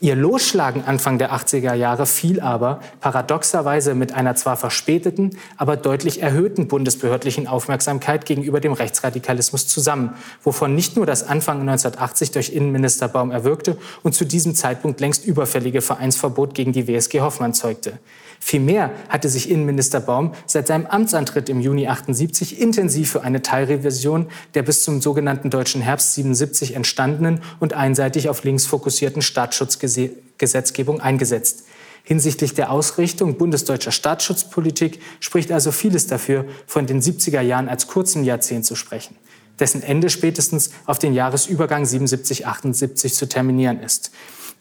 Ihr 0.00 0.16
Losschlagen 0.16 0.82
Anfang 0.84 1.18
der 1.18 1.32
80er 1.32 1.74
Jahre 1.74 2.06
fiel 2.06 2.40
aber 2.40 2.80
paradoxerweise 2.98 3.94
mit 3.94 4.12
einer 4.14 4.34
zwar 4.34 4.56
verspäteten, 4.56 5.38
aber 5.56 5.76
deutlich 5.76 6.22
erhöhten 6.22 6.66
bundesbehördlichen 6.66 7.46
Aufmerksamkeit 7.46 8.26
gegenüber 8.26 8.47
gegenüber 8.48 8.60
dem 8.60 8.72
Rechtsradikalismus 8.72 9.68
zusammen, 9.68 10.14
wovon 10.42 10.74
nicht 10.74 10.96
nur 10.96 11.04
das 11.04 11.22
Anfang 11.22 11.60
1980 11.60 12.30
durch 12.30 12.48
Innenminister 12.54 13.06
Baum 13.06 13.30
erwirkte 13.30 13.76
und 14.02 14.14
zu 14.14 14.24
diesem 14.24 14.54
Zeitpunkt 14.54 15.00
längst 15.00 15.26
überfällige 15.26 15.82
Vereinsverbot 15.82 16.54
gegen 16.54 16.72
die 16.72 16.88
WSG 16.88 17.20
Hoffmann 17.20 17.52
zeugte. 17.52 17.98
Vielmehr 18.40 18.90
hatte 19.10 19.28
sich 19.28 19.50
Innenminister 19.50 20.00
Baum 20.00 20.32
seit 20.46 20.68
seinem 20.68 20.86
Amtsantritt 20.86 21.50
im 21.50 21.60
Juni 21.60 21.88
78 21.88 22.58
intensiv 22.58 23.10
für 23.10 23.22
eine 23.22 23.42
Teilrevision 23.42 24.28
der 24.54 24.62
bis 24.62 24.82
zum 24.82 25.02
sogenannten 25.02 25.50
Deutschen 25.50 25.82
Herbst 25.82 26.14
77 26.14 26.74
entstandenen 26.74 27.40
und 27.60 27.74
einseitig 27.74 28.30
auf 28.30 28.44
links 28.44 28.64
fokussierten 28.64 29.20
Staatsschutzgesetzgebung 29.20 31.02
eingesetzt. 31.02 31.64
Hinsichtlich 32.08 32.54
der 32.54 32.70
Ausrichtung 32.70 33.36
bundesdeutscher 33.36 33.92
Staatsschutzpolitik 33.92 35.02
spricht 35.20 35.52
also 35.52 35.72
vieles 35.72 36.06
dafür, 36.06 36.46
von 36.66 36.86
den 36.86 37.02
70er 37.02 37.42
Jahren 37.42 37.68
als 37.68 37.86
kurzem 37.86 38.24
Jahrzehnt 38.24 38.64
zu 38.64 38.76
sprechen, 38.76 39.14
dessen 39.58 39.82
Ende 39.82 40.08
spätestens 40.08 40.70
auf 40.86 40.98
den 40.98 41.12
Jahresübergang 41.12 41.84
77-78 41.84 43.12
zu 43.12 43.28
terminieren 43.28 43.82
ist. 43.82 44.10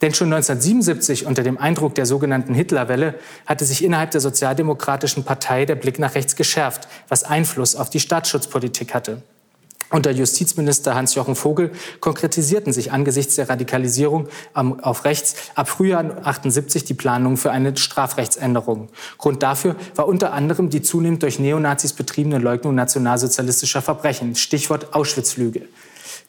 Denn 0.01 0.13
schon 0.13 0.27
1977 0.33 1.25
unter 1.25 1.41
dem 1.41 1.57
Eindruck 1.57 1.95
der 1.95 2.05
sogenannten 2.05 2.53
Hitlerwelle 2.53 3.15
hatte 3.45 3.63
sich 3.63 3.81
innerhalb 3.81 4.11
der 4.11 4.19
Sozialdemokratischen 4.19 5.23
Partei 5.23 5.63
der 5.63 5.75
Blick 5.75 5.99
nach 5.99 6.15
rechts 6.15 6.35
geschärft, 6.35 6.89
was 7.07 7.23
Einfluss 7.23 7.77
auf 7.77 7.89
die 7.89 8.01
Staatsschutzpolitik 8.01 8.93
hatte. 8.93 9.21
Unter 9.89 10.11
Justizminister 10.11 10.95
Hans-Jochen 10.95 11.35
Vogel 11.35 11.71
konkretisierten 12.01 12.73
sich 12.73 12.91
angesichts 12.91 13.35
der 13.35 13.47
Radikalisierung 13.47 14.27
auf 14.53 15.05
rechts 15.05 15.35
ab 15.55 15.69
Frühjahr 15.69 16.17
78 16.23 16.83
die 16.83 16.93
Planungen 16.93 17.37
für 17.37 17.51
eine 17.51 17.75
Strafrechtsänderung. 17.77 18.89
Grund 19.17 19.43
dafür 19.43 19.77
war 19.95 20.07
unter 20.07 20.33
anderem 20.33 20.69
die 20.69 20.81
zunehmend 20.81 21.23
durch 21.23 21.39
Neonazis 21.39 21.93
betriebene 21.93 22.37
Leugnung 22.37 22.75
nationalsozialistischer 22.75 23.81
Verbrechen, 23.81 24.35
Stichwort 24.35 24.93
Auschwitz-Lüge. 24.93 25.61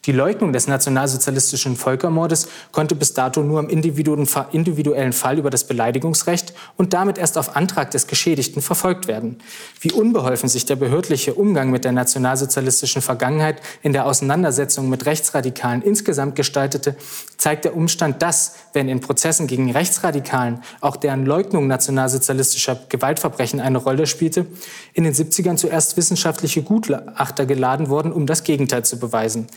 Die 0.05 0.13
Leugnung 0.13 0.53
des 0.53 0.67
nationalsozialistischen 0.67 1.75
Völkermordes 1.75 2.47
konnte 2.71 2.95
bis 2.95 3.13
dato 3.13 3.41
nur 3.41 3.59
im 3.59 3.67
individuellen 3.67 5.13
Fall 5.13 5.37
über 5.37 5.49
das 5.49 5.65
Beleidigungsrecht 5.65 6.53
und 6.77 6.93
damit 6.93 7.17
erst 7.17 7.37
auf 7.37 7.57
Antrag 7.57 7.91
des 7.91 8.07
Geschädigten 8.07 8.61
verfolgt 8.61 9.07
werden. 9.09 9.39
Wie 9.81 9.91
unbeholfen 9.91 10.47
sich 10.47 10.65
der 10.65 10.77
behördliche 10.77 11.33
Umgang 11.33 11.69
mit 11.69 11.83
der 11.83 11.91
nationalsozialistischen 11.91 13.01
Vergangenheit 13.01 13.61
in 13.83 13.91
der 13.91 14.05
Auseinandersetzung 14.05 14.87
mit 14.87 15.05
Rechtsradikalen 15.05 15.81
insgesamt 15.81 16.37
gestaltete, 16.37 16.95
zeigt 17.35 17.65
der 17.65 17.75
Umstand, 17.75 18.21
dass, 18.21 18.55
wenn 18.71 18.87
in 18.87 19.01
Prozessen 19.01 19.47
gegen 19.47 19.69
Rechtsradikalen 19.69 20.61
auch 20.79 20.95
deren 20.95 21.25
Leugnung 21.25 21.67
nationalsozialistischer 21.67 22.79
Gewaltverbrechen 22.87 23.59
eine 23.59 23.79
Rolle 23.79 24.07
spielte, 24.07 24.45
in 24.93 25.03
den 25.03 25.13
70ern 25.13 25.57
zuerst 25.57 25.97
wissenschaftliche 25.97 26.63
Gutachter 26.63 27.45
geladen 27.45 27.89
wurden, 27.89 28.13
um 28.13 28.25
das 28.25 28.45
Gegenteil 28.45 28.85
zu 28.85 28.97
beweisen. 28.97 29.47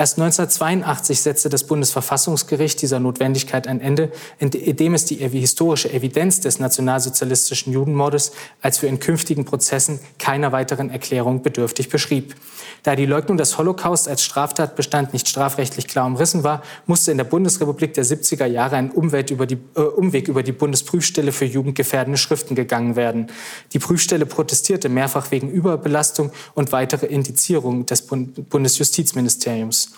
Erst 0.00 0.18
1982 0.18 1.20
setzte 1.20 1.50
das 1.50 1.64
Bundesverfassungsgericht 1.64 2.80
dieser 2.80 2.98
Notwendigkeit 3.00 3.66
ein 3.66 3.82
Ende, 3.82 4.10
indem 4.38 4.94
es 4.94 5.04
die 5.04 5.16
historische 5.16 5.92
Evidenz 5.92 6.40
des 6.40 6.58
nationalsozialistischen 6.58 7.74
Judenmordes 7.74 8.32
als 8.62 8.78
für 8.78 8.86
in 8.86 8.98
künftigen 8.98 9.44
Prozessen 9.44 10.00
keiner 10.18 10.52
weiteren 10.52 10.88
Erklärung 10.88 11.42
bedürftig 11.42 11.90
beschrieb. 11.90 12.34
Da 12.82 12.96
die 12.96 13.04
Leugnung 13.04 13.36
des 13.36 13.58
Holocaust 13.58 14.08
als 14.08 14.22
Straftatbestand 14.24 15.12
nicht 15.12 15.28
strafrechtlich 15.28 15.86
klar 15.86 16.06
umrissen 16.06 16.44
war, 16.44 16.62
musste 16.86 17.10
in 17.10 17.18
der 17.18 17.24
Bundesrepublik 17.24 17.92
der 17.92 18.06
70er 18.06 18.46
Jahre 18.46 18.76
ein 18.76 18.92
über 18.92 19.44
die, 19.44 19.58
äh, 19.76 19.80
Umweg 19.80 20.28
über 20.28 20.42
die 20.42 20.52
Bundesprüfstelle 20.52 21.30
für 21.30 21.44
jugendgefährdende 21.44 22.16
Schriften 22.16 22.54
gegangen 22.54 22.96
werden. 22.96 23.26
Die 23.74 23.78
Prüfstelle 23.78 24.24
protestierte 24.24 24.88
mehrfach 24.88 25.30
wegen 25.30 25.50
Überbelastung 25.50 26.32
und 26.54 26.72
weitere 26.72 27.04
Indizierung 27.04 27.84
des 27.84 28.00
Bundesjustizministeriums. 28.00 29.89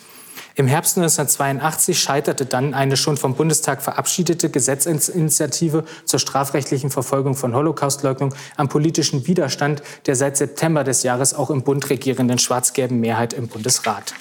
Im 0.54 0.66
Herbst 0.66 0.98
1982 0.98 1.98
scheiterte 1.98 2.44
dann 2.44 2.74
eine 2.74 2.98
schon 2.98 3.16
vom 3.16 3.34
Bundestag 3.34 3.80
verabschiedete 3.80 4.50
Gesetzesinitiative 4.50 5.84
zur 6.04 6.20
strafrechtlichen 6.20 6.90
Verfolgung 6.90 7.34
von 7.36 7.54
Holocaustleugnung 7.54 8.34
am 8.56 8.68
politischen 8.68 9.26
Widerstand 9.26 9.82
der 10.06 10.14
seit 10.14 10.36
September 10.36 10.84
des 10.84 11.02
Jahres 11.04 11.32
auch 11.32 11.50
im 11.50 11.62
Bund 11.62 11.88
regierenden 11.88 12.38
schwarz-gelben 12.38 13.00
Mehrheit 13.00 13.32
im 13.32 13.48
Bundesrat. 13.48 14.14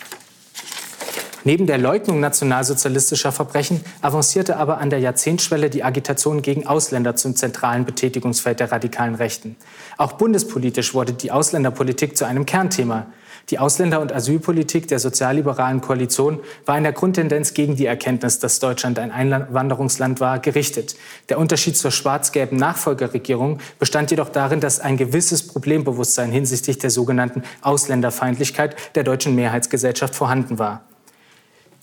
Neben 1.44 1.66
der 1.66 1.80
Leugnung 1.80 2.20
nationalsozialistischer 2.20 3.32
Verbrechen 3.32 3.84
avancierte 4.02 4.58
aber 4.58 4.78
an 4.78 4.92
der 4.92 5.00
Jahrzehntschwelle 5.00 5.72
die 5.72 5.84
Agitation 5.84 6.44
gegen 6.44 6.68
Ausländer 6.68 7.16
zum 7.16 7.36
zentralen 7.36 7.84
Betätigungsfeld 7.84 8.60
der 8.60 8.72
radikalen 8.72 9.16
Rechten. 9.16 9.56
Auch 9.98 10.14
bundespolitisch 10.14 10.94
wurde 10.94 11.14
die 11.14 11.32
Ausländerpolitik 11.32 12.16
zu 12.16 12.26
einem 12.26 12.46
Kernthema. 12.46 13.08
Die 13.52 13.60
Ausländer- 13.60 14.00
und 14.00 14.14
Asylpolitik 14.14 14.88
der 14.88 15.00
sozialliberalen 15.00 15.82
Koalition 15.82 16.40
war 16.66 16.78
in 16.78 16.84
der 16.84 16.94
Grundtendenz 16.94 17.54
gegen 17.54 17.76
die 17.76 17.86
Erkenntnis, 17.86 18.40
dass 18.40 18.60
Deutschland 18.60 18.98
ein 18.98 19.12
Einwanderungsland 19.12 20.22
war, 20.22 20.40
gerichtet. 20.40 20.96
Der 21.28 21.38
Unterschied 21.38 21.76
zur 21.76 21.92
schwarz-gelben 21.92 22.58
Nachfolgerregierung 22.58 23.60
bestand 23.78 24.10
jedoch 24.10 24.30
darin, 24.30 24.62
dass 24.62 24.80
ein 24.80 24.96
gewisses 24.96 25.46
Problembewusstsein 25.46 26.32
hinsichtlich 26.32 26.78
der 26.78 26.92
sogenannten 26.92 27.44
Ausländerfeindlichkeit 27.62 28.78
der 28.96 29.04
deutschen 29.04 29.36
Mehrheitsgesellschaft 29.36 30.16
vorhanden 30.16 30.58
war. 30.58 30.84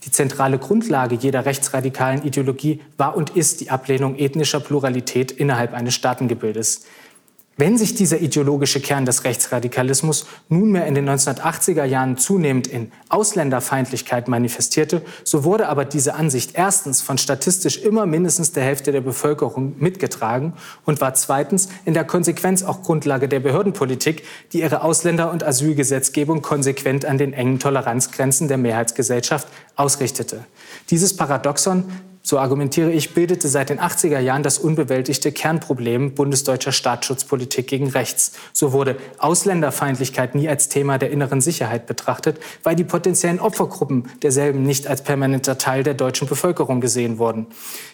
Die 0.05 0.11
zentrale 0.11 0.57
Grundlage 0.57 1.15
jeder 1.15 1.45
rechtsradikalen 1.45 2.23
Ideologie 2.23 2.81
war 2.97 3.15
und 3.15 3.31
ist 3.31 3.61
die 3.61 3.69
Ablehnung 3.69 4.17
ethnischer 4.17 4.59
Pluralität 4.59 5.31
innerhalb 5.31 5.73
eines 5.73 5.93
Staatengebildes. 5.93 6.85
Wenn 7.61 7.77
sich 7.77 7.93
dieser 7.93 8.21
ideologische 8.21 8.79
Kern 8.79 9.03
des 9.03 9.25
Rechtsradikalismus 9.25 10.25
nunmehr 10.47 10.85
in 10.85 10.95
den 10.95 11.09
1980er 11.09 11.83
Jahren 11.83 12.15
zunehmend 12.15 12.67
in 12.67 12.89
Ausländerfeindlichkeit 13.09 14.29
manifestierte, 14.29 15.01
so 15.25 15.43
wurde 15.43 15.67
aber 15.67 15.83
diese 15.83 16.15
Ansicht 16.15 16.51
erstens 16.53 17.01
von 17.01 17.17
statistisch 17.17 17.77
immer 17.77 18.05
mindestens 18.05 18.53
der 18.53 18.63
Hälfte 18.63 18.93
der 18.93 19.01
Bevölkerung 19.01 19.75
mitgetragen 19.77 20.53
und 20.85 21.01
war 21.01 21.15
zweitens 21.15 21.67
in 21.83 21.93
der 21.93 22.05
Konsequenz 22.05 22.63
auch 22.63 22.81
Grundlage 22.81 23.27
der 23.27 23.41
Behördenpolitik, 23.41 24.23
die 24.53 24.61
ihre 24.61 24.81
Ausländer- 24.81 25.29
und 25.29 25.43
Asylgesetzgebung 25.43 26.41
konsequent 26.41 27.03
an 27.03 27.17
den 27.17 27.33
engen 27.33 27.59
Toleranzgrenzen 27.59 28.47
der 28.47 28.57
Mehrheitsgesellschaft 28.57 29.49
ausrichtete. 29.75 30.45
Dieses 30.89 31.17
Paradoxon 31.17 31.83
so 32.29 32.37
argumentiere 32.37 32.91
ich, 32.91 33.15
bildete 33.15 33.47
seit 33.47 33.69
den 33.69 33.79
80er 33.79 34.19
Jahren 34.19 34.43
das 34.43 34.59
unbewältigte 34.59 35.31
Kernproblem 35.31 36.13
bundesdeutscher 36.13 36.71
Staatsschutzpolitik 36.71 37.65
gegen 37.65 37.89
rechts. 37.89 38.33
So 38.53 38.71
wurde 38.71 38.97
Ausländerfeindlichkeit 39.17 40.35
nie 40.35 40.47
als 40.47 40.69
Thema 40.69 40.99
der 40.99 41.09
inneren 41.09 41.41
Sicherheit 41.41 41.87
betrachtet, 41.87 42.39
weil 42.61 42.75
die 42.75 42.83
potenziellen 42.83 43.39
Opfergruppen 43.39 44.09
derselben 44.21 44.61
nicht 44.61 44.85
als 44.85 45.03
permanenter 45.03 45.57
Teil 45.57 45.81
der 45.81 45.95
deutschen 45.95 46.27
Bevölkerung 46.27 46.81
gesehen 46.81 47.17
wurden. 47.17 47.47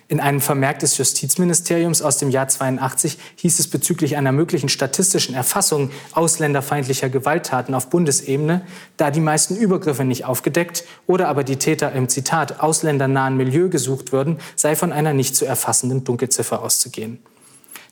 In 0.08 0.20
einem 0.20 0.40
Vermerk 0.40 0.80
des 0.80 0.98
Justizministeriums 0.98 2.04
aus 2.04 2.20
dem 2.20 2.30
Jahr 2.30 2.48
82 2.48 3.18
hieß 3.38 3.58
es 3.58 3.68
bezüglich 3.68 4.18
einer 4.18 4.32
möglichen 4.32 4.70
statistischen 4.70 5.34
Erfassung 5.34 5.90
ausländerfeindlicher 6.12 7.10
Gewalttaten 7.10 7.74
auf 7.74 7.90
Bundesebene, 7.90 8.62
da 8.98 9.10
die 9.10 9.20
meisten 9.20 9.56
Übergriffe 9.56 10.04
nicht 10.04 10.26
aufgedeckt 10.26 10.84
oder 11.08 11.28
aber 11.28 11.44
die 11.44 11.58
Täter 11.58 11.92
im 11.94 12.08
Zitat 12.08 12.60
ausländernahen 12.60 13.36
Milieu 13.36 13.68
gesucht 13.70 14.12
würden, 14.12 14.38
sei 14.56 14.76
von 14.76 14.92
einer 14.92 15.14
nicht 15.14 15.36
zu 15.36 15.46
erfassenden 15.46 16.04
Dunkelziffer 16.04 16.62
auszugehen. 16.62 17.18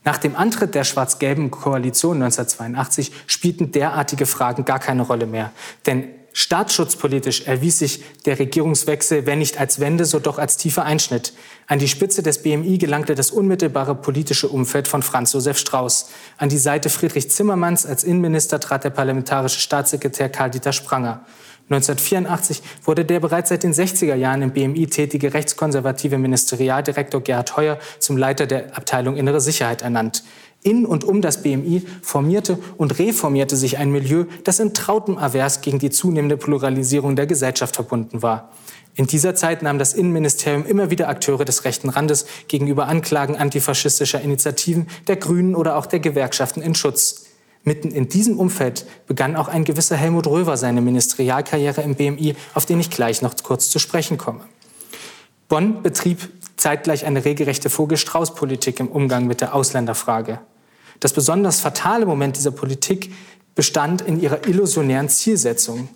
Nach 0.06 0.20
dem 0.20 0.36
Antritt 0.36 0.76
der 0.76 0.84
schwarz-gelben 0.84 1.50
Koalition 1.50 2.22
1982 2.22 3.12
spielten 3.26 3.72
derartige 3.72 4.28
Fragen 4.28 4.66
gar 4.66 4.80
keine 4.80 5.02
Rolle 5.02 5.26
mehr. 5.26 5.52
Denn 5.88 6.10
Staatsschutzpolitisch 6.34 7.46
erwies 7.46 7.80
sich 7.80 8.04
der 8.26 8.40
Regierungswechsel, 8.40 9.28
wenn 9.28 9.40
nicht 9.40 9.60
als 9.60 9.80
Wende, 9.80 10.06
so 10.06 10.18
doch 10.18 10.40
als 10.40 10.58
tiefer 10.58 10.84
Einschnitt. 10.84 11.34
An 11.68 11.78
die 11.78 11.88
Spitze 11.88 12.24
des 12.24 12.42
BMI 12.42 12.80
gelangte 12.80 13.14
das 13.14 13.30
unmittelbare 13.30 13.94
politische 13.94 14.50
Umfeld 14.50 14.88
von 14.88 15.04
Franz 15.04 15.34
Josef 15.34 15.60
Strauß. 15.60 16.10
An 16.38 16.50
die 16.50 16.58
Seite 16.58 16.90
Friedrich 16.90 17.30
Zimmermanns 17.30 17.86
als 17.86 18.04
Innenminister 18.04 18.60
trat 18.60 18.84
der 18.84 18.90
parlamentarische 18.90 19.60
Staatssekretär 19.60 20.30
Karl-Dieter 20.30 20.74
Spranger. 20.74 21.24
1984 21.70 22.62
wurde 22.84 23.06
der 23.06 23.22
bereits 23.22 23.50
seit 23.50 23.64
den 23.64 23.74
60er 23.74 24.16
Jahren 24.16 24.42
im 24.42 24.52
BMI 24.52 24.88
tätige 24.88 25.34
rechtskonservative 25.34 26.18
Ministerialdirektor 26.18 27.22
Gerhard 27.22 27.56
Heuer 27.56 27.80
zum 28.00 28.18
Leiter 28.18 28.48
der 28.48 28.76
Abteilung 28.76 29.16
Innere 29.16 29.40
Sicherheit 29.40 29.82
ernannt. 29.82 30.24
In 30.64 30.86
und 30.86 31.04
um 31.04 31.22
das 31.22 31.44
BMI 31.44 31.84
formierte 32.02 32.58
und 32.78 32.98
reformierte 32.98 33.58
sich 33.58 33.78
ein 33.78 33.92
Milieu, 33.92 34.26
das 34.44 34.60
in 34.60 34.74
trautem 34.74 35.18
Avers 35.18 35.62
gegen 35.62 35.80
die 35.80 35.90
zunehmende 35.90 36.38
Pluralisierung 36.38 37.16
der 37.16 37.28
Gesellschaft 37.28 37.76
verbunden 37.76 38.22
war. 38.22 38.50
In 38.96 39.08
dieser 39.08 39.34
Zeit 39.36 39.64
nahm 39.64 39.80
das 39.80 39.94
Innenministerium 39.94 40.66
immer 40.66 40.92
wieder 40.92 41.10
Akteure 41.10 41.46
des 41.46 41.66
rechten 41.66 41.90
Randes 41.90 42.26
gegenüber 42.48 42.88
Anklagen 42.88 43.36
antifaschistischer 43.36 44.22
Initiativen, 44.22 44.88
der 45.08 45.16
Grünen 45.16 45.56
oder 45.56 45.78
auch 45.78 45.88
der 45.88 46.00
Gewerkschaften 46.00 46.62
in 46.62 46.76
Schutz. 46.76 47.26
Mitten 47.64 47.92
in 47.92 48.10
diesem 48.10 48.38
Umfeld 48.40 48.86
begann 49.08 49.36
auch 49.36 49.48
ein 49.48 49.64
gewisser 49.64 49.96
Helmut 49.96 50.28
Röver 50.28 50.58
seine 50.58 50.82
Ministerialkarriere 50.82 51.82
im 51.82 51.96
BMI, 51.96 52.36
auf 52.54 52.66
den 52.66 52.80
ich 52.80 52.90
gleich 52.90 53.22
noch 53.22 53.36
kurz 53.42 53.70
zu 53.70 53.80
sprechen 53.80 54.18
komme. 54.18 54.42
Bonn 55.48 55.82
betrieb 55.82 56.30
zeitgleich 56.58 57.06
eine 57.06 57.26
regelrechte 57.26 57.70
Vogel-Strauß-Politik 57.70 58.80
im 58.80 58.90
Umgang 58.90 59.28
mit 59.28 59.42
der 59.42 59.56
Ausländerfrage. 59.56 60.40
Das 61.04 61.12
besonders 61.12 61.60
fatale 61.60 62.06
Moment 62.06 62.38
dieser 62.38 62.52
Politik 62.52 63.14
bestand 63.56 64.02
in 64.02 64.22
ihrer 64.22 64.48
illusionären 64.48 65.10
Zielsetzung. 65.10 65.90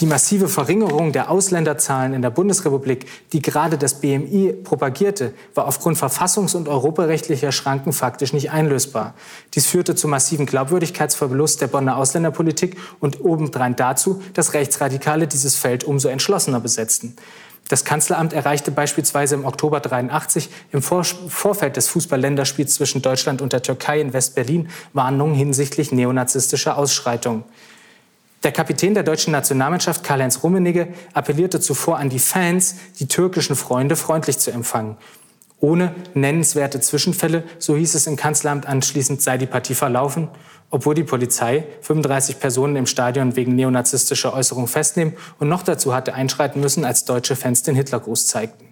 Die 0.00 0.06
massive 0.06 0.48
Verringerung 0.48 1.12
der 1.12 1.30
Ausländerzahlen 1.30 2.14
in 2.14 2.22
der 2.22 2.30
Bundesrepublik, 2.30 3.04
die 3.34 3.42
gerade 3.42 3.76
das 3.76 4.00
BMI 4.00 4.54
propagierte, 4.64 5.34
war 5.54 5.66
aufgrund 5.66 5.98
verfassungs- 5.98 6.56
und 6.56 6.66
europarechtlicher 6.66 7.52
Schranken 7.52 7.92
faktisch 7.92 8.32
nicht 8.32 8.50
einlösbar. 8.50 9.12
Dies 9.54 9.66
führte 9.66 9.94
zu 9.94 10.08
massiven 10.08 10.46
Glaubwürdigkeitsverlust 10.46 11.60
der 11.60 11.66
Bonner 11.66 11.98
Ausländerpolitik 11.98 12.78
und 13.00 13.22
obendrein 13.22 13.76
dazu, 13.76 14.22
dass 14.32 14.54
Rechtsradikale 14.54 15.26
dieses 15.26 15.56
Feld 15.56 15.84
umso 15.84 16.08
entschlossener 16.08 16.60
besetzten. 16.60 17.16
Das 17.68 17.84
Kanzleramt 17.84 18.32
erreichte 18.32 18.70
beispielsweise 18.70 19.34
im 19.34 19.44
Oktober 19.44 19.80
83 19.80 20.50
im 20.72 20.82
Vor 20.82 21.04
Vorfeld 21.04 21.76
des 21.76 21.88
Fußball-Länderspiels 21.88 22.74
zwischen 22.74 23.02
Deutschland 23.02 23.42
und 23.42 23.52
der 23.52 23.62
Türkei 23.62 24.00
in 24.00 24.12
West-Berlin 24.12 24.68
Warnungen 24.92 25.34
hinsichtlich 25.34 25.90
neonazistischer 25.90 26.78
Ausschreitungen. 26.78 27.44
Der 28.44 28.52
Kapitän 28.52 28.94
der 28.94 29.02
deutschen 29.02 29.32
Nationalmannschaft, 29.32 30.04
Karl-Heinz 30.04 30.44
Rummenigge, 30.44 30.88
appellierte 31.14 31.58
zuvor 31.58 31.98
an 31.98 32.10
die 32.10 32.20
Fans, 32.20 32.76
die 33.00 33.08
türkischen 33.08 33.56
Freunde 33.56 33.96
freundlich 33.96 34.38
zu 34.38 34.52
empfangen. 34.52 34.96
Ohne 35.58 35.94
nennenswerte 36.14 36.80
Zwischenfälle, 36.80 37.42
so 37.58 37.76
hieß 37.76 37.94
es 37.94 38.06
im 38.06 38.14
Kanzleramt 38.16 38.66
anschließend, 38.66 39.22
sei 39.22 39.38
die 39.38 39.46
Partie 39.46 39.74
verlaufen, 39.74 40.28
obwohl 40.70 40.94
die 40.94 41.04
Polizei 41.04 41.66
35 41.82 42.40
Personen 42.40 42.76
im 42.76 42.86
Stadion 42.86 43.36
wegen 43.36 43.54
neonazistischer 43.54 44.34
Äußerungen 44.34 44.68
festnehmen 44.68 45.14
und 45.38 45.48
noch 45.48 45.62
dazu 45.62 45.94
hatte 45.94 46.14
einschreiten 46.14 46.60
müssen, 46.60 46.84
als 46.84 47.04
deutsche 47.04 47.36
Fans 47.36 47.62
den 47.62 47.76
Hitlergruß 47.76 48.26
zeigten. 48.26 48.66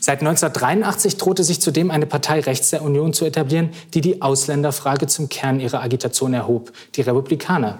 Seit 0.00 0.18
1983 0.18 1.16
drohte 1.16 1.44
sich 1.44 1.60
zudem 1.60 1.92
eine 1.92 2.06
Partei 2.06 2.40
rechts 2.40 2.70
der 2.70 2.82
Union 2.82 3.12
zu 3.12 3.24
etablieren, 3.24 3.70
die 3.94 4.00
die 4.00 4.20
Ausländerfrage 4.20 5.06
zum 5.06 5.28
Kern 5.28 5.60
ihrer 5.60 5.80
Agitation 5.80 6.34
erhob, 6.34 6.72
die 6.96 7.02
Republikaner. 7.02 7.78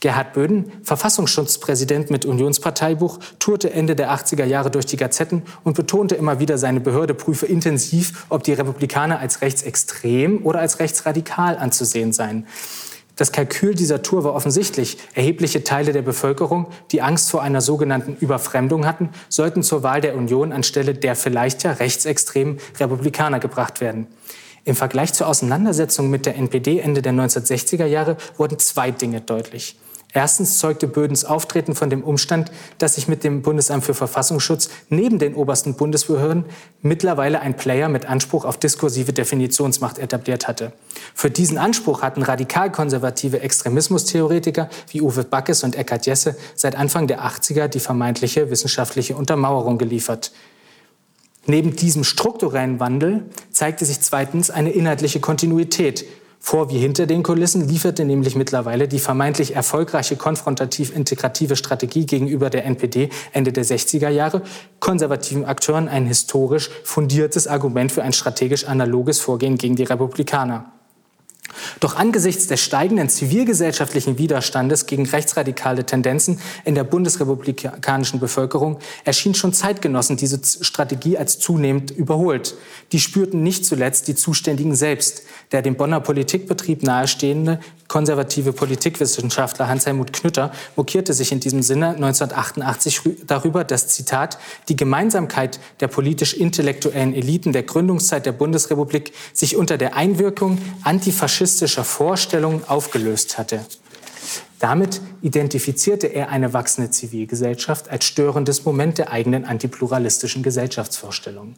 Gerhard 0.00 0.32
Böden, 0.34 0.72
Verfassungsschutzpräsident 0.82 2.10
mit 2.10 2.26
Unionsparteibuch, 2.26 3.18
tourte 3.38 3.72
Ende 3.72 3.96
der 3.96 4.12
80er 4.12 4.44
Jahre 4.44 4.70
durch 4.70 4.86
die 4.86 4.96
Gazetten 4.96 5.42
und 5.62 5.76
betonte 5.76 6.14
immer 6.14 6.40
wieder, 6.40 6.58
seine 6.58 6.80
Behörde 6.80 7.14
prüfe 7.14 7.46
intensiv, 7.46 8.26
ob 8.28 8.42
die 8.44 8.52
Republikaner 8.52 9.18
als 9.18 9.40
rechtsextrem 9.42 10.44
oder 10.44 10.60
als 10.60 10.78
rechtsradikal 10.78 11.56
anzusehen 11.56 12.12
seien. 12.12 12.46
Das 13.16 13.30
Kalkül 13.30 13.76
dieser 13.76 14.02
Tour 14.02 14.24
war 14.24 14.34
offensichtlich. 14.34 14.98
Erhebliche 15.14 15.62
Teile 15.62 15.92
der 15.92 16.02
Bevölkerung, 16.02 16.66
die 16.90 17.00
Angst 17.00 17.30
vor 17.30 17.42
einer 17.42 17.60
sogenannten 17.60 18.16
Überfremdung 18.16 18.86
hatten, 18.86 19.10
sollten 19.28 19.62
zur 19.62 19.84
Wahl 19.84 20.00
der 20.00 20.16
Union 20.16 20.52
anstelle 20.52 20.94
der 20.94 21.14
vielleicht 21.14 21.62
ja 21.62 21.72
rechtsextremen 21.72 22.58
Republikaner 22.80 23.38
gebracht 23.38 23.80
werden. 23.80 24.08
Im 24.64 24.74
Vergleich 24.74 25.12
zur 25.12 25.28
Auseinandersetzung 25.28 26.10
mit 26.10 26.26
der 26.26 26.36
NPD 26.36 26.80
Ende 26.80 27.02
der 27.02 27.12
1960er 27.12 27.84
Jahre 27.84 28.16
wurden 28.36 28.58
zwei 28.58 28.90
Dinge 28.90 29.20
deutlich. 29.20 29.76
Erstens 30.16 30.58
zeugte 30.58 30.86
Bödens 30.86 31.24
Auftreten 31.24 31.74
von 31.74 31.90
dem 31.90 32.04
Umstand, 32.04 32.52
dass 32.78 32.94
sich 32.94 33.08
mit 33.08 33.24
dem 33.24 33.42
Bundesamt 33.42 33.84
für 33.84 33.94
Verfassungsschutz 33.94 34.70
neben 34.88 35.18
den 35.18 35.34
obersten 35.34 35.74
Bundesbehörden 35.74 36.44
mittlerweile 36.82 37.40
ein 37.40 37.56
Player 37.56 37.88
mit 37.88 38.06
Anspruch 38.06 38.44
auf 38.44 38.56
diskursive 38.56 39.12
Definitionsmacht 39.12 39.98
etabliert 39.98 40.46
hatte. 40.46 40.72
Für 41.14 41.30
diesen 41.30 41.58
Anspruch 41.58 42.02
hatten 42.02 42.22
radikal-konservative 42.22 43.40
Extremismustheoretiker 43.40 44.70
wie 44.88 45.02
Uwe 45.02 45.24
Backes 45.24 45.64
und 45.64 45.74
Eckhard 45.74 46.06
Jesse 46.06 46.36
seit 46.54 46.76
Anfang 46.76 47.08
der 47.08 47.26
80er 47.26 47.66
die 47.66 47.80
vermeintliche 47.80 48.50
wissenschaftliche 48.50 49.16
Untermauerung 49.16 49.78
geliefert. 49.78 50.30
Neben 51.46 51.74
diesem 51.74 52.04
strukturellen 52.04 52.78
Wandel 52.78 53.28
zeigte 53.50 53.84
sich 53.84 54.00
zweitens 54.00 54.50
eine 54.50 54.70
inhaltliche 54.70 55.18
Kontinuität 55.18 56.04
vor 56.46 56.68
wie 56.68 56.76
hinter 56.76 57.06
den 57.06 57.22
Kulissen 57.22 57.66
lieferte 57.66 58.04
nämlich 58.04 58.36
mittlerweile 58.36 58.86
die 58.86 58.98
vermeintlich 58.98 59.56
erfolgreiche 59.56 60.16
konfrontativ-integrative 60.16 61.56
Strategie 61.56 62.04
gegenüber 62.04 62.50
der 62.50 62.66
NPD 62.66 63.08
Ende 63.32 63.50
der 63.50 63.64
60er 63.64 64.10
Jahre 64.10 64.42
konservativen 64.78 65.46
Akteuren 65.46 65.88
ein 65.88 66.04
historisch 66.04 66.68
fundiertes 66.84 67.46
Argument 67.46 67.90
für 67.90 68.02
ein 68.02 68.12
strategisch 68.12 68.66
analoges 68.66 69.20
Vorgehen 69.20 69.56
gegen 69.56 69.74
die 69.74 69.84
Republikaner. 69.84 70.73
Doch 71.80 71.96
angesichts 71.96 72.46
des 72.46 72.60
steigenden 72.60 73.08
zivilgesellschaftlichen 73.08 74.18
Widerstandes 74.18 74.86
gegen 74.86 75.06
rechtsradikale 75.06 75.84
Tendenzen 75.84 76.40
in 76.64 76.74
der 76.74 76.84
bundesrepublikanischen 76.84 78.20
Bevölkerung 78.20 78.78
erschien 79.04 79.34
schon 79.34 79.52
Zeitgenossen 79.52 80.16
diese 80.16 80.40
Strategie 80.64 81.18
als 81.18 81.38
zunehmend 81.38 81.90
überholt. 81.90 82.54
Die 82.92 83.00
spürten 83.00 83.42
nicht 83.42 83.66
zuletzt 83.66 84.08
die 84.08 84.14
Zuständigen 84.14 84.74
selbst. 84.74 85.22
Der 85.52 85.62
dem 85.62 85.76
Bonner 85.76 86.00
Politikbetrieb 86.00 86.82
nahestehende 86.82 87.60
konservative 87.88 88.52
Politikwissenschaftler 88.52 89.68
Hans-Helmut 89.68 90.12
Knütter 90.12 90.52
mokierte 90.74 91.12
sich 91.12 91.32
in 91.32 91.40
diesem 91.40 91.62
Sinne 91.62 91.90
1988 91.90 93.00
darüber, 93.26 93.62
dass, 93.62 93.88
Zitat, 93.88 94.38
die 94.68 94.76
Gemeinsamkeit 94.76 95.60
der 95.80 95.88
politisch-intellektuellen 95.88 97.14
Eliten 97.14 97.52
der 97.52 97.62
Gründungszeit 97.62 98.26
der 98.26 98.32
Bundesrepublik 98.32 99.12
sich 99.32 99.56
unter 99.56 99.78
der 99.78 99.96
Einwirkung 99.96 100.58
antifaschistischer 100.82 101.43
Vorstellungen 101.84 102.62
aufgelöst 102.66 103.38
hatte. 103.38 103.60
Damit 104.58 105.02
identifizierte 105.20 106.06
er 106.06 106.30
eine 106.30 106.54
wachsende 106.54 106.90
Zivilgesellschaft 106.90 107.90
als 107.90 108.06
störendes 108.06 108.64
Moment 108.64 108.96
der 108.96 109.10
eigenen 109.10 109.44
antipluralistischen 109.44 110.42
Gesellschaftsvorstellungen. 110.42 111.56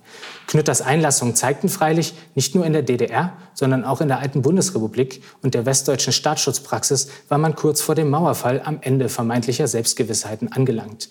Knütters 0.49 0.83
Einlassungen 0.83 1.37
zeigten 1.37 1.68
freilich, 1.68 2.14
nicht 2.35 2.57
nur 2.57 2.66
in 2.66 2.72
der 2.72 2.83
DDR, 2.83 3.35
sondern 3.55 3.85
auch 3.85 4.01
in 4.01 4.09
der 4.09 4.18
alten 4.18 4.42
Bundesrepublik 4.42 5.22
und 5.40 5.55
der 5.55 5.66
westdeutschen 5.66 6.12
Staatsschutzpraxis 6.12 7.09
war 7.29 7.38
man 7.38 7.55
kurz 7.55 7.81
vor 7.81 7.94
dem 7.94 8.11
Mauerfall 8.11 8.61
am 8.64 8.79
Ende 8.81 9.09
vermeintlicher 9.09 9.68
Selbstgewissheiten 9.68 10.51
angelangt. 10.51 11.09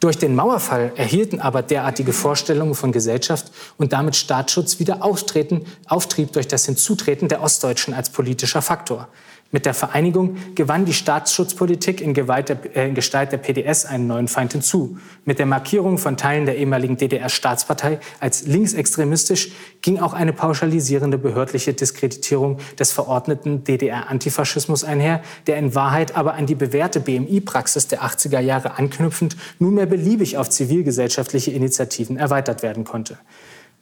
Durch 0.00 0.18
den 0.18 0.34
Mauerfall 0.34 0.92
erhielten 0.96 1.40
aber 1.40 1.62
derartige 1.62 2.12
Vorstellungen 2.12 2.74
von 2.74 2.92
Gesellschaft 2.92 3.50
und 3.78 3.92
damit 3.92 4.14
Staatsschutz 4.14 4.78
wieder 4.78 5.02
Auftrieb 5.02 6.32
durch 6.32 6.48
das 6.48 6.66
Hinzutreten 6.66 7.28
der 7.28 7.42
Ostdeutschen 7.42 7.94
als 7.94 8.10
politischer 8.10 8.60
Faktor. 8.60 9.08
Mit 9.56 9.64
der 9.64 9.72
Vereinigung 9.72 10.36
gewann 10.54 10.84
die 10.84 10.92
Staatsschutzpolitik 10.92 12.02
in, 12.02 12.14
äh, 12.14 12.90
Gestalt 12.90 13.32
der 13.32 13.38
PDS 13.38 13.86
einen 13.86 14.06
neuen 14.06 14.28
Feind 14.28 14.52
hinzu. 14.52 14.98
Mit 15.24 15.38
der 15.38 15.46
Markierung 15.46 15.96
von 15.96 16.18
Teilen 16.18 16.44
der 16.44 16.58
ehemaligen 16.58 16.98
DDR-Staatspartei 16.98 17.98
als 18.20 18.46
linksextremistisch 18.46 19.52
ging 19.80 19.98
auch 19.98 20.12
eine 20.12 20.34
pauschalisierende 20.34 21.16
behördliche 21.16 21.72
Diskreditierung 21.72 22.58
des 22.78 22.92
verordneten 22.92 23.64
DDR-Antifaschismus 23.64 24.84
einher, 24.84 25.22
der 25.46 25.56
in 25.56 25.74
Wahrheit 25.74 26.18
aber 26.18 26.34
an 26.34 26.44
die 26.44 26.54
bewährte 26.54 27.00
BMI-Praxis 27.00 27.88
der 27.88 28.02
80er 28.02 28.40
Jahre 28.40 28.76
anknüpfend 28.76 29.38
nunmehr 29.58 29.86
beliebig 29.86 30.36
auf 30.36 30.50
zivilgesellschaftliche 30.50 31.50
Initiativen 31.52 32.18
erweitert 32.18 32.62
werden 32.62 32.84
konnte. 32.84 33.16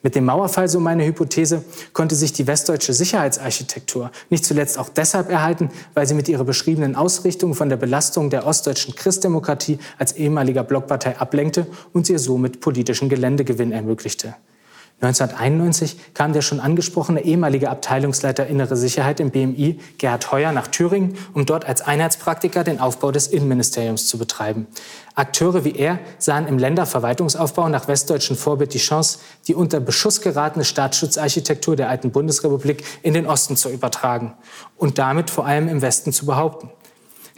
Mit 0.05 0.15
dem 0.15 0.27
Mauerfall, 0.27 0.69
so 0.69 0.81
meine 0.81 1.07
Hypothese, 1.07 1.65
konnte 1.95 2.15
sich 2.15 2.35
die 2.35 2.47
westdeutsche 2.47 2.93
Sicherheitsarchitektur 2.93 4.11
nicht 4.29 4.45
zuletzt 4.45 4.79
auch 4.79 4.91
deshalb 4.91 5.31
erhalten, 5.31 5.71
weil 5.95 6.07
sie 6.07 6.13
mit 6.13 6.29
ihrer 6.29 6.45
beschriebenen 6.45 6.95
Ausrichtung 6.95 7.55
von 7.55 7.71
der 7.71 7.79
Belastung 7.79 8.29
der 8.29 8.47
ostdeutschen 8.47 8.95
Christdemokratie 8.95 9.79
als 9.99 10.13
ehemaliger 10.13 10.63
Blockpartei 10.63 11.17
ablenkte 11.17 11.67
und 11.95 12.11
ihr 12.11 12.19
somit 12.19 12.61
politischen 12.61 13.09
Geländegewinn 13.09 13.73
ermöglichte. 13.73 14.35
1991 15.01 16.15
kam 16.15 16.33
der 16.33 16.41
schon 16.41 16.61
angesprochene 16.61 17.23
ehemalige 17.25 17.69
Abteilungsleiter 17.69 18.47
Innere 18.47 18.77
Sicherheit 18.77 19.21
im 19.21 19.31
BMI, 19.31 19.79
Gerhard 19.99 20.33
Heuer, 20.33 20.53
nach 20.53 20.69
Thüringen, 20.69 21.19
um 21.35 21.45
dort 21.45 21.67
als 21.67 21.83
Einheitspraktiker 21.83 22.65
den 22.65 22.81
Aufbau 22.81 23.13
des 23.13 23.27
Innenministeriums 23.27 24.07
zu 24.07 24.17
betreiben. 24.17 24.67
Akteure 25.15 25.65
wie 25.65 25.77
er 25.77 25.99
sahen 26.19 26.47
im 26.47 26.59
Länderverwaltungsaufbau 26.59 27.69
nach 27.69 27.87
westdeutschem 27.87 28.37
Vorbild 28.37 28.73
die 28.73 28.79
Chance, 28.79 29.19
die 29.47 29.55
unter 29.55 29.81
Beschuss 29.81 30.21
geratene 30.21 30.65
Staatsschutzarchitektur 30.65 31.77
der 31.77 31.89
alten 31.89 32.11
Bundesrepublik 32.11 32.83
in 33.03 33.15
den 33.15 33.27
Osten 33.27 33.57
zu 33.57 33.69
übertragen 33.69 34.33
und 34.77 34.99
damit 34.99 35.29
vor 35.29 35.45
allem 35.45 35.69
im 35.69 35.83
Westen 35.83 36.13
zu 36.13 36.25
behaupten. 36.25 36.71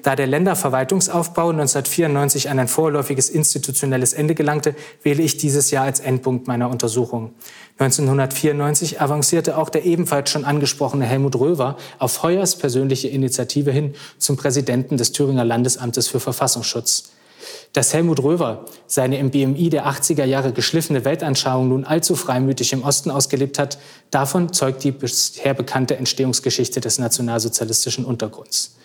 Da 0.02 0.14
der 0.14 0.26
Länderverwaltungsaufbau 0.26 1.50
1994 1.50 2.50
an 2.50 2.58
ein 2.58 2.68
vorläufiges 2.68 3.30
institutionelles 3.30 4.12
Ende 4.12 4.34
gelangte, 4.34 4.74
wähle 5.02 5.22
ich 5.22 5.38
dieses 5.38 5.70
Jahr 5.70 5.84
als 5.84 6.00
Endpunkt 6.00 6.46
meiner 6.46 6.68
Untersuchung. 6.68 7.32
1994 7.78 9.00
avancierte 9.00 9.56
auch 9.56 9.70
der 9.70 9.84
ebenfalls 9.86 10.30
schon 10.30 10.44
angesprochene 10.44 11.06
Helmut 11.06 11.36
Röver 11.36 11.76
auf 11.98 12.22
Heuers 12.22 12.56
persönliche 12.56 13.08
Initiative 13.08 13.70
hin 13.70 13.94
zum 14.18 14.36
Präsidenten 14.36 14.98
des 14.98 15.12
Thüringer 15.12 15.44
Landesamtes 15.44 16.08
für 16.08 16.20
Verfassungsschutz. 16.20 17.10
Dass 17.72 17.94
Helmut 17.94 18.22
Röver 18.22 18.66
seine 18.86 19.18
im 19.18 19.30
BMI 19.30 19.70
der 19.70 19.86
80er 19.86 20.24
Jahre 20.24 20.52
geschliffene 20.52 21.04
Weltanschauung 21.04 21.68
nun 21.68 21.84
allzu 21.84 22.16
freimütig 22.16 22.72
im 22.72 22.82
Osten 22.82 23.10
ausgelebt 23.10 23.58
hat, 23.58 23.78
davon 24.10 24.52
zeugt 24.52 24.84
die 24.84 24.92
bisher 24.92 25.54
bekannte 25.54 25.96
Entstehungsgeschichte 25.96 26.80
des 26.80 26.98
nationalsozialistischen 26.98 28.04
Untergrunds. 28.04 28.76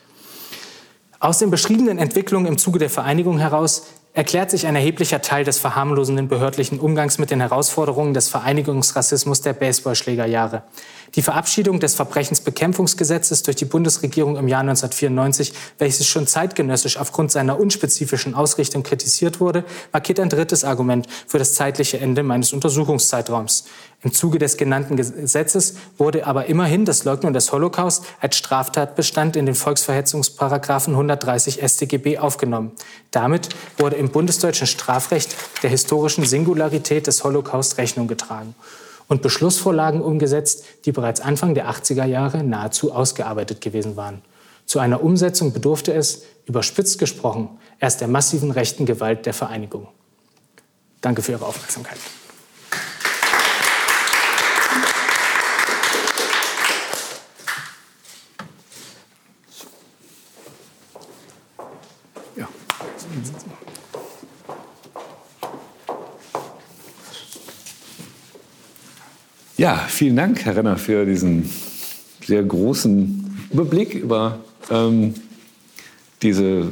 Aus 1.21 1.37
den 1.37 1.51
beschriebenen 1.51 1.99
Entwicklungen 1.99 2.47
im 2.47 2.57
Zuge 2.57 2.79
der 2.79 2.89
Vereinigung 2.89 3.37
heraus 3.37 3.83
erklärt 4.13 4.49
sich 4.49 4.65
ein 4.65 4.75
erheblicher 4.75 5.21
Teil 5.21 5.43
des 5.43 5.59
verharmlosenden 5.59 6.27
behördlichen 6.27 6.79
Umgangs 6.79 7.19
mit 7.19 7.29
den 7.29 7.41
Herausforderungen 7.41 8.15
des 8.15 8.27
Vereinigungsrassismus 8.27 9.41
der 9.41 9.53
Baseballschlägerjahre. 9.53 10.63
Die 11.13 11.21
Verabschiedung 11.21 11.79
des 11.79 11.93
Verbrechensbekämpfungsgesetzes 11.93 13.43
durch 13.43 13.55
die 13.55 13.65
Bundesregierung 13.65 14.35
im 14.35 14.47
Jahr 14.47 14.61
1994, 14.61 15.53
welches 15.77 16.07
schon 16.07 16.25
zeitgenössisch 16.25 16.97
aufgrund 16.97 17.31
seiner 17.31 17.59
unspezifischen 17.59 18.33
Ausrichtung 18.33 18.81
kritisiert 18.81 19.39
wurde, 19.39 19.63
markiert 19.93 20.19
ein 20.19 20.29
drittes 20.29 20.63
Argument 20.63 21.05
für 21.27 21.37
das 21.37 21.53
zeitliche 21.53 21.99
Ende 21.99 22.23
meines 22.23 22.51
Untersuchungszeitraums. 22.51 23.65
Im 24.03 24.11
Zuge 24.11 24.39
des 24.39 24.57
genannten 24.57 24.95
Gesetzes 24.95 25.75
wurde 25.97 26.25
aber 26.25 26.47
immerhin 26.47 26.85
das 26.85 27.03
Leugnen 27.03 27.33
des 27.33 27.51
Holocaust 27.51 28.03
als 28.19 28.35
Straftatbestand 28.35 29.35
in 29.35 29.45
den 29.45 29.53
Volksverhetzungsparagraphen 29.53 30.93
130 30.93 31.61
StGB 31.61 32.17
aufgenommen. 32.17 32.71
Damit 33.11 33.49
wurde 33.77 33.97
im 33.97 34.09
bundesdeutschen 34.09 34.65
Strafrecht 34.65 35.35
der 35.61 35.69
historischen 35.69 36.25
Singularität 36.25 37.05
des 37.05 37.23
Holocaust 37.23 37.77
Rechnung 37.77 38.07
getragen 38.07 38.55
und 39.07 39.21
Beschlussvorlagen 39.21 40.01
umgesetzt, 40.01 40.65
die 40.85 40.91
bereits 40.91 41.21
Anfang 41.21 41.53
der 41.53 41.69
80er 41.69 42.05
Jahre 42.05 42.43
nahezu 42.43 42.93
ausgearbeitet 42.93 43.61
gewesen 43.61 43.97
waren. 43.97 44.23
Zu 44.65 44.79
einer 44.79 45.03
Umsetzung 45.03 45.53
bedurfte 45.53 45.93
es, 45.93 46.23
überspitzt 46.45 46.97
gesprochen, 46.97 47.49
erst 47.79 48.01
der 48.01 48.07
massiven 48.07 48.49
rechten 48.49 48.87
Gewalt 48.87 49.27
der 49.27 49.33
Vereinigung. 49.33 49.87
Danke 51.01 51.21
für 51.21 51.33
Ihre 51.33 51.45
Aufmerksamkeit. 51.45 51.97
Ja, 69.61 69.75
vielen 69.87 70.15
Dank, 70.15 70.43
Herr 70.43 70.55
Renner, 70.55 70.75
für 70.75 71.05
diesen 71.05 71.47
sehr 72.25 72.41
großen 72.41 73.47
Überblick 73.51 73.93
über 73.93 74.39
ähm, 74.71 75.13
diese 76.23 76.69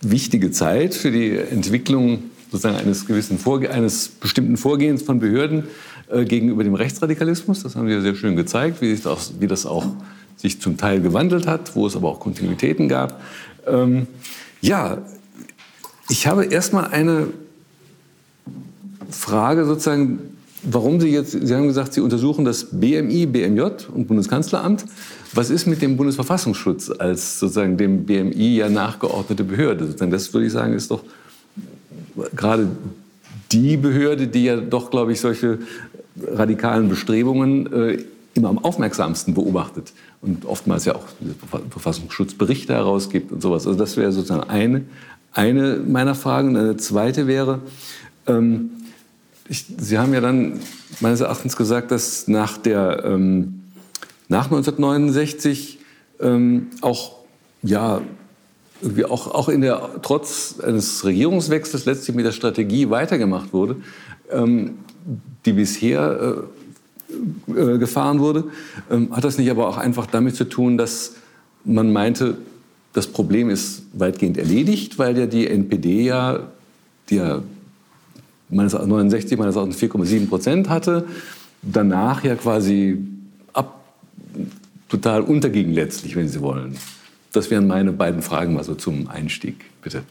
wichtige 0.00 0.50
Zeit 0.50 0.94
für 0.94 1.10
die 1.10 1.36
Entwicklung 1.36 2.30
sozusagen 2.50 2.76
eines 2.76 3.04
gewissen 3.04 3.38
Vorge 3.38 3.70
eines 3.70 4.08
bestimmten 4.08 4.56
Vorgehens 4.56 5.02
von 5.02 5.20
Behörden 5.20 5.64
äh, 6.08 6.24
gegenüber 6.24 6.64
dem 6.64 6.74
Rechtsradikalismus. 6.74 7.62
Das 7.62 7.76
haben 7.76 7.86
Sie 7.86 7.92
ja 7.92 8.00
sehr 8.00 8.14
schön 8.14 8.34
gezeigt, 8.34 8.80
wie, 8.80 8.96
das 8.96 9.06
auch, 9.06 9.20
wie 9.38 9.46
das 9.46 9.66
auch 9.66 9.84
sich 10.38 10.58
zum 10.58 10.78
Teil 10.78 11.02
gewandelt 11.02 11.46
hat, 11.46 11.76
wo 11.76 11.86
es 11.86 11.96
aber 11.96 12.08
auch 12.08 12.20
Kontinuitäten 12.20 12.88
gab. 12.88 13.20
Ähm, 13.66 14.06
ja, 14.62 15.02
ich 16.08 16.26
habe 16.26 16.46
erstmal 16.46 16.86
eine 16.86 17.26
Frage 19.10 19.66
sozusagen 19.66 20.35
warum 20.70 21.00
Sie 21.00 21.08
jetzt, 21.08 21.32
Sie 21.32 21.54
haben 21.54 21.66
gesagt, 21.66 21.94
Sie 21.94 22.00
untersuchen 22.00 22.44
das 22.44 22.66
BMI, 22.70 23.26
BMJ 23.26 23.60
und 23.94 24.06
Bundeskanzleramt. 24.06 24.84
Was 25.32 25.50
ist 25.50 25.66
mit 25.66 25.82
dem 25.82 25.96
Bundesverfassungsschutz 25.96 26.90
als 26.90 27.40
sozusagen 27.40 27.76
dem 27.76 28.04
BMI 28.04 28.56
ja 28.56 28.68
nachgeordnete 28.68 29.44
Behörde? 29.44 29.86
Das 29.86 30.32
würde 30.32 30.46
ich 30.46 30.52
sagen, 30.52 30.72
ist 30.74 30.90
doch 30.90 31.02
gerade 32.34 32.68
die 33.52 33.76
Behörde, 33.76 34.26
die 34.26 34.44
ja 34.44 34.56
doch, 34.56 34.90
glaube 34.90 35.12
ich, 35.12 35.20
solche 35.20 35.58
radikalen 36.32 36.88
Bestrebungen 36.88 37.72
äh, 37.72 37.98
immer 38.34 38.48
am 38.48 38.58
aufmerksamsten 38.58 39.34
beobachtet 39.34 39.92
und 40.20 40.44
oftmals 40.44 40.84
ja 40.84 40.94
auch 40.94 41.04
Verfassungsschutzberichte 41.70 42.74
herausgibt 42.74 43.32
und 43.32 43.42
sowas. 43.42 43.66
Also 43.66 43.78
das 43.78 43.96
wäre 43.96 44.12
sozusagen 44.12 44.48
eine, 44.48 44.84
eine 45.32 45.80
meiner 45.86 46.14
Fragen. 46.14 46.56
Eine 46.56 46.76
zweite 46.76 47.26
wäre, 47.26 47.60
ähm, 48.26 48.70
ich, 49.48 49.66
Sie 49.78 49.98
haben 49.98 50.12
ja 50.12 50.20
dann 50.20 50.60
meines 51.00 51.20
Erachtens 51.20 51.56
gesagt, 51.56 51.90
dass 51.90 52.28
nach, 52.28 52.58
der, 52.58 53.04
ähm, 53.04 53.62
nach 54.28 54.46
1969 54.46 55.78
ähm, 56.20 56.68
auch, 56.80 57.16
ja, 57.62 58.00
irgendwie 58.82 59.04
auch, 59.04 59.28
auch 59.28 59.48
in 59.48 59.62
der, 59.62 60.00
trotz 60.02 60.60
eines 60.60 61.04
Regierungswechsels 61.04 61.86
letztlich 61.86 62.14
mit 62.14 62.26
der 62.26 62.32
Strategie 62.32 62.90
weitergemacht 62.90 63.52
wurde, 63.52 63.76
ähm, 64.30 64.78
die 65.44 65.52
bisher 65.52 66.44
äh, 67.48 67.52
äh, 67.52 67.78
gefahren 67.78 68.18
wurde. 68.18 68.44
Ähm, 68.90 69.14
hat 69.14 69.24
das 69.24 69.38
nicht 69.38 69.50
aber 69.50 69.68
auch 69.68 69.78
einfach 69.78 70.06
damit 70.06 70.36
zu 70.36 70.44
tun, 70.44 70.76
dass 70.76 71.14
man 71.64 71.92
meinte, 71.92 72.36
das 72.92 73.06
Problem 73.06 73.50
ist 73.50 73.82
weitgehend 73.92 74.38
erledigt, 74.38 74.98
weil 74.98 75.18
ja 75.18 75.26
die 75.26 75.46
NPD 75.46 76.02
ja, 76.02 76.40
die 77.08 77.16
ja 77.16 77.42
meines 78.48 78.72
69, 78.72 79.38
meines 79.38 79.56
Erachtens 79.56 79.78
4,7 79.80 80.28
Prozent 80.28 80.68
hatte, 80.68 81.06
danach 81.62 82.24
ja 82.24 82.34
quasi 82.34 82.98
ab, 83.52 83.80
total 84.88 85.22
unterging 85.22 85.72
letztlich, 85.72 86.16
wenn 86.16 86.28
Sie 86.28 86.40
wollen. 86.40 86.76
Das 87.32 87.50
wären 87.50 87.66
meine 87.66 87.92
beiden 87.92 88.22
Fragen 88.22 88.54
mal 88.54 88.64
so 88.64 88.74
zum 88.74 89.08
Einstieg, 89.08 89.64
bitte. 89.82 90.02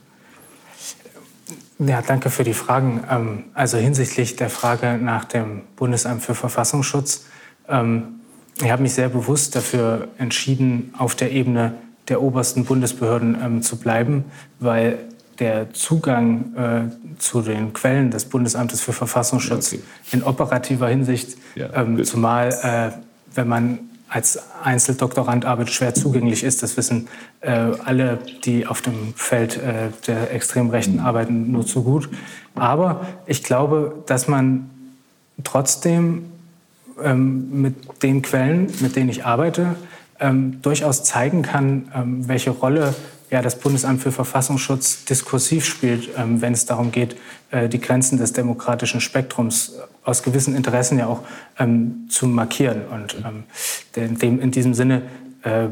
Ja, 1.80 2.02
danke 2.02 2.30
für 2.30 2.44
die 2.44 2.54
Fragen. 2.54 3.04
Ähm, 3.10 3.44
also 3.54 3.78
hinsichtlich 3.78 4.36
der 4.36 4.50
Frage 4.50 4.98
nach 5.02 5.26
dem 5.26 5.62
Bundesamt 5.76 6.24
für 6.24 6.36
Verfassungsschutz. 6.36 7.26
Ähm, 7.68 8.20
ich 8.62 8.72
habe 8.72 8.82
mich 8.82 8.94
sehr 8.94 9.10
bewusst 9.10 9.56
dafür 9.56 10.08
entschieden, 10.18 10.94
auf 10.98 11.16
der 11.16 11.32
Ebene 11.32 11.74
der 12.08 12.22
obersten 12.22 12.64
Bundesbehörden 12.64 13.38
ähm, 13.44 13.62
zu 13.62 13.78
bleiben, 13.78 14.26
weil 14.60 15.00
der 15.40 15.74
Zugang 15.74 16.56
äh, 16.56 17.18
zu 17.20 17.42
den 17.42 17.74
Quellen 17.74 18.12
des 18.12 18.26
Bundesamtes 18.26 18.82
für 18.82 18.94
Verfassungsschutz 18.94 19.74
okay. 19.74 19.84
in 20.12 20.24
operativer 20.24 20.88
Hinsicht, 20.88 21.38
ja, 21.56 21.70
ähm, 21.74 22.04
zumal 22.04 22.50
äh, 22.62 22.92
wenn 23.36 23.48
man 23.48 23.80
als 24.08 24.40
Einzeldoktorand 24.64 25.46
arbeitet, 25.46 25.74
schwer 25.74 25.94
zugänglich 25.94 26.44
ist. 26.44 26.64
Das 26.64 26.78
wissen 26.78 27.08
äh, 27.42 27.50
alle, 27.52 28.20
die 28.46 28.66
auf 28.66 28.82
dem 28.82 29.14
Feld 29.16 29.58
äh, 29.58 29.90
der 30.08 30.34
extrem 30.34 30.70
Rechten 30.70 30.94
mhm. 30.94 31.00
arbeiten, 31.00 31.52
nur 31.52 31.66
zu 31.66 31.84
gut. 31.84 32.10
Aber 32.54 33.06
ich 33.26 33.44
glaube, 33.44 34.04
dass 34.06 34.28
man 34.28 34.70
trotzdem 35.44 36.28
ähm, 37.04 37.62
mit 37.62 38.04
den 38.04 38.22
Quellen, 38.22 38.72
mit 38.80 38.96
denen 38.96 39.10
ich 39.10 39.26
arbeite, 39.26 39.76
ähm, 40.20 40.62
durchaus 40.62 41.04
zeigen 41.04 41.42
kann, 41.42 41.92
ähm, 41.96 42.28
welche 42.28 42.52
Rolle 42.52 42.96
ja, 43.32 43.42
das 43.42 43.58
Bundesamt 43.60 44.02
für 44.02 44.12
Verfassungsschutz 44.12 45.06
diskursiv 45.06 45.66
spielt, 45.66 46.10
ähm, 46.18 46.42
wenn 46.42 46.54
es 46.54 46.66
darum 46.66 46.92
geht, 46.92 47.16
äh, 47.52 47.68
die 47.68 47.82
Grenzen 47.82 48.18
des 48.18 48.34
demokratischen 48.34 49.02
Spektrums 49.02 49.74
aus 50.04 50.24
gewissen 50.24 50.56
Interessen 50.56 51.00
ja 51.00 51.08
auch 51.08 51.22
ähm, 51.58 52.08
zu 52.10 52.28
markieren. 52.28 52.84
Und 52.92 53.18
ähm, 53.26 54.18
dem, 54.18 54.40
in 54.40 54.52
diesem 54.52 54.74
Sinne 54.74 55.02
äh, 55.44 55.68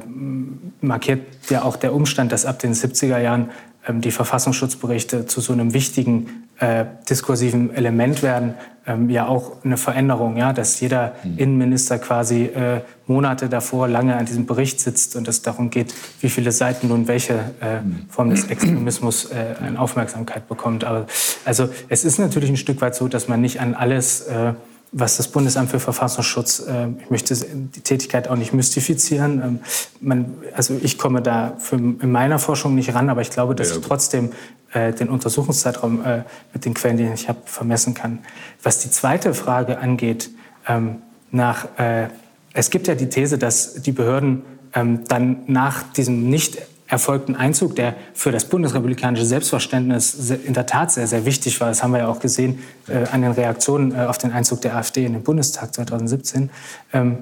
markiert 0.81 1.21
ja 1.49 1.63
auch 1.63 1.75
der 1.75 1.93
Umstand, 1.93 2.31
dass 2.31 2.45
ab 2.45 2.59
den 2.59 2.73
70er 2.73 3.19
Jahren 3.19 3.51
ähm, 3.87 4.01
die 4.01 4.11
Verfassungsschutzberichte 4.11 5.25
zu 5.25 5.41
so 5.41 5.53
einem 5.53 5.73
wichtigen 5.73 6.42
äh, 6.63 6.85
diskursiven 7.09 7.75
Element 7.75 8.23
werden, 8.23 8.53
ähm, 8.87 9.09
ja 9.09 9.27
auch 9.27 9.63
eine 9.65 9.75
Veränderung, 9.75 10.37
ja, 10.37 10.53
dass 10.53 10.79
jeder 10.79 11.13
mhm. 11.23 11.37
Innenminister 11.37 11.99
quasi 11.99 12.45
äh, 12.45 12.81
Monate 13.05 13.49
davor 13.49 13.89
lange 13.89 14.15
an 14.15 14.25
diesem 14.25 14.45
Bericht 14.45 14.79
sitzt 14.79 15.17
und 15.17 15.27
es 15.27 15.41
darum 15.41 15.69
geht, 15.69 15.93
wie 16.21 16.29
viele 16.29 16.53
Seiten 16.53 16.87
nun 16.87 17.07
welche 17.09 17.33
äh, 17.61 17.81
mhm. 17.81 18.05
Form 18.09 18.29
des 18.29 18.45
Extremismus 18.45 19.25
äh, 19.25 19.55
an 19.61 19.75
Aufmerksamkeit 19.75 20.47
bekommt. 20.47 20.85
Aber 20.85 21.05
also 21.43 21.67
es 21.89 22.05
ist 22.05 22.17
natürlich 22.17 22.49
ein 22.49 22.57
Stück 22.57 22.79
weit 22.79 22.95
so, 22.95 23.09
dass 23.09 23.27
man 23.27 23.41
nicht 23.41 23.59
an 23.59 23.73
alles 23.73 24.21
äh, 24.21 24.53
was 24.93 25.17
das 25.17 25.27
Bundesamt 25.27 25.71
für 25.71 25.79
Verfassungsschutz, 25.79 26.59
äh, 26.59 26.87
ich 27.03 27.09
möchte 27.09 27.35
die 27.35 27.81
Tätigkeit 27.81 28.27
auch 28.27 28.35
nicht 28.35 28.53
mystifizieren. 28.53 29.41
Ähm, 29.43 29.59
man, 29.99 30.35
also 30.53 30.79
ich 30.81 30.99
komme 30.99 31.21
da 31.21 31.55
für, 31.57 31.75
in 31.75 32.11
meiner 32.11 32.37
Forschung 32.37 32.75
nicht 32.75 32.93
ran, 32.93 33.09
aber 33.09 33.21
ich 33.21 33.31
glaube, 33.31 33.55
dass 33.55 33.71
ja, 33.71 33.77
trotzdem 33.85 34.31
den 34.73 35.09
Untersuchungszeitraum 35.09 36.03
äh, 36.05 36.23
mit 36.53 36.65
den 36.65 36.73
Quellen, 36.73 36.97
die 36.97 37.03
ich 37.03 37.29
habe, 37.29 37.39
vermessen 37.45 37.93
kann. 37.93 38.19
Was 38.61 38.79
die 38.79 38.89
zweite 38.89 39.33
Frage 39.33 39.79
angeht, 39.79 40.29
ähm, 40.67 41.01
nach, 41.31 41.67
äh, 41.77 42.07
es 42.53 42.69
gibt 42.69 42.87
ja 42.87 42.95
die 42.95 43.09
These, 43.09 43.37
dass 43.37 43.81
die 43.81 43.91
Behörden 43.91 44.43
ähm, 44.73 45.03
dann 45.07 45.43
nach 45.47 45.83
diesem 45.93 46.29
nicht 46.29 46.57
erfolgten 46.87 47.35
Einzug, 47.35 47.75
der 47.75 47.95
für 48.13 48.31
das 48.31 48.45
bundesrepublikanische 48.45 49.25
Selbstverständnis 49.25 50.29
in 50.29 50.53
der 50.53 50.65
Tat 50.65 50.91
sehr, 50.91 51.07
sehr 51.07 51.25
wichtig 51.25 51.59
war. 51.59 51.69
Das 51.69 51.81
haben 51.81 51.91
wir 51.91 51.99
ja 51.99 52.07
auch 52.07 52.19
gesehen 52.19 52.59
äh, 52.87 53.05
an 53.11 53.21
den 53.21 53.31
Reaktionen 53.31 53.93
äh, 53.93 54.05
auf 54.05 54.17
den 54.17 54.31
Einzug 54.31 54.61
der 54.61 54.75
AfD 54.75 55.05
in 55.05 55.13
den 55.13 55.23
Bundestag 55.23 55.73
2017. 55.73 56.49
Ähm, 56.93 57.17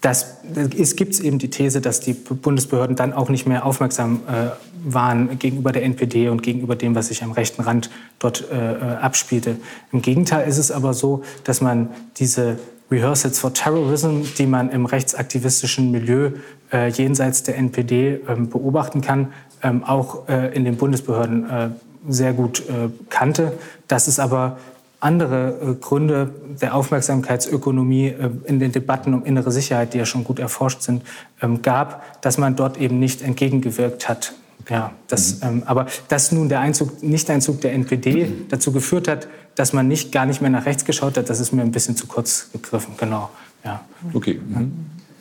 das, 0.00 0.38
es 0.78 0.96
gibt 0.96 1.20
eben 1.20 1.38
die 1.38 1.50
These, 1.50 1.80
dass 1.80 2.00
die 2.00 2.14
Bundesbehörden 2.14 2.96
dann 2.96 3.12
auch 3.12 3.28
nicht 3.28 3.46
mehr 3.46 3.66
aufmerksam 3.66 4.22
äh, 4.26 4.50
waren 4.82 5.38
gegenüber 5.38 5.72
der 5.72 5.82
NPD 5.82 6.30
und 6.30 6.42
gegenüber 6.42 6.74
dem, 6.74 6.94
was 6.94 7.08
sich 7.08 7.22
am 7.22 7.32
rechten 7.32 7.62
Rand 7.62 7.90
dort 8.18 8.50
äh, 8.50 8.72
äh, 8.72 8.96
abspielte. 8.96 9.56
Im 9.92 10.00
Gegenteil 10.00 10.48
ist 10.48 10.56
es 10.56 10.70
aber 10.70 10.94
so, 10.94 11.22
dass 11.44 11.60
man 11.60 11.90
diese 12.16 12.58
Rehearsals 12.90 13.38
for 13.38 13.52
Terrorism, 13.52 14.22
die 14.38 14.46
man 14.46 14.70
im 14.70 14.86
rechtsaktivistischen 14.86 15.90
Milieu 15.90 16.30
äh, 16.72 16.88
jenseits 16.88 17.42
der 17.42 17.56
NPD 17.58 18.20
ähm, 18.26 18.48
beobachten 18.48 19.00
kann, 19.00 19.32
ähm, 19.62 19.84
auch 19.84 20.28
äh, 20.28 20.54
in 20.54 20.64
den 20.64 20.76
Bundesbehörden 20.76 21.48
äh, 21.48 21.68
sehr 22.08 22.32
gut 22.32 22.60
äh, 22.60 22.88
kannte, 23.10 23.52
dass 23.86 24.08
es 24.08 24.18
aber 24.18 24.58
andere 25.00 25.58
äh, 25.60 25.74
Gründe 25.74 26.30
der 26.60 26.74
Aufmerksamkeitsökonomie 26.74 28.08
äh, 28.08 28.30
in 28.44 28.60
den 28.60 28.72
Debatten 28.72 29.14
um 29.14 29.24
innere 29.24 29.50
Sicherheit, 29.50 29.94
die 29.94 29.98
ja 29.98 30.04
schon 30.04 30.24
gut 30.24 30.38
erforscht 30.38 30.82
sind, 30.82 31.02
ähm, 31.42 31.62
gab, 31.62 32.20
dass 32.22 32.38
man 32.38 32.54
dort 32.54 32.78
eben 32.78 32.98
nicht 32.98 33.22
entgegengewirkt 33.22 34.08
hat. 34.08 34.34
Ja, 34.68 34.92
das, 35.08 35.40
mhm. 35.40 35.48
ähm, 35.48 35.62
aber 35.66 35.86
dass 36.08 36.32
nun 36.32 36.48
der 36.48 36.60
Einzug, 36.60 37.02
Nicht-Einzug 37.02 37.60
der 37.62 37.72
NPD 37.72 38.26
mhm. 38.26 38.48
dazu 38.48 38.72
geführt 38.72 39.08
hat, 39.08 39.26
dass 39.54 39.72
man 39.72 39.88
nicht, 39.88 40.12
gar 40.12 40.26
nicht 40.26 40.40
mehr 40.40 40.50
nach 40.50 40.66
rechts 40.66 40.84
geschaut 40.84 41.16
hat, 41.16 41.28
das 41.28 41.40
ist 41.40 41.52
mir 41.52 41.62
ein 41.62 41.72
bisschen 41.72 41.96
zu 41.96 42.06
kurz 42.06 42.50
gegriffen. 42.52 42.94
Genau. 42.96 43.30
Ja. 43.64 43.80
Okay, 44.12 44.40
mhm. 44.46 44.72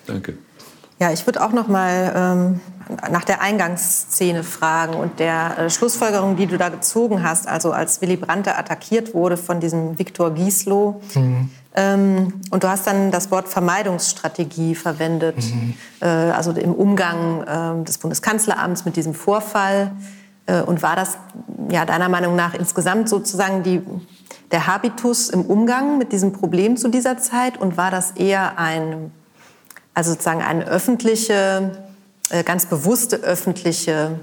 danke. 0.05 0.37
Ja, 0.99 1.11
ich 1.13 1.25
würde 1.25 1.41
auch 1.41 1.53
noch 1.53 1.69
mal 1.69 2.11
ähm, 2.13 2.59
nach 3.11 3.23
der 3.23 3.41
Eingangsszene 3.41 4.43
fragen 4.43 4.95
und 4.95 5.19
der 5.19 5.57
äh, 5.57 5.69
Schlussfolgerung, 5.69 6.35
die 6.35 6.47
du 6.47 6.57
da 6.57 6.69
gezogen 6.69 7.23
hast. 7.23 7.47
Also 7.47 7.71
als 7.71 8.01
Willy 8.01 8.17
Brandt 8.17 8.47
attackiert 8.47 9.13
wurde 9.13 9.37
von 9.37 9.59
diesem 9.59 9.99
Viktor 9.99 10.33
Gieslow. 10.33 11.01
Mhm. 11.13 11.49
Ähm, 11.75 12.41
und 12.49 12.63
du 12.63 12.67
hast 12.67 12.87
dann 12.87 13.11
das 13.11 13.29
Wort 13.29 13.47
Vermeidungsstrategie 13.47 14.73
verwendet, 14.73 15.37
mhm. 15.37 15.75
äh, 16.01 16.05
also 16.05 16.51
im 16.51 16.73
Umgang 16.73 17.43
äh, 17.81 17.83
des 17.85 17.99
Bundeskanzleramts 17.99 18.85
mit 18.85 18.95
diesem 18.95 19.13
Vorfall. 19.13 19.91
Äh, 20.47 20.61
und 20.61 20.81
war 20.81 20.95
das 20.95 21.17
ja 21.69 21.85
deiner 21.85 22.09
Meinung 22.09 22.35
nach 22.35 22.55
insgesamt 22.55 23.07
sozusagen 23.07 23.61
die, 23.61 23.81
der 24.51 24.65
Habitus 24.65 25.29
im 25.29 25.41
Umgang 25.41 25.99
mit 25.99 26.11
diesem 26.11 26.33
Problem 26.33 26.75
zu 26.75 26.89
dieser 26.89 27.19
Zeit? 27.19 27.57
Und 27.57 27.77
war 27.77 27.91
das 27.91 28.11
eher 28.11 28.57
ein 28.57 29.11
also 29.99 30.11
sozusagen 30.11 30.41
eine 30.41 30.65
öffentliche, 30.65 31.71
ganz 32.45 32.65
bewusste 32.67 33.17
öffentliche, 33.17 34.19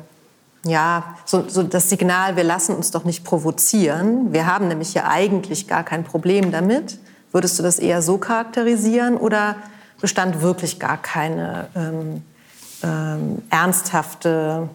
ja, 0.64 1.16
so, 1.24 1.48
so 1.48 1.62
das 1.62 1.88
Signal, 1.88 2.36
wir 2.36 2.44
lassen 2.44 2.74
uns 2.74 2.90
doch 2.90 3.04
nicht 3.04 3.24
provozieren. 3.24 4.32
Wir 4.32 4.46
haben 4.46 4.68
nämlich 4.68 4.94
ja 4.94 5.08
eigentlich 5.08 5.68
gar 5.68 5.84
kein 5.84 6.04
Problem 6.04 6.50
damit. 6.50 6.98
Würdest 7.32 7.58
du 7.58 7.62
das 7.62 7.78
eher 7.78 8.02
so 8.02 8.18
charakterisieren 8.18 9.16
oder 9.16 9.56
bestand 10.00 10.42
wirklich 10.42 10.78
gar 10.78 10.96
keine 10.96 11.68
ähm, 11.74 12.22
ähm, 12.82 13.42
ernsthafte, 13.50 14.68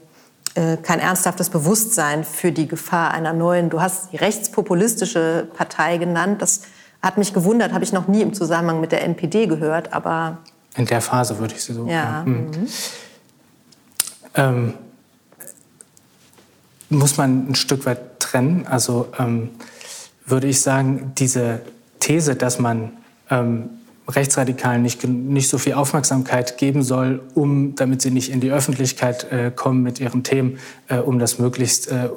äh, 0.55 0.77
kein 0.77 0.99
ernsthaftes 0.99 1.49
Bewusstsein 1.49 2.23
für 2.23 2.51
die 2.51 2.67
Gefahr 2.67 3.11
einer 3.11 3.33
neuen, 3.33 3.69
du 3.69 3.81
hast 3.81 4.11
die 4.11 4.17
rechtspopulistische 4.17 5.47
Partei 5.55 5.97
genannt, 5.97 6.41
das 6.41 6.61
hat 7.01 7.17
mich 7.17 7.33
gewundert, 7.33 7.73
habe 7.73 7.83
ich 7.83 7.93
noch 7.93 8.07
nie 8.07 8.21
im 8.21 8.33
Zusammenhang 8.33 8.81
mit 8.81 8.91
der 8.91 9.03
NPD 9.03 9.47
gehört, 9.47 9.93
aber 9.93 10.37
in 10.75 10.85
der 10.85 11.01
Phase 11.01 11.37
würde 11.39 11.55
ich 11.55 11.63
sie 11.63 11.73
so. 11.73 11.85
Ja. 11.85 12.23
Mhm. 12.25 12.51
Ähm, 14.35 14.73
muss 16.89 17.17
man 17.17 17.49
ein 17.49 17.55
Stück 17.55 17.85
weit 17.85 18.19
trennen. 18.19 18.67
Also 18.67 19.07
ähm, 19.17 19.49
würde 20.25 20.47
ich 20.47 20.61
sagen, 20.61 21.13
diese 21.17 21.61
These, 21.99 22.35
dass 22.35 22.59
man 22.59 22.91
ähm, 23.29 23.69
Rechtsradikalen 24.07 24.81
nicht, 24.81 25.07
nicht 25.07 25.49
so 25.49 25.57
viel 25.57 25.73
Aufmerksamkeit 25.73 26.57
geben 26.57 26.83
soll, 26.83 27.21
um, 27.33 27.75
damit 27.75 28.01
sie 28.01 28.11
nicht 28.11 28.29
in 28.29 28.41
die 28.41 28.51
Öffentlichkeit 28.51 29.31
äh, 29.31 29.51
kommen 29.55 29.83
mit 29.83 29.99
ihren 29.99 30.23
Themen, 30.23 30.59
äh, 30.87 30.97
um 30.97 31.19
das 31.19 31.39
möglichst 31.39 31.89
äh, 31.89 32.09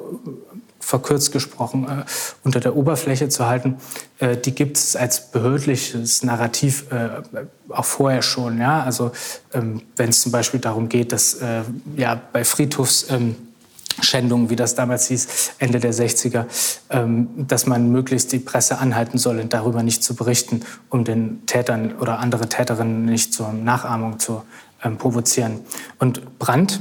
verkürzt 0.85 1.31
gesprochen, 1.31 1.87
äh, 1.87 2.05
unter 2.43 2.59
der 2.59 2.75
Oberfläche 2.75 3.27
zu 3.27 3.47
halten, 3.47 3.77
äh, 4.19 4.37
die 4.37 4.53
gibt 4.53 4.77
es 4.77 4.95
als 4.95 5.31
behördliches 5.31 6.21
Narrativ 6.21 6.91
äh, 6.91 7.23
auch 7.69 7.85
vorher 7.85 8.21
schon. 8.21 8.59
Ja? 8.59 8.83
Also 8.83 9.11
ähm, 9.53 9.81
wenn 9.95 10.09
es 10.09 10.21
zum 10.21 10.31
Beispiel 10.31 10.59
darum 10.59 10.87
geht, 10.87 11.11
dass 11.11 11.33
äh, 11.35 11.63
ja, 11.97 12.21
bei 12.31 12.45
Friedhofsschändungen, 12.45 14.45
ähm, 14.45 14.49
wie 14.51 14.55
das 14.55 14.75
damals 14.75 15.07
hieß, 15.07 15.53
Ende 15.57 15.79
der 15.79 15.91
60er, 15.91 16.45
ähm, 16.91 17.47
dass 17.47 17.65
man 17.65 17.91
möglichst 17.91 18.31
die 18.31 18.39
Presse 18.39 18.77
anhalten 18.77 19.17
soll, 19.17 19.43
darüber 19.45 19.81
nicht 19.81 20.03
zu 20.03 20.13
berichten, 20.13 20.61
um 20.89 21.03
den 21.03 21.47
Tätern 21.47 21.95
oder 21.95 22.19
andere 22.19 22.47
Täterinnen 22.47 23.05
nicht 23.05 23.33
zur 23.33 23.51
Nachahmung 23.53 24.19
zu 24.19 24.43
ähm, 24.83 24.97
provozieren. 24.97 25.61
Und 25.97 26.37
Brandt 26.37 26.79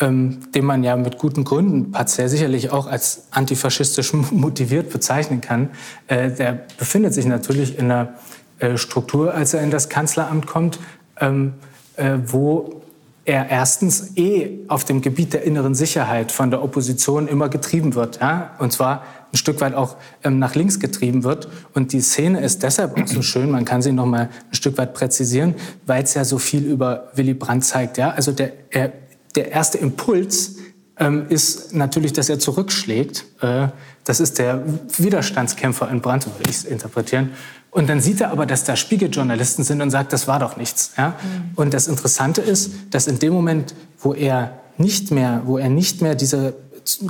ähm, 0.00 0.52
den 0.52 0.64
man 0.64 0.82
ja 0.82 0.96
mit 0.96 1.18
guten 1.18 1.44
Gründen 1.44 1.92
partiell 1.92 2.28
sicherlich 2.28 2.70
auch 2.70 2.86
als 2.86 3.28
antifaschistisch 3.30 4.12
motiviert 4.30 4.90
bezeichnen 4.90 5.40
kann, 5.40 5.70
äh, 6.08 6.30
der 6.30 6.64
befindet 6.78 7.14
sich 7.14 7.26
natürlich 7.26 7.78
in 7.78 7.90
einer 7.90 8.14
äh, 8.58 8.76
Struktur, 8.76 9.34
als 9.34 9.54
er 9.54 9.62
in 9.62 9.70
das 9.70 9.88
Kanzleramt 9.88 10.46
kommt, 10.46 10.78
ähm, 11.20 11.54
äh, 11.96 12.18
wo 12.26 12.82
er 13.24 13.48
erstens 13.48 14.16
eh 14.16 14.60
auf 14.68 14.84
dem 14.84 15.00
Gebiet 15.00 15.32
der 15.32 15.44
inneren 15.44 15.74
Sicherheit 15.74 16.30
von 16.30 16.50
der 16.50 16.62
Opposition 16.62 17.26
immer 17.26 17.48
getrieben 17.48 17.94
wird. 17.94 18.20
Ja? 18.20 18.54
Und 18.58 18.72
zwar 18.72 19.02
ein 19.32 19.36
Stück 19.36 19.60
weit 19.60 19.74
auch 19.74 19.96
ähm, 20.22 20.38
nach 20.38 20.54
links 20.54 20.78
getrieben 20.78 21.24
wird. 21.24 21.48
Und 21.72 21.92
die 21.92 22.00
Szene 22.00 22.40
ist 22.40 22.62
deshalb 22.62 23.00
auch 23.00 23.06
so 23.06 23.22
schön, 23.22 23.50
man 23.50 23.64
kann 23.64 23.80
sie 23.80 23.92
noch 23.92 24.06
mal 24.06 24.28
ein 24.50 24.54
Stück 24.54 24.76
weit 24.76 24.94
präzisieren, 24.94 25.54
weil 25.86 26.04
es 26.04 26.14
ja 26.14 26.24
so 26.24 26.38
viel 26.38 26.64
über 26.64 27.10
Willy 27.14 27.34
Brandt 27.34 27.64
zeigt. 27.64 27.96
Ja? 27.96 28.10
Also 28.10 28.32
der, 28.32 28.52
er 28.70 28.92
der 29.34 29.50
erste 29.50 29.78
Impuls 29.78 30.56
ähm, 30.98 31.26
ist 31.28 31.74
natürlich, 31.74 32.12
dass 32.12 32.28
er 32.28 32.38
zurückschlägt. 32.38 33.24
Äh, 33.40 33.68
das 34.04 34.20
ist 34.20 34.38
der 34.38 34.62
Widerstandskämpfer 34.96 35.90
in 35.90 36.00
Brand, 36.00 36.26
würde 36.26 36.50
ich 36.50 36.56
es 36.56 36.64
interpretieren. 36.64 37.30
Und 37.70 37.88
dann 37.88 38.00
sieht 38.00 38.20
er 38.20 38.30
aber, 38.30 38.46
dass 38.46 38.62
da 38.64 38.76
Spiegeljournalisten 38.76 39.64
sind 39.64 39.82
und 39.82 39.90
sagt, 39.90 40.12
das 40.12 40.28
war 40.28 40.38
doch 40.38 40.56
nichts. 40.56 40.92
Ja? 40.96 41.08
Mhm. 41.08 41.14
Und 41.56 41.74
das 41.74 41.88
Interessante 41.88 42.40
ist, 42.40 42.70
dass 42.90 43.08
in 43.08 43.18
dem 43.18 43.32
Moment, 43.32 43.74
wo 43.98 44.14
er 44.14 44.60
nicht 44.78 45.10
mehr, 45.10 45.42
wo 45.44 45.58
er 45.58 45.68
nicht 45.68 46.00
mehr 46.00 46.14
diese 46.14 46.54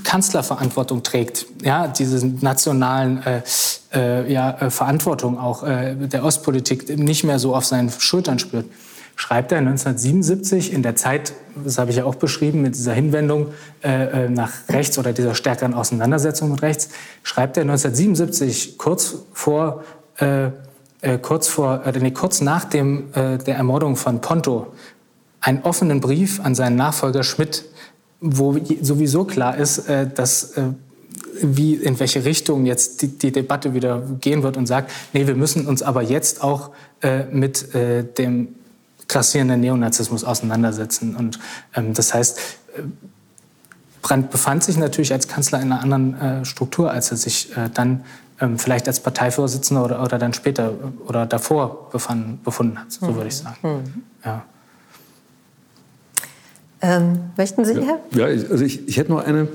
Kanzlerverantwortung 0.05 1.03
trägt, 1.03 1.47
ja, 1.63 1.89
diese 1.89 2.25
nationalen 2.27 3.23
äh, 3.25 3.43
äh, 3.93 4.33
ja, 4.33 4.51
äh, 4.53 4.71
Verantwortung 4.71 5.39
auch 5.39 5.65
äh, 5.65 5.97
der 5.97 6.25
Ostpolitik 6.25 6.97
nicht 6.97 7.25
mehr 7.25 7.39
so 7.39 7.55
auf 7.55 7.65
seinen 7.65 7.91
Schultern 7.91 8.39
spürt, 8.39 8.67
schreibt 9.17 9.53
er 9.53 9.59
1977 9.59 10.73
in 10.73 10.83
der 10.83 10.97
Zeit, 10.97 11.35
das 11.63 11.79
habe 11.79 11.91
ich 11.91 11.97
ja 11.97 12.05
auch 12.05 12.17
beschrieben, 12.17 12.63
mit 12.63 12.75
dieser 12.75 12.93
Hinwendung 12.93 13.49
äh, 13.83 14.25
äh, 14.25 14.29
nach 14.29 14.51
rechts 14.69 14.99
oder 14.99 15.13
dieser 15.13 15.35
stärkeren 15.35 15.75
Auseinandersetzung 15.75 16.51
mit 16.51 16.63
rechts, 16.63 16.89
schreibt 17.23 17.57
er 17.57 17.63
1977 17.63 18.79
kurz 18.79 19.19
vor, 19.33 19.85
äh, 20.19 20.47
äh, 21.01 21.19
kurz, 21.19 21.49
vor 21.49 21.87
äh, 21.87 21.99
nee, 21.99 22.11
kurz 22.11 22.41
nach 22.41 22.65
dem, 22.65 23.05
der 23.15 23.57
Ermordung 23.57 23.97
von 23.97 24.21
Ponto 24.21 24.73
einen 25.41 25.63
offenen 25.63 26.01
Brief 26.01 26.41
an 26.41 26.55
seinen 26.55 26.77
Nachfolger 26.77 27.23
Schmidt, 27.23 27.65
wo 28.21 28.59
sowieso 28.81 29.25
klar 29.25 29.59
ist, 29.59 29.85
dass 30.15 30.55
wie, 31.41 31.75
in 31.75 31.99
welche 31.99 32.25
Richtung 32.25 32.67
jetzt 32.67 33.03
die, 33.03 33.09
die, 33.09 33.33
Debatte 33.33 33.75
wieder 33.75 34.03
gehen 34.21 34.43
wird 34.43 34.57
und 34.57 34.67
sagt, 34.67 34.91
nee, 35.13 35.27
wir 35.27 35.35
müssen 35.35 35.67
uns 35.67 35.83
aber 35.83 36.03
jetzt 36.03 36.43
auch 36.43 36.71
äh, 37.03 37.25
mit 37.25 37.75
äh, 37.75 38.05
dem 38.05 38.55
grassierenden 39.15 39.61
Neonazismus 39.61 40.25
auseinandersetzen. 40.25 41.17
Und 41.17 41.39
ähm, 41.75 41.95
das 41.95 42.13
heißt, 42.13 42.39
äh, 42.77 42.83
Brandt 44.03 44.31
befand 44.31 44.63
sich 44.63 44.77
natürlich 44.77 45.13
als 45.13 45.29
Kanzler 45.29 45.63
in 45.63 45.73
einer 45.73 45.81
anderen 45.81 46.21
äh, 46.21 46.45
Struktur, 46.45 46.91
als 46.91 47.11
er 47.11 47.17
sich 47.17 47.57
äh, 47.57 47.71
dann 47.73 48.05
ähm, 48.41 48.59
vielleicht 48.59 48.89
als 48.89 49.01
Parteivorsitzender 49.01 49.85
oder, 49.85 50.03
oder 50.03 50.19
dann 50.19 50.35
später 50.35 50.73
äh, 50.73 51.09
oder 51.09 51.25
davor 51.25 51.89
befanden, 51.91 52.41
befunden 52.45 52.79
hat, 52.79 52.93
so 52.93 53.15
würde 53.15 53.29
ich 53.29 53.37
sagen. 53.37 53.57
Mhm. 53.63 54.03
Ja. 54.25 54.45
Ähm, 56.83 57.21
möchten 57.37 57.65
Sie, 57.65 57.75
Herr? 57.75 58.01
Ja, 58.11 58.29
ja 58.29 58.45
also 58.51 58.65
ich, 58.65 58.87
ich 58.87 58.99
hätte 58.99 59.13
noch 59.13 59.25
eine, 59.25 59.49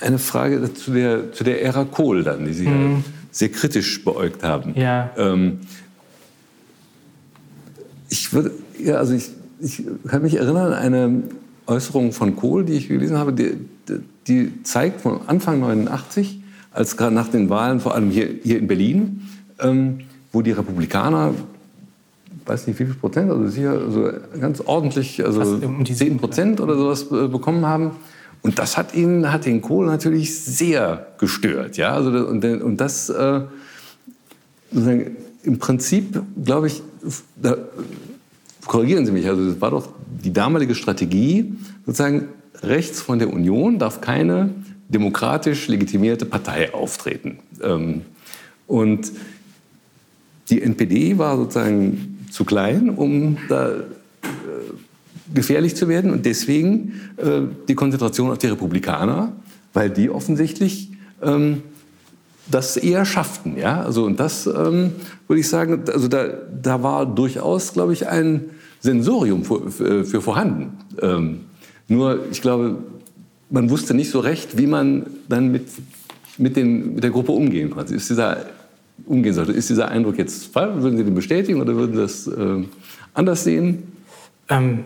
eine 0.00 0.18
Frage 0.18 0.72
zu 0.74 0.92
der, 0.92 1.32
zu 1.32 1.42
der 1.42 1.64
Ära 1.64 1.84
Kohl 1.84 2.22
dann, 2.22 2.44
die 2.44 2.52
Sie 2.52 2.68
mhm. 2.68 2.96
ja 2.96 3.02
sehr 3.32 3.48
kritisch 3.48 4.04
beäugt 4.04 4.44
haben. 4.44 4.78
Ja. 4.78 5.10
Ähm, 5.16 5.60
ich 8.10 8.32
würde, 8.32 8.52
ja, 8.78 8.96
also 8.96 9.14
ich, 9.14 9.30
ich 9.60 9.84
kann 10.08 10.22
mich 10.22 10.36
erinnern 10.36 10.72
an 10.72 10.74
eine 10.74 11.22
Äußerung 11.66 12.12
von 12.12 12.36
Kohl, 12.36 12.64
die 12.64 12.74
ich 12.74 12.88
gelesen 12.88 13.16
habe, 13.16 13.32
die, 13.32 13.56
die 14.26 14.62
zeigt 14.62 15.00
von 15.00 15.20
Anfang 15.26 15.60
89, 15.60 16.40
als 16.72 16.96
gerade 16.96 17.14
nach 17.14 17.28
den 17.28 17.50
Wahlen, 17.50 17.80
vor 17.80 17.94
allem 17.94 18.10
hier, 18.10 18.28
hier 18.42 18.58
in 18.58 18.66
Berlin, 18.66 19.28
ähm, 19.60 20.00
wo 20.32 20.42
die 20.42 20.52
Republikaner, 20.52 21.34
weiß 22.46 22.66
nicht 22.66 22.78
wie 22.78 22.86
viel 22.86 22.94
Prozent, 22.94 23.30
also 23.30 23.46
sicher 23.48 23.72
also 23.72 24.10
ganz 24.40 24.60
ordentlich, 24.60 25.24
also 25.24 25.42
um 25.64 25.84
die 25.84 25.94
10 25.94 26.16
Prozent 26.18 26.60
oder 26.60 26.76
sowas 26.76 27.06
äh, 27.12 27.28
bekommen 27.28 27.66
haben. 27.66 27.92
Und 28.42 28.58
das 28.58 28.76
hat 28.76 28.94
ihn, 28.94 29.30
hat 29.30 29.46
den 29.46 29.62
Kohl 29.62 29.86
natürlich 29.86 30.34
sehr 30.34 31.06
gestört, 31.18 31.76
ja. 31.76 31.94
Also 31.94 32.10
und, 32.10 32.44
und 32.44 32.76
das 32.78 33.08
äh, 33.08 33.42
sozusagen 34.72 35.16
im 35.44 35.58
Prinzip, 35.58 36.20
glaube 36.44 36.66
ich, 36.66 36.82
da, 37.40 37.56
korrigieren 38.66 39.06
Sie 39.06 39.12
mich, 39.12 39.26
also 39.26 39.46
das 39.50 39.60
war 39.60 39.70
doch 39.70 39.88
die 40.24 40.32
damalige 40.32 40.74
Strategie, 40.74 41.54
sozusagen 41.84 42.28
rechts 42.62 43.00
von 43.00 43.18
der 43.18 43.32
Union 43.32 43.78
darf 43.78 44.00
keine 44.00 44.50
demokratisch 44.88 45.68
legitimierte 45.68 46.26
Partei 46.26 46.72
auftreten. 46.72 47.38
Ähm, 47.62 48.02
und 48.66 49.12
die 50.50 50.62
NPD 50.62 51.18
war 51.18 51.36
sozusagen 51.36 52.26
zu 52.30 52.44
klein, 52.44 52.90
um 52.90 53.38
da 53.48 53.70
äh, 53.70 53.82
gefährlich 55.34 55.76
zu 55.76 55.88
werden 55.88 56.10
und 56.10 56.26
deswegen 56.26 57.00
äh, 57.16 57.42
die 57.68 57.74
Konzentration 57.74 58.30
auf 58.30 58.38
die 58.38 58.48
Republikaner, 58.48 59.32
weil 59.72 59.90
die 59.90 60.10
offensichtlich 60.10 60.90
ähm, 61.22 61.62
das 62.50 62.76
eher 62.76 63.04
schafften. 63.04 63.56
Ja? 63.56 63.82
Also, 63.82 64.04
und 64.04 64.18
das 64.18 64.46
ähm, 64.46 64.92
würde 65.26 65.40
ich 65.40 65.48
sagen, 65.48 65.84
also 65.92 66.08
da, 66.08 66.26
da 66.62 66.82
war 66.82 67.06
durchaus, 67.06 67.72
glaube 67.72 67.92
ich, 67.92 68.08
ein 68.08 68.50
Sensorium 68.80 69.44
für, 69.44 69.70
für, 69.70 70.04
für 70.04 70.20
vorhanden. 70.20 70.78
Ähm, 71.00 71.40
nur, 71.88 72.20
ich 72.30 72.42
glaube, 72.42 72.78
man 73.50 73.70
wusste 73.70 73.94
nicht 73.94 74.10
so 74.10 74.20
recht, 74.20 74.58
wie 74.58 74.66
man 74.66 75.06
dann 75.28 75.52
mit, 75.52 75.66
mit, 76.38 76.56
den, 76.56 76.94
mit 76.94 77.04
der 77.04 77.10
Gruppe 77.10 77.32
umgehen 77.32 77.70
konnte. 77.70 77.94
Ist 77.94 78.10
dieser, 78.10 78.38
umgehen 79.06 79.34
sollte. 79.34 79.52
Ist 79.52 79.70
dieser 79.70 79.88
Eindruck 79.88 80.18
jetzt 80.18 80.52
falsch? 80.52 80.82
Würden 80.82 80.96
Sie 80.96 81.04
den 81.04 81.14
bestätigen 81.14 81.60
oder 81.60 81.74
würden 81.74 81.94
Sie 81.94 82.00
das 82.00 82.26
äh, 82.26 82.64
anders 83.14 83.44
sehen? 83.44 83.84
Ähm, 84.48 84.84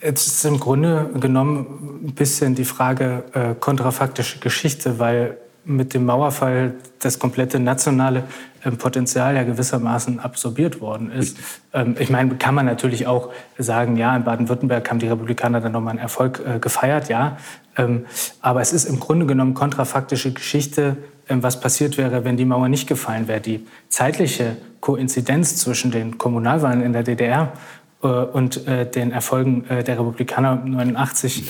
es 0.00 0.26
ist 0.26 0.44
im 0.46 0.58
Grunde 0.58 1.10
genommen 1.20 2.00
ein 2.04 2.14
bisschen 2.14 2.54
die 2.54 2.64
Frage 2.64 3.24
äh, 3.34 3.54
kontrafaktische 3.58 4.38
Geschichte, 4.38 4.98
weil 4.98 5.36
mit 5.64 5.94
dem 5.94 6.06
Mauerfall 6.06 6.74
das 7.00 7.18
komplette 7.18 7.60
nationale 7.60 8.24
ähm, 8.64 8.76
Potenzial 8.76 9.36
ja 9.36 9.42
gewissermaßen 9.42 10.20
absorbiert 10.20 10.80
worden 10.80 11.10
ist. 11.10 11.38
Ähm, 11.72 11.96
ich 11.98 12.10
meine, 12.10 12.34
kann 12.36 12.54
man 12.54 12.66
natürlich 12.66 13.06
auch 13.06 13.30
sagen, 13.58 13.96
ja, 13.96 14.14
in 14.16 14.24
Baden-Württemberg 14.24 14.88
haben 14.90 14.98
die 14.98 15.08
Republikaner 15.08 15.60
dann 15.60 15.72
nochmal 15.72 15.92
einen 15.92 16.00
Erfolg 16.00 16.42
äh, 16.46 16.58
gefeiert, 16.58 17.08
ja. 17.08 17.38
Ähm, 17.76 18.04
aber 18.40 18.60
es 18.60 18.72
ist 18.72 18.84
im 18.84 19.00
Grunde 19.00 19.26
genommen 19.26 19.54
kontrafaktische 19.54 20.32
Geschichte, 20.32 20.96
was 21.32 21.60
passiert 21.60 21.96
wäre, 21.96 22.24
wenn 22.24 22.36
die 22.36 22.44
Mauer 22.44 22.68
nicht 22.68 22.88
gefallen 22.88 23.28
wäre. 23.28 23.40
Die 23.40 23.64
zeitliche 23.88 24.56
Koinzidenz 24.80 25.54
zwischen 25.56 25.92
den 25.92 26.18
Kommunalwahlen 26.18 26.82
in 26.82 26.92
der 26.92 27.04
DDR 27.04 27.52
und 28.00 28.66
äh, 28.66 28.90
den 28.90 29.12
Erfolgen 29.12 29.66
äh, 29.68 29.84
der 29.84 29.98
Republikaner 29.98 30.56
89 30.56 31.44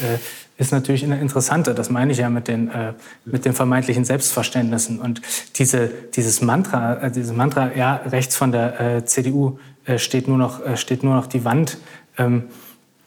ist 0.59 0.73
natürlich 0.73 1.05
eine 1.05 1.21
interessante. 1.21 1.75
Das 1.75 1.91
meine 1.91 2.13
ich 2.13 2.19
ja 2.19 2.29
mit 2.29 2.47
den, 2.47 2.71
mit 3.25 3.47
den 3.47 3.55
vermeintlichen 3.55 4.05
Selbstverständnissen. 4.05 4.99
Und 4.99 5.23
diese, 5.57 5.89
dieses 5.89 6.43
Mantra, 6.43 7.09
dieses 7.09 7.35
Mantra, 7.35 7.71
ja, 7.75 7.97
rechts 8.05 8.37
von 8.37 8.53
der 8.53 9.07
CDU 9.07 9.59
steht 9.97 10.29
nur 10.29 10.37
noch, 10.37 10.77
steht 10.77 11.03
nur 11.03 11.15
noch 11.15 11.29
die 11.29 11.47
Wand, 11.47 11.79
ähm, 12.19 12.45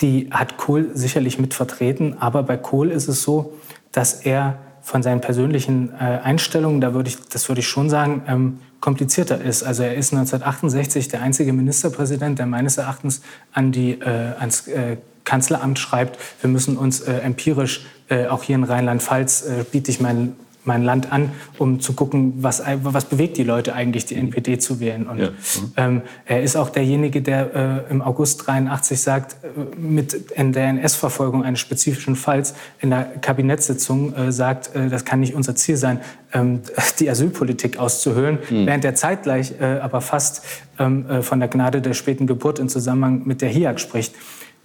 die 0.02 0.30
hat 0.32 0.58
Kohl 0.58 0.90
sicherlich 0.96 1.38
mit 1.38 1.54
vertreten. 1.54 2.16
Aber 2.20 2.42
bei 2.42 2.58
Kohl 2.58 2.90
ist 2.90 3.08
es 3.08 3.22
so, 3.22 3.54
dass 3.92 4.14
er 4.26 4.58
von 4.82 5.04
seinen 5.04 5.22
persönlichen 5.22 5.94
Einstellungen, 5.94 6.82
da 6.82 6.96
würde 6.96 7.10
ich, 7.10 7.18
das 7.30 7.48
würde 7.50 7.60
ich 7.60 7.68
schon 7.68 7.88
sagen, 7.88 8.24
ähm, 8.28 8.60
komplizierter 8.84 9.40
ist. 9.40 9.64
Also 9.64 9.84
er 9.84 9.96
ist 9.96 10.12
1968 10.12 11.08
der 11.08 11.22
einzige 11.22 11.54
Ministerpräsident, 11.54 12.38
der 12.38 12.48
meines 12.48 12.78
Erachtens 12.78 13.22
an 13.54 13.72
die, 13.72 13.94
äh, 13.94 14.34
ans 14.38 14.68
äh, 14.68 14.98
Kanzleramt 15.24 15.80
schreibt, 15.80 16.20
wir 16.42 16.50
müssen 16.50 16.76
uns 16.76 17.00
äh, 17.00 17.14
empirisch, 17.20 17.86
äh, 18.10 18.28
auch 18.28 18.44
hier 18.44 18.56
in 18.56 18.66
Rheinland-Pfalz 18.66 19.44
äh, 19.44 19.64
biete 19.72 19.90
ich 19.90 20.02
meinen 20.02 20.36
mein 20.66 20.84
Land 20.84 21.12
an, 21.12 21.32
um 21.58 21.80
zu 21.80 21.94
gucken, 21.94 22.34
was, 22.38 22.62
was 22.84 23.06
bewegt 23.06 23.38
die 23.38 23.44
Leute 23.44 23.74
eigentlich, 23.74 24.06
die 24.06 24.16
NPD 24.16 24.60
zu 24.60 24.80
wählen. 24.80 25.08
Und 25.08 25.20
ja. 25.20 25.30
ähm, 25.78 26.02
er 26.26 26.42
ist 26.42 26.56
auch 26.56 26.70
derjenige, 26.70 27.22
der 27.22 27.86
äh, 27.88 27.92
im 27.92 28.02
August 28.02 28.48
83 28.48 29.00
sagt, 29.00 29.38
äh, 29.44 29.78
mit 29.78 30.14
in 30.14 30.54
der 30.54 30.68
NS-Verfolgung 30.70 31.44
eines 31.44 31.60
spezifischen 31.60 32.16
Falls 32.16 32.56
in 32.80 32.92
der 32.92 33.04
Kabinettssitzung 33.04 34.16
äh, 34.16 34.32
sagt, 34.32 34.76
äh, 34.76 34.90
das 34.90 35.06
kann 35.06 35.20
nicht 35.20 35.36
unser 35.36 35.56
Ziel 35.56 35.78
sein, 35.78 36.00
ähm, 36.34 36.62
die 37.00 37.10
Asylpolitik 37.10 37.78
auszuhöhlen, 37.78 38.40
mhm. 38.50 38.66
während 38.66 38.86
er 38.86 38.96
zeitgleich 38.96 39.54
äh, 39.60 39.80
aber 39.80 40.02
fast 40.02 40.44
ähm, 40.80 41.10
äh, 41.10 41.22
von 41.22 41.40
der 41.40 41.50
Gnade 41.50 41.82
der 41.82 41.94
späten 41.94 42.28
Geburt 42.28 42.60
in 42.60 42.70
Zusammenhang 42.70 43.24
mit 43.26 43.42
der 43.42 43.50
HIAG 43.50 43.80
spricht. 43.80 44.16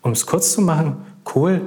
Um 0.02 0.12
es 0.12 0.26
kurz 0.26 0.52
zu 0.52 0.62
machen, 0.62 0.96
Kohl 1.24 1.60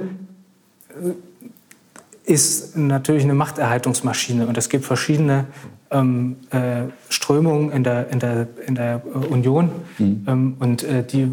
ist 2.24 2.76
natürlich 2.76 3.24
eine 3.24 3.34
Machterhaltungsmaschine 3.34 4.46
und 4.46 4.56
es 4.56 4.68
gibt 4.68 4.84
verschiedene 4.84 5.46
ähm, 5.90 6.36
äh, 6.50 6.84
Strömungen 7.08 7.70
in 7.72 7.84
der, 7.84 8.08
in 8.10 8.18
der, 8.18 8.48
in 8.66 8.74
der 8.74 9.02
äh, 9.04 9.26
Union 9.26 9.70
mhm. 9.98 10.24
ähm, 10.26 10.56
und 10.58 10.82
äh, 10.84 11.04
die 11.04 11.30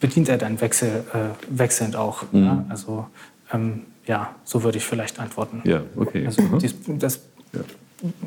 bedient 0.00 0.28
er 0.28 0.38
dann 0.38 0.60
wechsel, 0.60 1.04
äh, 1.12 1.58
wechselnd 1.58 1.96
auch. 1.96 2.24
Mhm. 2.32 2.44
Ja? 2.44 2.64
Also 2.68 3.06
ähm, 3.52 3.82
ja, 4.06 4.34
so 4.44 4.62
würde 4.64 4.78
ich 4.78 4.84
vielleicht 4.84 5.20
antworten. 5.20 5.62
Ja, 5.64 5.82
okay. 5.96 6.26
Also 6.26 6.42
dies, 6.58 6.74
das, 6.86 7.20
ja. 7.52 7.60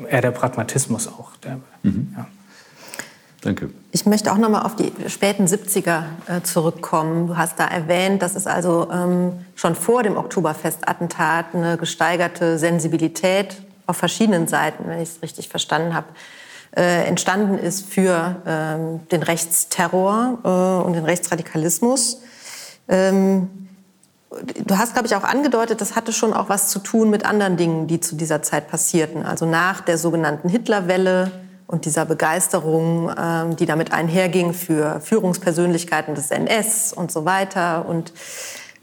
eher 0.08 0.22
der 0.22 0.30
Pragmatismus 0.30 1.08
auch. 1.08 1.36
Der, 1.36 1.60
mhm. 1.82 2.14
ja. 2.16 2.26
Danke. 3.46 3.70
Ich 3.92 4.06
möchte 4.06 4.32
auch 4.32 4.38
noch 4.38 4.48
mal 4.48 4.62
auf 4.62 4.74
die 4.74 4.90
späten 5.08 5.46
70er 5.46 6.02
äh, 6.26 6.42
zurückkommen. 6.42 7.28
Du 7.28 7.36
hast 7.36 7.60
da 7.60 7.64
erwähnt, 7.64 8.20
dass 8.20 8.34
es 8.34 8.48
also 8.48 8.88
ähm, 8.90 9.34
schon 9.54 9.76
vor 9.76 10.02
dem 10.02 10.16
Oktoberfestattentat 10.16 11.54
eine 11.54 11.76
gesteigerte 11.76 12.58
Sensibilität 12.58 13.62
auf 13.86 13.98
verschiedenen 13.98 14.48
Seiten, 14.48 14.88
wenn 14.88 15.00
ich 15.00 15.10
es 15.10 15.22
richtig 15.22 15.48
verstanden 15.48 15.94
habe, 15.94 16.08
äh, 16.76 17.04
entstanden 17.06 17.56
ist 17.56 17.86
für 17.88 18.34
ähm, 18.44 19.06
den 19.12 19.22
Rechtsterror 19.22 20.38
äh, 20.42 20.84
und 20.84 20.94
den 20.94 21.04
Rechtsradikalismus. 21.04 22.22
Ähm, 22.88 23.68
du 24.64 24.76
hast, 24.76 24.94
glaube 24.94 25.06
ich, 25.06 25.14
auch 25.14 25.22
angedeutet, 25.22 25.80
das 25.80 25.94
hatte 25.94 26.12
schon 26.12 26.32
auch 26.32 26.48
was 26.48 26.68
zu 26.68 26.80
tun 26.80 27.10
mit 27.10 27.24
anderen 27.24 27.56
Dingen, 27.56 27.86
die 27.86 28.00
zu 28.00 28.16
dieser 28.16 28.42
Zeit 28.42 28.68
passierten. 28.68 29.24
Also 29.24 29.46
nach 29.46 29.82
der 29.82 29.98
sogenannten 29.98 30.48
Hitlerwelle 30.48 31.45
und 31.66 31.84
dieser 31.84 32.04
Begeisterung, 32.04 33.12
ähm, 33.18 33.56
die 33.56 33.66
damit 33.66 33.92
einherging 33.92 34.52
für 34.52 35.00
Führungspersönlichkeiten 35.00 36.14
des 36.14 36.30
NS 36.30 36.92
und 36.92 37.10
so 37.10 37.24
weiter. 37.24 37.86
Und, 37.88 38.12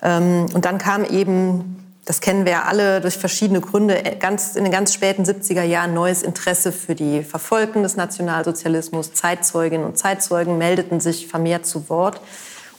ähm, 0.01 0.47
und 0.53 0.65
dann 0.65 0.77
kam 0.77 1.05
eben, 1.05 1.79
das 2.05 2.19
kennen 2.19 2.45
wir 2.45 2.51
ja 2.51 2.63
alle 2.63 2.99
durch 2.99 3.17
verschiedene 3.17 3.61
Gründe, 3.61 4.01
ganz, 4.19 4.55
in 4.55 4.65
den 4.65 4.73
ganz 4.73 4.93
späten 4.93 5.23
70er 5.23 5.63
Jahren 5.63 5.93
neues 5.93 6.21
Interesse 6.21 6.73
für 6.73 6.95
die 6.95 7.23
Verfolgten 7.23 7.84
des 7.84 7.95
Nationalsozialismus. 7.95 9.13
Zeitzeuginnen 9.13 9.86
und 9.86 9.97
Zeitzeugen 9.97 10.57
meldeten 10.57 10.99
sich 10.99 11.27
vermehrt 11.27 11.65
zu 11.65 11.89
Wort. 11.89 12.19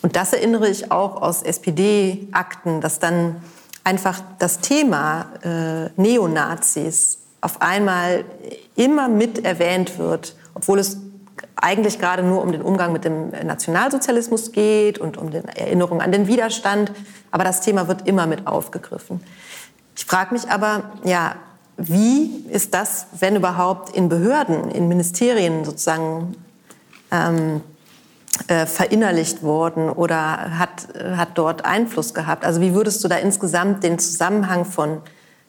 Und 0.03 0.17
das 0.17 0.35
erinnere 0.35 0.69
ich 0.69 0.93
auch 0.93 1.23
aus 1.23 1.43
SPD-Akten, 1.43 2.83
dass 2.83 2.99
dann 2.99 3.37
einfach 3.85 4.21
das 4.39 4.61
Thema 4.61 5.27
äh, 5.43 5.89
Neonazis 5.97 7.24
auf 7.45 7.61
einmal 7.61 8.25
immer 8.75 9.09
mit 9.09 9.45
erwähnt 9.45 9.99
wird, 9.99 10.35
obwohl 10.55 10.79
es 10.79 10.99
eigentlich 11.57 11.99
gerade 11.99 12.23
nur 12.23 12.43
um 12.43 12.53
den 12.53 12.63
Umgang 12.63 12.93
mit 12.93 13.05
dem 13.05 13.31
Nationalsozialismus 13.31 14.53
geht 14.53 14.99
und 14.99 15.19
um 15.19 15.31
die 15.31 15.43
Erinnerung 15.55 16.01
an 16.01 16.11
den 16.11 16.27
Widerstand. 16.27 16.93
Aber 17.31 17.45
das 17.45 17.61
Thema 17.61 17.87
wird 17.87 18.09
immer 18.09 18.27
mit 18.27 18.47
aufgegriffen. 18.47 19.21
Ich 19.95 20.07
frage 20.07 20.33
mich 20.33 20.49
aber, 20.49 20.93
ja, 21.05 21.37
wie 21.77 22.45
ist 22.51 22.73
das, 22.73 23.07
wenn 23.19 23.37
überhaupt 23.37 23.95
in 23.95 24.09
Behörden, 24.09 24.71
in 24.71 24.89
Ministerien 24.89 25.65
sozusagen 25.65 26.37
ähm, 27.11 27.61
äh, 28.49 28.65
verinnerlicht 28.65 29.43
worden 29.43 29.91
oder 29.91 30.59
hat, 30.59 30.89
hat 31.17 31.31
dort 31.35 31.65
Einfluss 31.65 32.15
gehabt? 32.15 32.45
Also 32.45 32.61
wie 32.61 32.75
würdest 32.75 33.05
du 33.05 33.09
da 33.09 33.17
insgesamt 33.17 33.85
den 33.85 33.99
Zusammenhang 33.99 34.65
von 34.65 35.03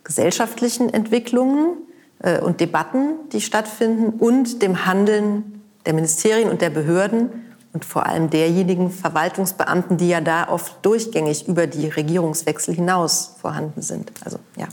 gesellschaftlichen 0.05 0.93
Entwicklungen 0.93 1.75
äh, 2.19 2.39
und 2.39 2.61
Debatten, 2.61 3.29
die 3.33 3.41
stattfinden, 3.41 4.17
und 4.17 4.61
dem 4.61 4.85
Handeln 4.85 5.61
der 5.85 5.93
Ministerien 5.93 6.49
und 6.49 6.61
der 6.61 6.69
Behörden 6.69 7.29
und 7.73 7.83
vor 7.83 8.05
allem 8.05 8.29
derjenigen 8.29 8.89
Verwaltungsbeamten, 8.89 9.97
die 9.97 10.07
ja 10.07 10.21
da 10.21 10.47
oft 10.47 10.85
durchgängig 10.85 11.49
über 11.49 11.67
die 11.67 11.89
Regierungswechsel 11.89 12.73
hinaus 12.73 13.35
vorhanden 13.41 13.81
sind. 13.81 14.13
Also 14.23 14.39
ja. 14.55 14.67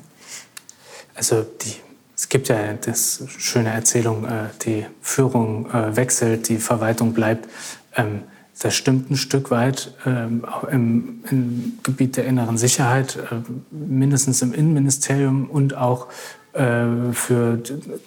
Also 1.14 1.42
die, 1.42 1.74
es 2.16 2.28
gibt 2.28 2.48
ja 2.48 2.74
das 2.74 3.24
schöne 3.38 3.70
Erzählung, 3.70 4.24
äh, 4.24 4.44
die 4.64 4.86
Führung 5.00 5.68
äh, 5.70 5.96
wechselt, 5.96 6.48
die 6.48 6.58
Verwaltung 6.58 7.12
bleibt. 7.12 7.48
Ähm, 7.96 8.22
das 8.62 8.74
stimmt 8.74 9.10
ein 9.10 9.16
Stück 9.16 9.50
weit 9.50 9.92
ähm, 10.06 10.44
im, 10.70 11.20
im, 11.30 11.78
Gebiet 11.82 12.16
der 12.16 12.26
inneren 12.26 12.56
Sicherheit, 12.56 13.16
äh, 13.16 13.36
mindestens 13.70 14.40
im 14.40 14.52
Innenministerium 14.52 15.50
und 15.50 15.76
auch 15.76 16.06
äh, 16.52 17.12
für, 17.12 17.60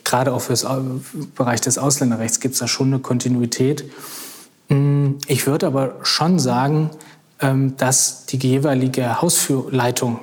gerade 0.03 0.34
auch 0.34 0.41
für 0.41 0.53
das 0.53 0.66
Bereich 1.36 1.62
des 1.62 1.78
Ausländerrechts 1.78 2.39
gibt 2.39 2.53
es 2.53 2.60
da 2.60 2.68
schon 2.68 2.88
eine 2.88 2.99
Kontinuität. 2.99 3.84
Mm, 4.70 5.14
ich 5.28 5.45
würde 5.45 5.68
aber 5.68 5.95
schon 6.03 6.39
sagen, 6.39 6.89
ähm, 7.41 7.76
dass 7.78 8.26
die 8.26 8.38
jeweilige 8.38 9.22
Hausleitung 9.22 10.20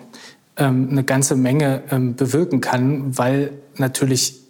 ähm, 0.57 0.89
eine 0.91 1.05
ganze 1.05 1.37
Menge 1.37 1.83
ähm, 1.91 2.14
bewirken 2.14 2.61
kann, 2.61 3.18
weil 3.18 3.53
natürlich 3.76 4.41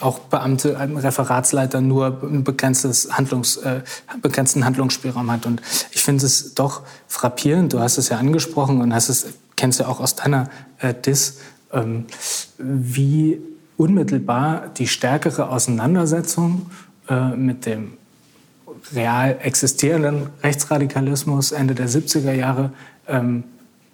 auch 0.00 0.18
Beamte, 0.18 0.78
ein 0.78 0.96
Referatsleiter 0.96 1.80
nur 1.80 2.18
ein 2.22 2.44
begrenztes 2.44 3.16
Handlungs, 3.16 3.56
äh, 3.58 3.82
begrenzten 4.20 4.64
Handlungsspielraum 4.64 5.30
hat. 5.30 5.46
Und 5.46 5.62
ich 5.90 6.02
finde 6.02 6.26
es 6.26 6.54
doch 6.54 6.82
frappierend, 7.08 7.72
du 7.72 7.80
hast 7.80 7.98
es 7.98 8.08
ja 8.08 8.18
angesprochen 8.18 8.80
und 8.80 8.94
hast 8.94 9.08
es, 9.08 9.26
kennst 9.56 9.80
ja 9.80 9.88
auch 9.88 10.00
aus 10.00 10.14
deiner 10.14 10.48
äh, 10.78 10.94
Dis, 10.94 11.38
ähm, 11.72 12.06
wie 12.58 13.40
unmittelbar 13.76 14.68
die 14.76 14.86
stärkere 14.86 15.48
Auseinandersetzung 15.48 16.70
äh, 17.08 17.30
mit 17.30 17.66
dem 17.66 17.94
real 18.94 19.38
existierenden 19.42 20.28
Rechtsradikalismus 20.42 21.52
Ende 21.52 21.74
der 21.74 21.88
70er 21.88 22.32
Jahre 22.32 22.72
ähm, 23.08 23.44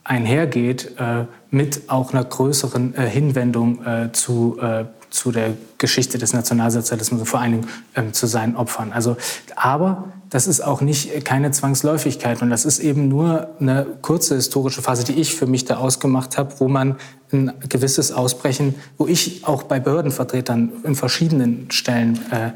einhergeht 0.05 0.93
äh, 0.99 1.25
mit 1.51 1.89
auch 1.89 2.13
einer 2.13 2.25
größeren 2.25 2.95
äh, 2.95 3.09
Hinwendung 3.09 3.85
äh, 3.85 4.13
zu, 4.13 4.59
äh, 4.61 4.85
zu 5.17 5.33
der 5.33 5.55
Geschichte 5.79 6.19
des 6.19 6.33
Nationalsozialismus 6.33 7.29
vor 7.29 7.41
allen 7.41 7.53
Dingen 7.53 7.69
ähm, 7.95 8.13
zu 8.13 8.27
seinen 8.27 8.55
Opfern. 8.57 8.93
Also, 8.93 9.17
aber 9.57 10.13
das 10.29 10.47
ist 10.47 10.61
auch 10.61 10.81
nicht 10.81 11.25
keine 11.25 11.51
Zwangsläufigkeit 11.53 12.43
und 12.43 12.51
das 12.51 12.65
ist 12.65 12.81
eben 12.81 13.09
nur 13.09 13.49
eine 13.59 13.87
kurze 14.03 14.35
historische 14.35 14.83
Phase, 14.83 15.05
die 15.05 15.15
ich 15.15 15.35
für 15.35 15.47
mich 15.47 15.65
da 15.65 15.77
ausgemacht 15.77 16.37
habe, 16.37 16.55
wo 16.59 16.69
man 16.69 16.97
ein 17.33 17.53
gewisses 17.69 18.13
Ausbrechen, 18.13 18.75
wo 18.99 19.07
ich 19.07 19.47
auch 19.47 19.63
bei 19.63 19.81
Behördenvertretern 19.81 20.73
in 20.85 20.95
verschiedenen 20.95 21.71
Stellen, 21.71 22.21
äh, 22.31 22.51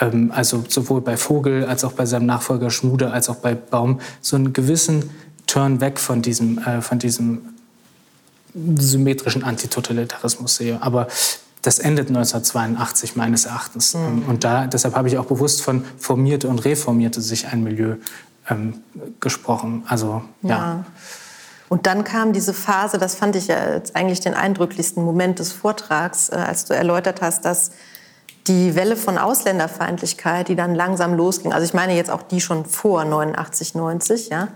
ähm, 0.00 0.32
also 0.34 0.64
sowohl 0.68 1.02
bei 1.02 1.16
Vogel 1.16 1.66
als 1.66 1.84
auch 1.84 1.92
bei 1.92 2.06
seinem 2.06 2.26
Nachfolger 2.26 2.70
Schmude 2.70 3.10
als 3.10 3.28
auch 3.28 3.36
bei 3.36 3.54
Baum, 3.54 4.00
so 4.20 4.36
einen 4.36 4.52
gewissen 4.52 5.10
Turn 5.46 5.80
weg 5.80 5.98
von 5.98 6.22
diesem, 6.22 6.58
äh, 6.58 6.80
von 6.80 6.98
diesem 6.98 7.42
symmetrischen 8.78 9.44
Antitotalitarismus 9.44 10.56
sehe. 10.56 10.82
Aber 10.82 11.08
das 11.66 11.80
endet 11.80 12.08
1982 12.08 13.16
meines 13.16 13.44
Erachtens. 13.44 13.94
Mhm. 13.94 14.24
Und 14.28 14.44
da, 14.44 14.68
deshalb 14.68 14.94
habe 14.94 15.08
ich 15.08 15.18
auch 15.18 15.24
bewusst 15.24 15.62
von 15.62 15.84
formierte 15.98 16.46
und 16.46 16.64
reformierte 16.64 17.20
sich 17.20 17.48
ein 17.48 17.64
Milieu 17.64 17.96
ähm, 18.48 18.82
gesprochen. 19.18 19.82
Also 19.88 20.22
ja. 20.42 20.48
ja. 20.48 20.84
Und 21.68 21.86
dann 21.86 22.04
kam 22.04 22.32
diese 22.32 22.54
Phase, 22.54 22.98
das 22.98 23.16
fand 23.16 23.34
ich 23.34 23.48
ja 23.48 23.80
eigentlich 23.94 24.20
den 24.20 24.34
eindrücklichsten 24.34 25.04
Moment 25.04 25.40
des 25.40 25.50
Vortrags, 25.50 26.28
äh, 26.28 26.36
als 26.36 26.66
du 26.66 26.74
erläutert 26.74 27.20
hast, 27.20 27.44
dass 27.44 27.72
die 28.46 28.76
Welle 28.76 28.94
von 28.94 29.18
Ausländerfeindlichkeit, 29.18 30.46
die 30.46 30.54
dann 30.54 30.76
langsam 30.76 31.14
losging, 31.14 31.52
also 31.52 31.64
ich 31.64 31.74
meine 31.74 31.96
jetzt 31.96 32.12
auch 32.12 32.22
die 32.22 32.40
schon 32.40 32.64
vor 32.64 33.04
89, 33.04 33.74
90, 33.74 34.28
ja, 34.28 34.48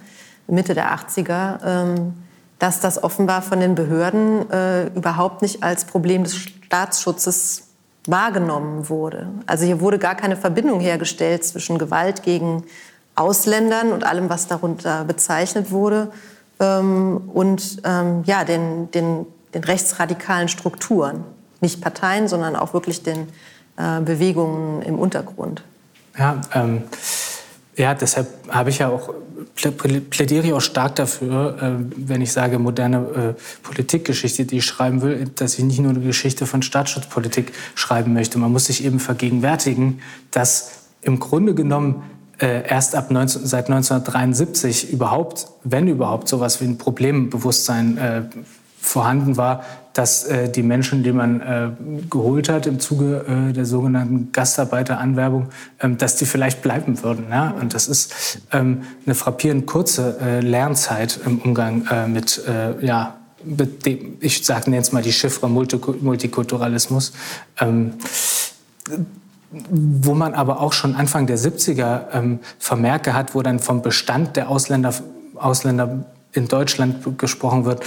Mitte 0.47 0.75
der 0.75 0.95
80er, 0.97 1.59
ähm, 1.65 2.15
dass 2.61 2.79
das 2.79 3.03
offenbar 3.03 3.43
von 3.43 3.59
den 3.59 3.75
Behörden 3.75 4.49
äh, 4.51 4.87
überhaupt 4.95 5.43
nicht 5.43 5.65
als 5.65 5.85
Problem 5.85 6.23
des 6.23 6.37
Staatsschutzes 6.71 7.65
wahrgenommen 8.07 8.89
wurde. 8.89 9.27
Also 9.47 9.65
hier 9.65 9.81
wurde 9.81 9.99
gar 9.99 10.15
keine 10.15 10.37
Verbindung 10.37 10.79
hergestellt 10.79 11.45
zwischen 11.45 11.79
Gewalt 11.79 12.23
gegen 12.23 12.63
Ausländern 13.17 13.91
und 13.91 14.05
allem, 14.05 14.31
was 14.31 14.47
darunter 14.47 15.05
bezeichnet 15.05 15.73
wurde, 15.73 16.13
ähm, 16.61 17.29
und 17.35 17.83
ähm, 17.85 18.23
ja, 18.25 18.45
den, 18.45 18.89
den, 18.93 19.27
den 19.53 19.65
rechtsradikalen 19.65 20.47
Strukturen. 20.47 21.25
Nicht 21.61 21.81
Parteien, 21.81 22.29
sondern 22.29 22.55
auch 22.55 22.73
wirklich 22.73 23.03
den 23.03 23.29
äh, 23.77 24.01
Bewegungen 24.01 24.83
im 24.83 24.97
Untergrund. 24.99 25.65
Ja, 26.17 26.41
ähm, 26.55 26.85
ja, 27.77 27.95
deshalb 27.95 28.29
habe 28.49 28.71
ich 28.71 28.79
ja 28.79 28.89
auch 28.89 29.15
plädiere 29.55 30.47
ich 30.47 30.53
auch 30.53 30.61
stark 30.61 30.97
dafür, 30.97 31.57
äh, 31.61 31.85
wenn 31.97 32.21
ich 32.23 32.33
sage 32.33 32.59
moderne 32.59 33.35
äh, 33.37 33.41
Politikgeschichte, 33.63 34.45
die 34.45 34.59
ich 34.59 34.65
schreiben 34.65 35.03
will, 35.03 35.31
dass 35.37 35.59
ich 35.59 35.65
nicht 35.65 35.81
nur 35.81 35.91
eine 35.91 36.01
Geschichte 36.01 36.47
von 36.47 36.63
Staatsschutzpolitik 36.63 37.53
schreiben 37.75 38.13
möchte. 38.13 38.39
Man 38.39 38.53
muss 38.53 38.67
sich 38.67 38.85
eben 38.85 39.01
vergegenwärtigen, 39.01 40.01
dass 40.31 40.73
im 41.03 41.19
Grunde 41.19 41.55
genommen 41.55 42.03
äh, 42.39 42.67
erst 42.69 42.95
ab 42.95 43.11
19, 43.11 43.47
seit 43.47 43.67
1973 43.69 44.93
überhaupt, 44.93 45.47
wenn 45.65 45.89
überhaupt, 45.89 46.29
sowas 46.29 46.61
wie 46.61 46.67
ein 46.67 46.79
Problembewusstsein 46.79 48.31
vorhanden 48.81 49.37
war, 49.37 49.65
dass 49.93 50.25
äh, 50.25 50.49
die 50.49 50.63
Menschen, 50.63 51.03
die 51.03 51.13
man 51.13 51.41
äh, 51.41 51.71
geholt 52.09 52.49
hat 52.49 52.67
im 52.67 52.79
Zuge 52.79 53.25
äh, 53.29 53.53
der 53.53 53.67
sogenannten 53.67 54.31
Gastarbeiteranwerbung, 54.33 55.49
ähm, 55.81 55.99
dass 55.99 56.17
die 56.17 56.27
vielleicht 56.27 56.63
bleiben 56.63 57.03
würden. 57.03 57.27
Ja? 57.31 57.51
Und 57.51 57.75
das 57.75 57.89
ist 57.89 58.41
ähm, 58.53 58.83
eine 59.05 59.15
frappierend 59.15 59.67
kurze 59.67 60.17
äh, 60.21 60.41
Lernzeit 60.41 61.19
im 61.27 61.41
Umgang 61.41 61.87
äh, 61.91 62.07
mit, 62.07 62.43
äh, 62.47 62.85
ja, 62.85 63.17
mit 63.45 63.85
dem, 63.85 64.17
ich 64.21 64.45
sage 64.45 64.71
jetzt 64.71 64.93
mal 64.93 65.03
die 65.03 65.13
Chiffre 65.13 65.49
Multikulturalismus. 65.49 67.13
Ähm, 67.59 67.95
wo 69.53 70.15
man 70.15 70.35
aber 70.35 70.61
auch 70.61 70.73
schon 70.73 70.95
Anfang 70.95 71.27
der 71.27 71.37
70er 71.37 72.03
ähm, 72.13 72.39
Vermerke 72.59 73.15
hat, 73.15 73.35
wo 73.35 73.43
dann 73.43 73.59
vom 73.59 73.83
Bestand 73.83 74.37
der 74.37 74.49
Ausländer, 74.49 74.95
Ausländer 75.35 76.05
in 76.33 76.47
Deutschland 76.47 77.19
gesprochen 77.19 77.65
wird, 77.65 77.85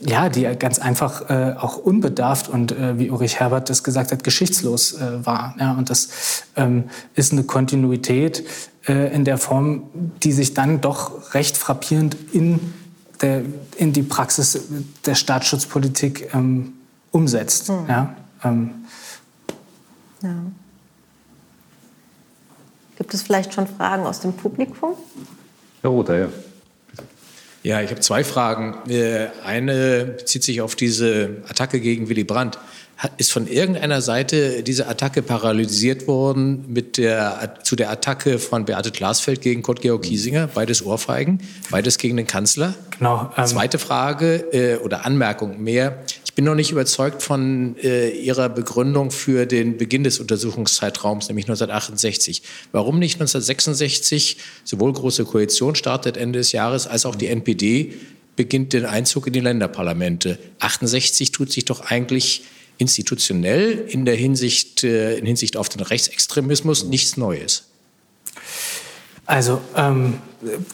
ja, 0.00 0.28
die 0.28 0.42
ganz 0.58 0.78
einfach 0.78 1.28
äh, 1.28 1.54
auch 1.58 1.76
unbedarft 1.76 2.48
und 2.48 2.72
äh, 2.72 2.98
wie 2.98 3.10
Ulrich 3.10 3.38
Herbert 3.38 3.68
das 3.68 3.84
gesagt 3.84 4.12
hat, 4.12 4.24
geschichtslos 4.24 4.94
äh, 4.94 5.24
war. 5.26 5.54
Ja, 5.58 5.72
und 5.72 5.90
das 5.90 6.44
ähm, 6.56 6.84
ist 7.14 7.32
eine 7.32 7.44
Kontinuität 7.44 8.44
äh, 8.88 9.14
in 9.14 9.24
der 9.24 9.36
Form, 9.36 9.82
die 10.22 10.32
sich 10.32 10.54
dann 10.54 10.80
doch 10.80 11.34
recht 11.34 11.56
frappierend 11.58 12.16
in, 12.32 12.72
der, 13.20 13.42
in 13.76 13.92
die 13.92 14.02
Praxis 14.02 14.58
der 15.04 15.14
Staatsschutzpolitik 15.14 16.34
ähm, 16.34 16.72
umsetzt. 17.10 17.68
Hm. 17.68 17.84
Ja, 17.88 18.16
ähm. 18.42 18.70
ja. 20.22 20.34
Gibt 22.96 23.14
es 23.14 23.22
vielleicht 23.22 23.52
schon 23.52 23.66
Fragen 23.66 24.06
aus 24.06 24.20
dem 24.20 24.32
Publikum? 24.32 24.94
Herr 25.82 25.90
Rother, 25.90 26.18
ja. 26.18 26.28
Ja, 27.62 27.82
ich 27.82 27.90
habe 27.90 28.00
zwei 28.00 28.24
Fragen. 28.24 28.78
Äh, 28.88 29.28
eine 29.44 30.04
bezieht 30.18 30.44
sich 30.44 30.60
auf 30.60 30.76
diese 30.76 31.42
Attacke 31.48 31.80
gegen 31.80 32.08
Willy 32.08 32.24
Brandt. 32.24 32.58
Ist 33.16 33.32
von 33.32 33.46
irgendeiner 33.46 34.02
Seite 34.02 34.62
diese 34.62 34.86
Attacke 34.86 35.22
paralysiert 35.22 36.06
worden 36.06 36.66
mit 36.68 36.98
der, 36.98 37.54
zu 37.62 37.74
der 37.74 37.90
Attacke 37.90 38.38
von 38.38 38.66
Beate 38.66 38.90
Glasfeld 38.90 39.40
gegen 39.40 39.62
Kurt-Georg 39.62 40.02
Kiesinger? 40.02 40.48
Beides 40.48 40.84
Ohrfeigen, 40.84 41.40
beides 41.70 41.96
gegen 41.96 42.18
den 42.18 42.26
Kanzler. 42.26 42.74
Genau. 42.98 43.32
Ähm 43.38 43.46
Zweite 43.46 43.78
Frage 43.78 44.44
äh, 44.52 44.76
oder 44.76 45.06
Anmerkung 45.06 45.62
mehr. 45.62 46.04
Ich 46.30 46.34
bin 46.36 46.44
noch 46.44 46.54
nicht 46.54 46.70
überzeugt 46.70 47.24
von 47.24 47.74
äh, 47.82 48.10
Ihrer 48.10 48.48
Begründung 48.48 49.10
für 49.10 49.46
den 49.46 49.78
Beginn 49.78 50.04
des 50.04 50.20
Untersuchungszeitraums, 50.20 51.26
nämlich 51.26 51.46
1968. 51.46 52.44
Warum 52.70 53.00
nicht 53.00 53.14
1966? 53.14 54.36
Sowohl 54.62 54.92
Große 54.92 55.24
Koalition 55.24 55.74
startet 55.74 56.16
Ende 56.16 56.38
des 56.38 56.52
Jahres, 56.52 56.86
als 56.86 57.04
auch 57.04 57.16
die 57.16 57.26
NPD 57.26 57.94
beginnt 58.36 58.74
den 58.74 58.86
Einzug 58.86 59.26
in 59.26 59.32
die 59.32 59.40
Länderparlamente. 59.40 60.38
68 60.60 61.32
tut 61.32 61.50
sich 61.50 61.64
doch 61.64 61.80
eigentlich 61.80 62.44
institutionell 62.78 63.84
in 63.88 64.04
der 64.04 64.14
Hinsicht, 64.14 64.84
äh, 64.84 65.18
in 65.18 65.26
Hinsicht 65.26 65.56
auf 65.56 65.68
den 65.68 65.82
Rechtsextremismus 65.82 66.84
nichts 66.84 67.16
Neues. 67.16 67.64
Also 69.26 69.60
ähm, 69.76 70.20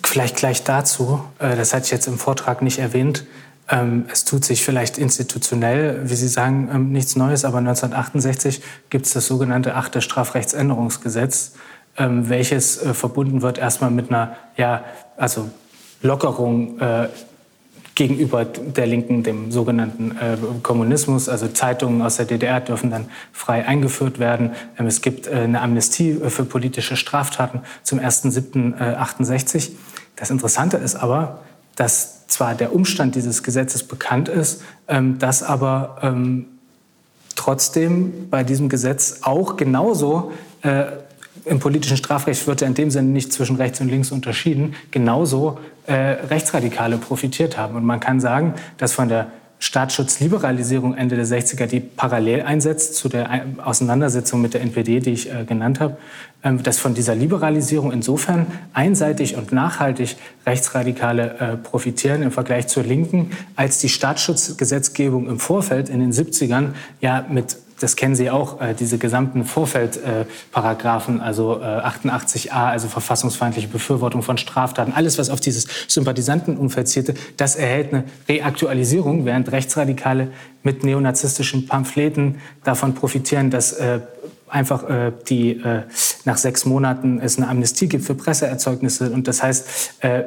vielleicht 0.03 0.37
gleich 0.37 0.65
dazu, 0.65 1.25
äh, 1.39 1.57
das 1.57 1.73
hatte 1.73 1.87
ich 1.87 1.93
jetzt 1.93 2.09
im 2.09 2.19
Vortrag 2.19 2.61
nicht 2.61 2.79
erwähnt. 2.79 3.25
Ähm, 3.69 4.07
es 4.13 4.25
tut 4.25 4.45
sich 4.45 4.65
vielleicht 4.65 4.97
institutionell, 4.97 6.09
wie 6.09 6.15
Sie 6.15 6.29
sagen, 6.29 6.69
ähm, 6.73 6.93
nichts 6.93 7.17
Neues, 7.17 7.45
aber 7.45 7.59
1968 7.59 8.63
gibt 8.91 9.07
es 9.07 9.13
das 9.13 9.27
sogenannte 9.27 9.75
achte 9.75 10.01
Strafrechtsänderungsgesetz, 10.01 11.55
ähm, 11.99 12.29
welches 12.29 12.81
äh, 12.81 12.95
verbunden 12.95 13.43
wird 13.43 13.59
erstmal 13.59 13.91
mit 13.91 14.11
einer, 14.11 14.37
ja, 14.57 14.85
also 15.17 15.51
Lockerung 16.03 16.79
äh, 16.81 17.09
gegenüber 17.97 18.45
der 18.45 18.87
Linken, 18.87 19.23
dem 19.23 19.51
sogenannten 19.51 20.13
äh, 20.13 20.37
Kommunismus. 20.63 21.29
Also 21.29 21.49
Zeitungen 21.49 22.03
aus 22.03 22.17
der 22.17 22.27
DDR 22.27 22.61
dürfen 22.61 22.91
dann 22.91 23.09
frei 23.33 23.67
eingeführt 23.67 24.19
werden. 24.19 24.53
Ähm, 24.79 24.87
es 24.87 25.01
gibt 25.01 25.27
äh, 25.27 25.33
eine 25.33 25.61
Amnestie 25.61 26.11
äh, 26.11 26.31
für 26.31 26.45
politische 26.45 26.95
Straftaten 26.95 27.63
zum 27.83 27.99
1.7.68. 27.99 29.71
Das 30.15 30.31
Interessante 30.31 30.77
ist 30.77 30.95
aber, 30.95 31.41
dass 31.77 32.27
zwar 32.27 32.55
der 32.55 32.75
Umstand 32.75 33.15
dieses 33.15 33.43
Gesetzes 33.43 33.85
bekannt 33.85 34.29
ist, 34.29 34.63
ähm, 34.89 35.19
dass 35.19 35.43
aber 35.43 35.99
ähm, 36.03 36.47
trotzdem 37.37 38.29
bei 38.31 38.43
diesem 38.43 38.69
Gesetz 38.69 39.21
auch 39.23 39.57
genauso 39.57 40.33
äh, 40.63 40.85
im 41.45 41.61
politischen 41.61 41.97
Strafrecht 41.97 42.47
wird 42.49 42.61
ja 42.61 42.67
in 42.67 42.75
dem 42.75 42.91
Sinne 42.91 43.09
nicht 43.09 43.33
zwischen 43.33 43.57
rechts 43.57 43.81
und 43.81 43.89
links 43.89 44.11
unterschieden, 44.11 44.75
genauso 44.91 45.59
äh, 45.87 45.93
Rechtsradikale 45.95 46.97
profitiert 46.99 47.57
haben. 47.57 47.77
Und 47.77 47.85
man 47.85 48.01
kann 48.01 48.21
sagen, 48.21 48.55
dass 48.79 48.93
von 48.93 49.09
der 49.09 49.29
Staatsschutzliberalisierung 49.59 50.95
Ende 50.95 51.17
der 51.17 51.27
60er, 51.27 51.67
die 51.67 51.81
parallel 51.81 52.43
einsetzt 52.43 52.97
zu 52.97 53.09
der 53.09 53.47
Auseinandersetzung 53.65 54.43
mit 54.43 54.55
der 54.55 54.61
NPD, 54.61 55.01
die 55.01 55.13
ich 55.13 55.33
äh, 55.33 55.45
genannt 55.45 55.81
habe, 55.81 55.97
ähm, 56.43 56.63
dass 56.63 56.79
von 56.79 56.95
dieser 56.95 57.15
Liberalisierung 57.15 57.91
insofern 57.91 58.47
einseitig 58.75 59.37
und 59.37 59.53
nachhaltig 59.53 60.17
Rechtsradikale 60.47 61.39
äh, 61.39 61.57
profitieren 61.57 62.23
im 62.23 62.33
Vergleich 62.33 62.67
zur 62.69 62.85
Linken, 62.85 63.31
als 63.57 63.79
die 63.79 63.89
Staatsschutzgesetzgebung 63.89 65.27
im 65.27 65.39
Vorfeld 65.39 65.89
in 65.89 66.01
den 66.01 66.13
70ern 66.13 66.75
ja 67.01 67.25
mit 67.29 67.57
das 67.81 67.97
kennen 67.97 68.15
Sie 68.15 68.31
auch, 68.31 68.61
äh, 68.61 68.75
diese 68.75 68.99
gesamten 68.99 69.45
Vorfeldparagraphen, 69.45 71.21
also 71.21 71.61
88a, 71.61 72.71
also 72.71 72.89
verfassungsfeindliche 72.89 73.69
Befürwortung 73.69 74.23
von 74.23 74.39
Straftaten, 74.39 74.93
alles, 74.93 75.19
was 75.19 75.31
auf 75.31 75.41
dieses 75.41 75.67
Sympathisantenumfeld 75.89 76.89
zielte, 76.89 77.15
das 77.37 77.57
erhält 77.57 77.93
eine 77.93 78.05
Reaktualisierung, 78.29 79.25
während 79.25 79.53
Rechtsradikale 79.53 80.29
mit 80.63 80.85
neonazistischen 80.85 81.67
Pamphleten 81.67 82.37
davon 82.65 82.95
profitieren, 82.95 83.51
dass 83.51 83.77
einfach 84.49 84.89
äh, 84.89 85.13
die 85.29 85.61
äh, 85.61 85.83
nach 86.25 86.37
sechs 86.37 86.65
Monaten 86.65 87.21
es 87.21 87.37
eine 87.37 87.49
Amnestie 87.49 87.89
gibt 87.89 88.05
für 88.05 88.15
Presseerzeugnisse 88.15 89.11
und 89.11 89.29
das 89.29 89.43
heißt 89.43 89.67
äh, 90.01 90.25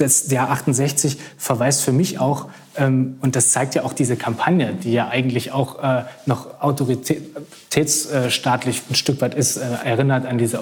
das 0.00 0.30
Jahr 0.30 0.50
68 0.50 1.18
verweist 1.36 1.82
für 1.82 1.92
mich 1.92 2.18
auch, 2.18 2.48
ähm, 2.76 3.18
und 3.20 3.36
das 3.36 3.50
zeigt 3.50 3.74
ja 3.74 3.84
auch 3.84 3.92
diese 3.92 4.16
Kampagne, 4.16 4.72
die 4.72 4.92
ja 4.92 5.08
eigentlich 5.08 5.52
auch 5.52 5.82
äh, 5.82 6.04
noch 6.26 6.60
autoritätsstaatlich 6.60 8.82
ein 8.90 8.94
Stück 8.94 9.20
weit 9.20 9.34
ist, 9.34 9.56
äh, 9.56 9.62
erinnert 9.84 10.26
an 10.26 10.38
diese 10.38 10.60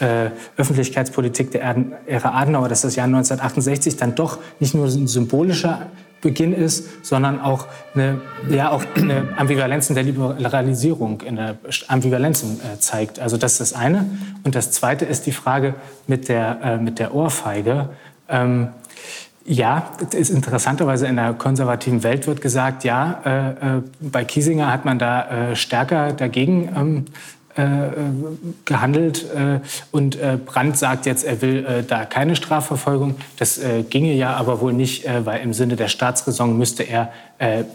äh, 0.00 0.30
Öffentlichkeitspolitik 0.56 1.52
der 1.52 1.62
Ära 2.06 2.34
Adenauer, 2.34 2.68
dass 2.68 2.82
das 2.82 2.96
Jahr 2.96 3.06
1968 3.06 3.96
dann 3.96 4.14
doch 4.14 4.38
nicht 4.58 4.74
nur 4.74 4.86
ein 4.86 5.06
symbolischer 5.06 5.86
Beginn 6.20 6.52
ist, 6.52 7.04
sondern 7.04 7.40
auch 7.40 7.66
eine, 7.94 8.20
ja, 8.50 8.70
auch 8.70 8.84
eine 8.94 9.28
Ambivalenzen 9.36 9.94
der 9.94 10.04
Liberalisierung, 10.04 11.22
eine 11.26 11.58
Ambivalenzen 11.88 12.60
äh, 12.60 12.78
zeigt. 12.78 13.20
Also 13.20 13.36
das 13.36 13.52
ist 13.52 13.60
das 13.60 13.72
eine. 13.72 14.06
Und 14.44 14.54
das 14.54 14.70
zweite 14.70 15.06
ist 15.06 15.26
die 15.26 15.32
Frage 15.32 15.74
mit 16.06 16.28
der, 16.28 16.60
äh, 16.62 16.76
mit 16.76 16.98
der 16.98 17.14
Ohrfeige. 17.14 17.90
Ähm, 18.30 18.68
ja, 19.44 19.90
ist 20.14 20.30
interessanterweise 20.30 21.06
in 21.06 21.16
der 21.16 21.32
konservativen 21.32 22.02
Welt 22.02 22.26
wird 22.26 22.40
gesagt, 22.40 22.84
ja, 22.84 23.20
äh, 23.24 23.78
äh 23.78 23.82
bei 24.00 24.24
Kiesinger 24.24 24.72
hat 24.72 24.84
man 24.84 24.98
da 24.98 25.50
äh, 25.50 25.56
stärker 25.56 26.12
dagegen 26.12 26.68
ähm, 26.76 27.04
äh, 27.56 27.90
gehandelt 28.64 29.26
äh, 29.34 29.58
und 29.90 30.14
äh, 30.16 30.38
Brandt 30.44 30.76
sagt 30.76 31.04
jetzt, 31.06 31.24
er 31.24 31.42
will 31.42 31.84
da 31.88 32.04
keine 32.04 32.36
Strafverfolgung. 32.36 33.16
Das 33.38 33.60
ginge 33.90 34.12
ja 34.14 34.34
aber 34.34 34.60
wohl 34.60 34.72
nicht, 34.72 35.04
weil 35.24 35.40
im 35.40 35.52
Sinne 35.52 35.74
der 35.74 35.88
Staatsräson 35.88 36.56
müsste 36.56 36.84
er 36.84 37.12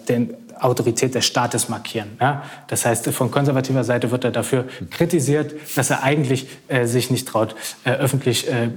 den 0.07 0.33
Autorität 0.59 1.15
des 1.15 1.25
Staates 1.25 1.69
markieren. 1.69 2.17
Ja? 2.19 2.43
Das 2.67 2.85
heißt, 2.85 3.09
von 3.09 3.31
konservativer 3.31 3.83
Seite 3.83 4.11
wird 4.11 4.23
er 4.23 4.31
dafür 4.31 4.65
kritisiert, 4.89 5.55
dass 5.75 5.89
er 5.89 6.03
eigentlich 6.03 6.47
äh, 6.67 6.85
sich 6.85 7.11
nicht 7.11 7.27
traut, 7.27 7.55
äh, 7.83 7.91
öffentlich 7.91 8.47
äh, 8.49 8.69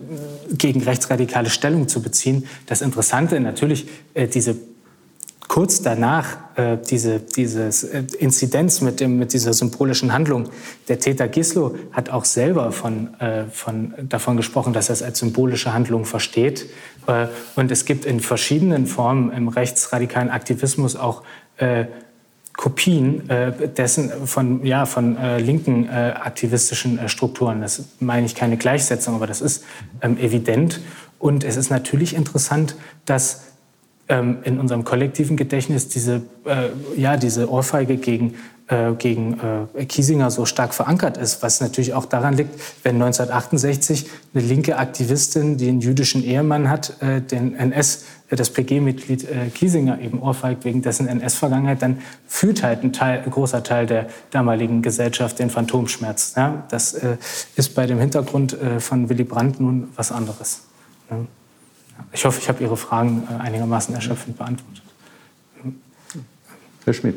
gegen 0.52 0.82
rechtsradikale 0.82 1.50
Stellung 1.50 1.88
zu 1.88 2.02
beziehen. 2.02 2.46
Das 2.66 2.82
Interessante 2.82 3.40
natürlich, 3.40 3.88
diese 4.14 4.56
kurz 5.48 5.80
danach 5.82 6.36
äh, 6.58 6.76
diese 6.90 7.20
dieses 7.20 7.84
äh, 7.84 8.04
Inzidenz 8.18 8.80
mit, 8.80 9.00
dem, 9.00 9.18
mit 9.18 9.32
dieser 9.32 9.54
symbolischen 9.54 10.12
Handlung. 10.12 10.48
Der 10.88 10.98
Täter 10.98 11.26
Gislo 11.26 11.76
hat 11.92 12.10
auch 12.10 12.24
selber 12.24 12.70
von, 12.70 13.14
äh, 13.20 13.44
von, 13.50 13.94
davon 14.02 14.36
gesprochen, 14.36 14.72
dass 14.72 14.90
er 14.90 14.94
es 14.94 15.02
als 15.02 15.18
symbolische 15.18 15.72
Handlung 15.72 16.04
versteht. 16.04 16.66
Äh, 17.06 17.28
und 17.56 17.70
es 17.70 17.86
gibt 17.86 18.04
in 18.04 18.20
verschiedenen 18.20 18.86
Formen 18.86 19.32
im 19.32 19.48
rechtsradikalen 19.48 20.30
Aktivismus 20.30 20.96
auch 20.96 21.22
äh, 21.58 21.86
Kopien 22.56 23.28
äh, 23.30 23.68
dessen 23.68 24.26
von, 24.26 24.64
ja, 24.64 24.84
von 24.84 25.16
linken 25.38 25.88
aktivistischen 25.88 27.08
Strukturen. 27.08 27.60
Das 27.60 27.84
meine 28.00 28.26
ich 28.26 28.34
keine 28.34 28.56
Gleichsetzung, 28.56 29.14
aber 29.14 29.28
das 29.28 29.40
ist 29.40 29.64
ähm, 30.02 30.18
evident. 30.18 30.80
Und 31.20 31.44
es 31.44 31.56
ist 31.56 31.70
natürlich 31.70 32.14
interessant, 32.14 32.74
dass 33.04 33.47
ähm, 34.08 34.38
in 34.44 34.58
unserem 34.58 34.84
kollektiven 34.84 35.36
Gedächtnis 35.36 35.88
diese, 35.88 36.22
äh, 36.44 36.68
ja, 36.96 37.16
diese 37.16 37.50
Ohrfeige 37.50 37.96
gegen, 37.96 38.34
äh, 38.68 38.92
gegen 38.92 39.38
äh, 39.74 39.84
Kiesinger 39.84 40.30
so 40.30 40.46
stark 40.46 40.74
verankert 40.74 41.16
ist, 41.16 41.42
was 41.42 41.60
natürlich 41.60 41.94
auch 41.94 42.06
daran 42.06 42.34
liegt, 42.34 42.54
wenn 42.82 42.96
1968 42.96 44.06
eine 44.34 44.42
linke 44.42 44.78
Aktivistin, 44.78 45.58
die 45.58 45.68
einen 45.68 45.80
jüdischen 45.80 46.24
Ehemann 46.24 46.70
hat, 46.70 47.02
äh, 47.02 47.20
den 47.20 47.54
NS, 47.54 48.04
äh, 48.30 48.36
das 48.36 48.50
PG-Mitglied 48.50 49.24
äh, 49.24 49.50
Kiesinger 49.50 50.00
eben 50.00 50.22
ohrfeigt 50.22 50.64
wegen 50.64 50.80
dessen 50.80 51.06
NS-Vergangenheit, 51.06 51.82
dann 51.82 51.98
fühlt 52.26 52.62
halt 52.62 52.84
ein, 52.84 52.94
Teil, 52.94 53.22
ein, 53.24 53.30
großer 53.30 53.62
Teil 53.62 53.86
der 53.86 54.06
damaligen 54.30 54.80
Gesellschaft 54.80 55.38
den 55.38 55.50
Phantomschmerz. 55.50 56.32
Ja? 56.36 56.64
Das 56.70 56.96
ist 57.56 57.74
bei 57.74 57.86
dem 57.86 57.98
Hintergrund 57.98 58.56
von 58.78 59.08
Willy 59.08 59.24
Brandt 59.24 59.60
nun 59.60 59.88
was 59.96 60.12
anderes. 60.12 60.62
Ja? 61.10 61.18
Ich 62.12 62.24
hoffe, 62.24 62.40
ich 62.40 62.48
habe 62.48 62.62
Ihre 62.62 62.76
Fragen 62.76 63.22
äh, 63.30 63.34
einigermaßen 63.34 63.94
erschöpfend 63.94 64.38
beantwortet. 64.38 64.82
Herr 66.84 66.94
Schmidt. 66.94 67.16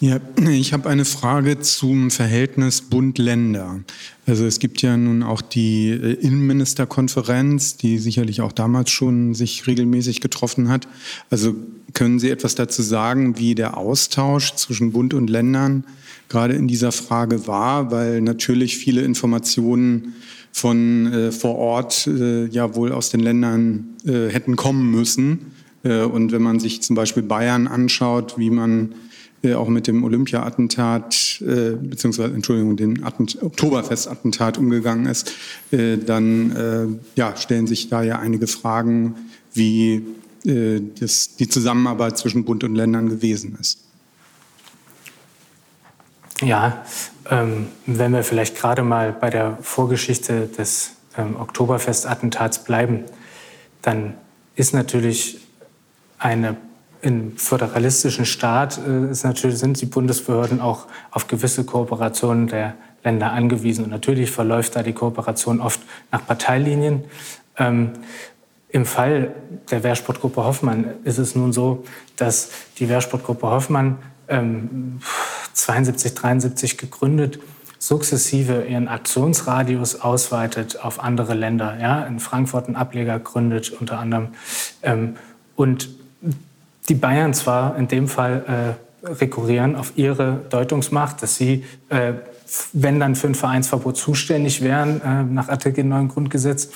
Ja, 0.00 0.20
ich 0.48 0.72
habe 0.72 0.88
eine 0.88 1.04
Frage 1.04 1.58
zum 1.58 2.12
Verhältnis 2.12 2.82
Bund-Länder. 2.82 3.80
Also 4.26 4.44
es 4.44 4.60
gibt 4.60 4.80
ja 4.80 4.96
nun 4.96 5.24
auch 5.24 5.40
die 5.40 5.88
äh, 5.90 6.12
Innenministerkonferenz, 6.14 7.78
die 7.78 7.98
sicherlich 7.98 8.40
auch 8.40 8.52
damals 8.52 8.90
schon 8.90 9.34
sich 9.34 9.66
regelmäßig 9.66 10.20
getroffen 10.20 10.68
hat. 10.68 10.86
Also 11.30 11.56
können 11.94 12.20
Sie 12.20 12.30
etwas 12.30 12.54
dazu 12.54 12.82
sagen, 12.82 13.38
wie 13.38 13.56
der 13.56 13.76
Austausch 13.76 14.54
zwischen 14.54 14.92
Bund 14.92 15.14
und 15.14 15.28
Ländern 15.28 15.82
gerade 16.28 16.54
in 16.54 16.68
dieser 16.68 16.92
Frage 16.92 17.48
war? 17.48 17.90
Weil 17.90 18.20
natürlich 18.20 18.78
viele 18.78 19.00
Informationen 19.00 20.14
von 20.52 21.12
äh, 21.12 21.32
vor 21.32 21.56
Ort 21.56 22.06
äh, 22.06 22.46
ja 22.46 22.74
wohl 22.74 22.92
aus 22.92 23.10
den 23.10 23.20
Ländern 23.20 23.96
äh, 24.04 24.28
hätten 24.28 24.56
kommen 24.56 24.90
müssen. 24.90 25.52
Äh, 25.82 26.02
und 26.02 26.32
wenn 26.32 26.42
man 26.42 26.60
sich 26.60 26.82
zum 26.82 26.96
Beispiel 26.96 27.22
Bayern 27.22 27.66
anschaut, 27.66 28.38
wie 28.38 28.50
man 28.50 28.94
äh, 29.42 29.54
auch 29.54 29.68
mit 29.68 29.86
dem 29.86 30.02
Olympia-Attentat, 30.04 31.42
äh, 31.42 31.70
beziehungsweise, 31.72 32.34
Entschuldigung, 32.34 32.76
dem 32.76 33.02
Oktoberfest-Attentat 33.04 34.58
umgegangen 34.58 35.06
ist, 35.06 35.32
dann 35.70 36.98
ja, 37.14 37.36
stellen 37.36 37.66
sich 37.66 37.88
da 37.88 38.02
ja 38.02 38.18
einige 38.18 38.46
Fragen, 38.46 39.14
wie 39.52 40.02
das, 40.44 41.36
die 41.36 41.48
Zusammenarbeit 41.48 42.16
zwischen 42.16 42.44
Bund 42.44 42.64
und 42.64 42.74
Ländern 42.74 43.08
gewesen 43.08 43.56
ist. 43.60 43.84
Ja, 46.40 46.84
ähm, 47.30 47.68
wenn 47.86 48.12
wir 48.12 48.24
vielleicht 48.24 48.56
gerade 48.56 48.82
mal 48.82 49.12
bei 49.12 49.30
der 49.30 49.58
Vorgeschichte 49.60 50.46
des 50.46 50.92
ähm, 51.16 51.36
Oktoberfest-Attentats 51.36 52.64
bleiben, 52.64 53.04
dann 53.82 54.14
ist 54.54 54.74
natürlich 54.74 55.38
eine 56.18 56.56
im 57.00 57.36
föderalistischen 57.36 58.24
Staat 58.24 58.80
äh, 58.84 59.10
ist 59.10 59.24
natürlich, 59.24 59.58
sind 59.58 59.80
die 59.80 59.86
Bundesbehörden 59.86 60.60
auch 60.60 60.86
auf 61.10 61.28
gewisse 61.28 61.64
Kooperationen 61.64 62.48
der 62.48 62.74
Länder 63.04 63.32
angewiesen. 63.32 63.84
Und 63.84 63.90
natürlich 63.90 64.30
verläuft 64.30 64.74
da 64.74 64.82
die 64.82 64.92
Kooperation 64.92 65.60
oft 65.60 65.80
nach 66.10 66.26
Parteilinien. 66.26 67.04
Ähm, 67.56 67.92
Im 68.70 68.84
Fall 68.84 69.32
der 69.70 69.82
Wehrsportgruppe 69.84 70.44
Hoffmann 70.44 70.92
ist 71.04 71.18
es 71.18 71.34
nun 71.34 71.52
so, 71.52 71.84
dass 72.16 72.50
die 72.78 72.88
Wehrsportgruppe 72.88 73.46
Hoffmann 73.46 73.98
ähm, 74.28 75.00
72, 75.58 76.14
73 76.14 76.78
gegründet, 76.78 77.40
sukzessive 77.78 78.64
ihren 78.64 78.88
Aktionsradius 78.88 80.00
ausweitet 80.00 80.80
auf 80.82 81.00
andere 81.00 81.34
Länder. 81.34 81.78
Ja, 81.80 82.02
in 82.04 82.20
Frankfurt 82.20 82.66
einen 82.66 82.76
Ableger 82.76 83.18
gründet 83.18 83.70
unter 83.70 83.98
anderem. 83.98 84.28
Ähm, 84.82 85.16
und 85.56 85.88
die 86.88 86.94
Bayern 86.94 87.34
zwar 87.34 87.76
in 87.76 87.88
dem 87.88 88.08
Fall 88.08 88.76
äh, 89.04 89.06
rekurrieren 89.06 89.76
auf 89.76 89.92
ihre 89.96 90.40
Deutungsmacht, 90.50 91.22
dass 91.22 91.36
sie, 91.36 91.64
äh, 91.88 92.14
wenn 92.72 92.98
dann 92.98 93.14
für 93.14 93.28
ein 93.28 93.34
Vereinsverbot 93.34 93.96
zuständig 93.96 94.62
wären, 94.62 95.00
äh, 95.02 95.22
nach 95.24 95.48
Artikel 95.48 95.84
9 95.84 96.08
Grundgesetz. 96.08 96.70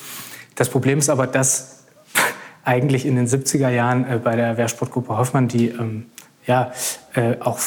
Das 0.55 0.69
Problem 0.69 0.99
ist 0.99 1.09
aber, 1.09 1.27
dass 1.27 1.85
eigentlich 2.63 3.05
in 3.05 3.15
den 3.15 3.27
70er 3.27 3.69
Jahren 3.69 4.05
äh, 4.07 4.19
bei 4.23 4.35
der 4.35 4.57
Wehrsportgruppe 4.57 5.17
Hoffmann, 5.17 5.47
die 5.47 5.69
ähm, 5.69 6.05
ja, 6.45 6.71
äh, 7.13 7.37
auch 7.39 7.59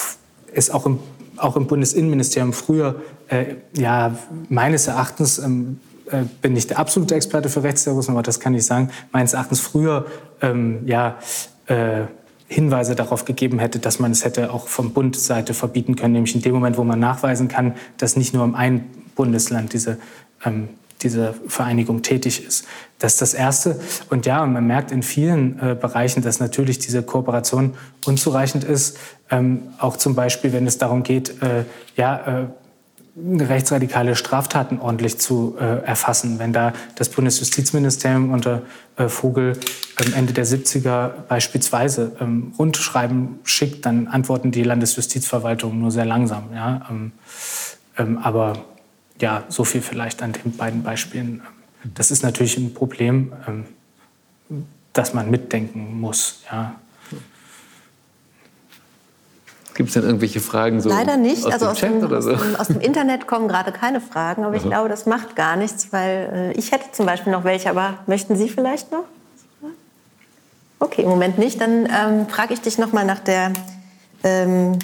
es 0.57 0.69
auch 0.69 0.85
im, 0.85 0.99
auch 1.37 1.55
im 1.55 1.67
Bundesinnenministerium 1.67 2.53
früher, 2.53 3.01
äh, 3.27 3.55
ja, 3.75 4.17
meines 4.49 4.87
Erachtens, 4.87 5.39
ähm, 5.39 5.79
äh, 6.11 6.23
bin 6.41 6.53
nicht 6.53 6.69
der 6.69 6.79
absolute 6.79 7.15
Experte 7.15 7.49
für 7.49 7.63
Rechtsterrorismus, 7.63 8.13
aber 8.13 8.23
das 8.23 8.39
kann 8.39 8.55
ich 8.55 8.65
sagen, 8.65 8.89
meines 9.11 9.33
Erachtens 9.33 9.59
früher, 9.59 10.05
ähm, 10.41 10.79
ja, 10.85 11.17
äh, 11.67 12.03
Hinweise 12.49 12.95
darauf 12.95 13.25
gegeben 13.25 13.59
hätte, 13.59 13.79
dass 13.79 13.99
man 13.99 14.11
es 14.11 14.23
hätte 14.23 14.53
auch 14.53 14.69
vom 14.69 14.93
Bundesseite 14.93 15.53
verbieten 15.53 15.97
können, 15.97 16.13
nämlich 16.13 16.33
in 16.33 16.41
dem 16.41 16.53
Moment, 16.53 16.77
wo 16.77 16.85
man 16.85 16.97
nachweisen 16.97 17.49
kann, 17.49 17.75
dass 17.97 18.15
nicht 18.15 18.33
nur 18.33 18.45
im 18.45 18.55
einen 18.55 18.85
Bundesland 19.15 19.73
diese 19.73 19.97
ähm, 20.45 20.69
diese 21.01 21.33
Vereinigung 21.47 22.01
tätig 22.01 22.45
ist. 22.45 22.65
Das 22.99 23.13
ist 23.13 23.21
das 23.21 23.33
Erste. 23.33 23.79
Und 24.09 24.25
ja, 24.25 24.45
man 24.45 24.65
merkt 24.65 24.91
in 24.91 25.03
vielen 25.03 25.59
äh, 25.59 25.75
Bereichen, 25.75 26.23
dass 26.23 26.39
natürlich 26.39 26.79
diese 26.79 27.03
Kooperation 27.03 27.75
unzureichend 28.05 28.63
ist. 28.63 28.97
Ähm, 29.29 29.63
auch 29.77 29.97
zum 29.97 30.15
Beispiel, 30.15 30.53
wenn 30.53 30.65
es 30.65 30.77
darum 30.77 31.03
geht, 31.03 31.41
äh, 31.41 31.65
ja, 31.95 32.41
äh, 32.41 32.47
rechtsradikale 33.19 34.15
Straftaten 34.15 34.79
ordentlich 34.79 35.17
zu 35.17 35.55
äh, 35.59 35.83
erfassen. 35.83 36.37
Wenn 36.37 36.53
da 36.53 36.73
das 36.95 37.09
Bundesjustizministerium 37.09 38.31
unter 38.31 38.61
äh, 38.95 39.09
Vogel 39.09 39.57
ähm, 39.99 40.13
Ende 40.13 40.33
der 40.33 40.45
70er 40.45 41.09
beispielsweise 41.27 42.15
ähm, 42.19 42.53
Rundschreiben 42.59 43.39
schickt, 43.43 43.85
dann 43.85 44.07
antworten 44.07 44.51
die 44.51 44.63
Landesjustizverwaltungen 44.63 45.79
nur 45.79 45.91
sehr 45.91 46.05
langsam. 46.05 46.53
Ja? 46.53 46.87
Ähm, 46.89 47.11
ähm 47.97 48.19
aber 48.19 48.53
ja, 49.19 49.43
so 49.49 49.63
viel 49.63 49.81
vielleicht 49.81 50.21
an 50.21 50.33
den 50.33 50.55
beiden 50.55 50.83
Beispielen. 50.83 51.41
Das 51.83 52.11
ist 52.11 52.23
natürlich 52.23 52.57
ein 52.57 52.73
Problem, 52.73 53.33
ähm, 53.47 53.65
das 54.93 55.13
man 55.13 55.29
mitdenken 55.29 55.99
muss. 55.99 56.41
Ja. 56.51 56.75
Gibt 59.75 59.89
es 59.89 59.93
denn 59.93 60.03
irgendwelche 60.03 60.39
Fragen 60.39 60.81
so 60.81 60.89
Leider 60.89 61.17
nicht. 61.17 61.45
aus 61.45 61.53
also 61.53 61.65
dem 61.65 61.71
aus 61.71 61.77
Chat 61.77 61.91
dem, 61.91 62.03
oder 62.03 62.21
so? 62.21 62.33
aus, 62.33 62.41
dem, 62.41 62.55
aus 62.55 62.67
dem 62.67 62.81
Internet 62.81 63.27
kommen 63.27 63.47
gerade 63.47 63.71
keine 63.71 64.01
Fragen, 64.01 64.43
aber 64.43 64.55
ich 64.55 64.63
glaube, 64.63 64.89
das 64.89 65.05
macht 65.05 65.35
gar 65.35 65.55
nichts, 65.55 65.93
weil 65.93 66.53
äh, 66.55 66.59
ich 66.59 66.71
hätte 66.71 66.91
zum 66.93 67.05
Beispiel 67.05 67.31
noch 67.31 67.43
welche, 67.43 67.69
aber 67.69 67.99
möchten 68.07 68.35
Sie 68.35 68.49
vielleicht 68.49 68.91
noch? 68.91 69.03
Okay, 70.79 71.03
im 71.03 71.09
Moment 71.09 71.37
nicht. 71.37 71.59
Dann 71.59 71.85
ähm, 71.85 72.27
frage 72.27 72.53
ich 72.53 72.61
dich 72.61 72.77
noch 72.77 72.91
mal 72.91 73.05
nach 73.05 73.19
der 73.19 73.51
ähm, 74.23 74.77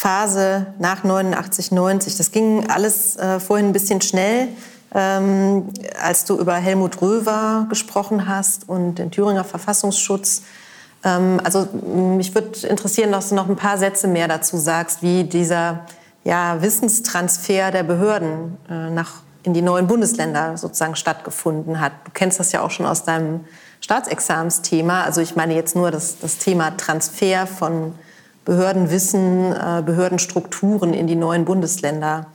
Phase 0.00 0.68
nach 0.78 1.04
89, 1.04 1.72
90. 1.72 2.16
Das 2.16 2.30
ging 2.30 2.70
alles 2.70 3.16
äh, 3.16 3.38
vorhin 3.38 3.66
ein 3.66 3.72
bisschen 3.74 4.00
schnell, 4.00 4.48
ähm, 4.94 5.68
als 6.02 6.24
du 6.24 6.38
über 6.38 6.54
Helmut 6.54 7.02
Röwer 7.02 7.66
gesprochen 7.68 8.26
hast 8.26 8.66
und 8.66 8.94
den 8.94 9.10
Thüringer 9.10 9.44
Verfassungsschutz. 9.44 10.40
Ähm, 11.04 11.38
also 11.44 11.68
mich 12.16 12.34
würde 12.34 12.66
interessieren, 12.66 13.12
dass 13.12 13.28
du 13.28 13.34
noch 13.34 13.46
ein 13.46 13.56
paar 13.56 13.76
Sätze 13.76 14.08
mehr 14.08 14.26
dazu 14.26 14.56
sagst, 14.56 15.02
wie 15.02 15.24
dieser 15.24 15.80
ja, 16.24 16.62
Wissenstransfer 16.62 17.70
der 17.70 17.82
Behörden 17.82 18.56
äh, 18.70 18.88
nach, 18.88 19.16
in 19.42 19.52
die 19.52 19.60
neuen 19.60 19.86
Bundesländer 19.86 20.56
sozusagen 20.56 20.96
stattgefunden 20.96 21.78
hat. 21.78 21.92
Du 22.06 22.10
kennst 22.14 22.40
das 22.40 22.52
ja 22.52 22.62
auch 22.62 22.70
schon 22.70 22.86
aus 22.86 23.04
deinem 23.04 23.44
Staatsexamensthema. 23.82 25.02
Also 25.02 25.20
ich 25.20 25.36
meine 25.36 25.54
jetzt 25.54 25.76
nur 25.76 25.90
das, 25.90 26.18
das 26.20 26.38
Thema 26.38 26.74
Transfer 26.78 27.46
von 27.46 27.92
Behördenwissen, 28.44 29.52
äh, 29.52 29.82
Behördenstrukturen 29.84 30.94
in 30.94 31.06
die 31.06 31.16
neuen 31.16 31.44
Bundesländer. 31.44 32.26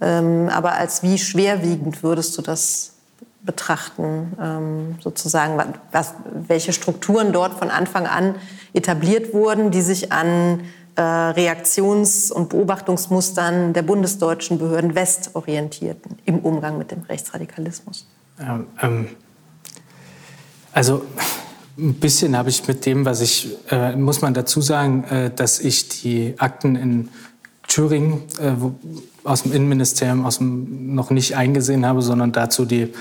Ähm, 0.00 0.48
aber 0.52 0.72
als 0.72 1.02
wie 1.02 1.18
schwerwiegend 1.18 2.02
würdest 2.02 2.36
du 2.36 2.42
das 2.42 2.94
betrachten, 3.42 4.32
ähm, 4.40 4.98
sozusagen, 5.02 5.62
was, 5.92 6.14
welche 6.48 6.72
Strukturen 6.72 7.32
dort 7.32 7.54
von 7.54 7.70
Anfang 7.70 8.06
an 8.06 8.36
etabliert 8.72 9.34
wurden, 9.34 9.70
die 9.70 9.82
sich 9.82 10.12
an 10.12 10.60
äh, 10.96 11.02
Reaktions- 11.02 12.30
und 12.32 12.48
Beobachtungsmustern 12.50 13.72
der 13.72 13.82
bundesdeutschen 13.82 14.58
Behörden 14.58 14.94
West 14.94 15.30
orientierten 15.34 16.18
im 16.24 16.38
Umgang 16.38 16.78
mit 16.78 16.90
dem 16.90 17.02
Rechtsradikalismus? 17.02 18.06
Ähm, 18.40 18.66
ähm, 18.80 19.08
also 20.72 21.02
ein 21.76 21.94
bisschen 21.94 22.36
habe 22.36 22.50
ich 22.50 22.66
mit 22.66 22.86
dem, 22.86 23.04
was 23.04 23.20
ich, 23.20 23.56
äh, 23.70 23.96
muss 23.96 24.20
man 24.22 24.34
dazu 24.34 24.60
sagen, 24.60 25.04
äh, 25.04 25.30
dass 25.34 25.58
ich 25.60 25.88
die 25.88 26.34
Akten 26.38 26.76
in 26.76 27.08
Thüringen 27.66 28.22
äh, 28.38 28.52
wo, 28.58 28.74
aus 29.24 29.42
dem 29.42 29.52
Innenministerium 29.52 30.24
aus 30.24 30.38
dem, 30.38 30.94
noch 30.94 31.10
nicht 31.10 31.36
eingesehen 31.36 31.86
habe, 31.86 32.02
sondern 32.02 32.32
dazu 32.32 32.64
die 32.64 32.92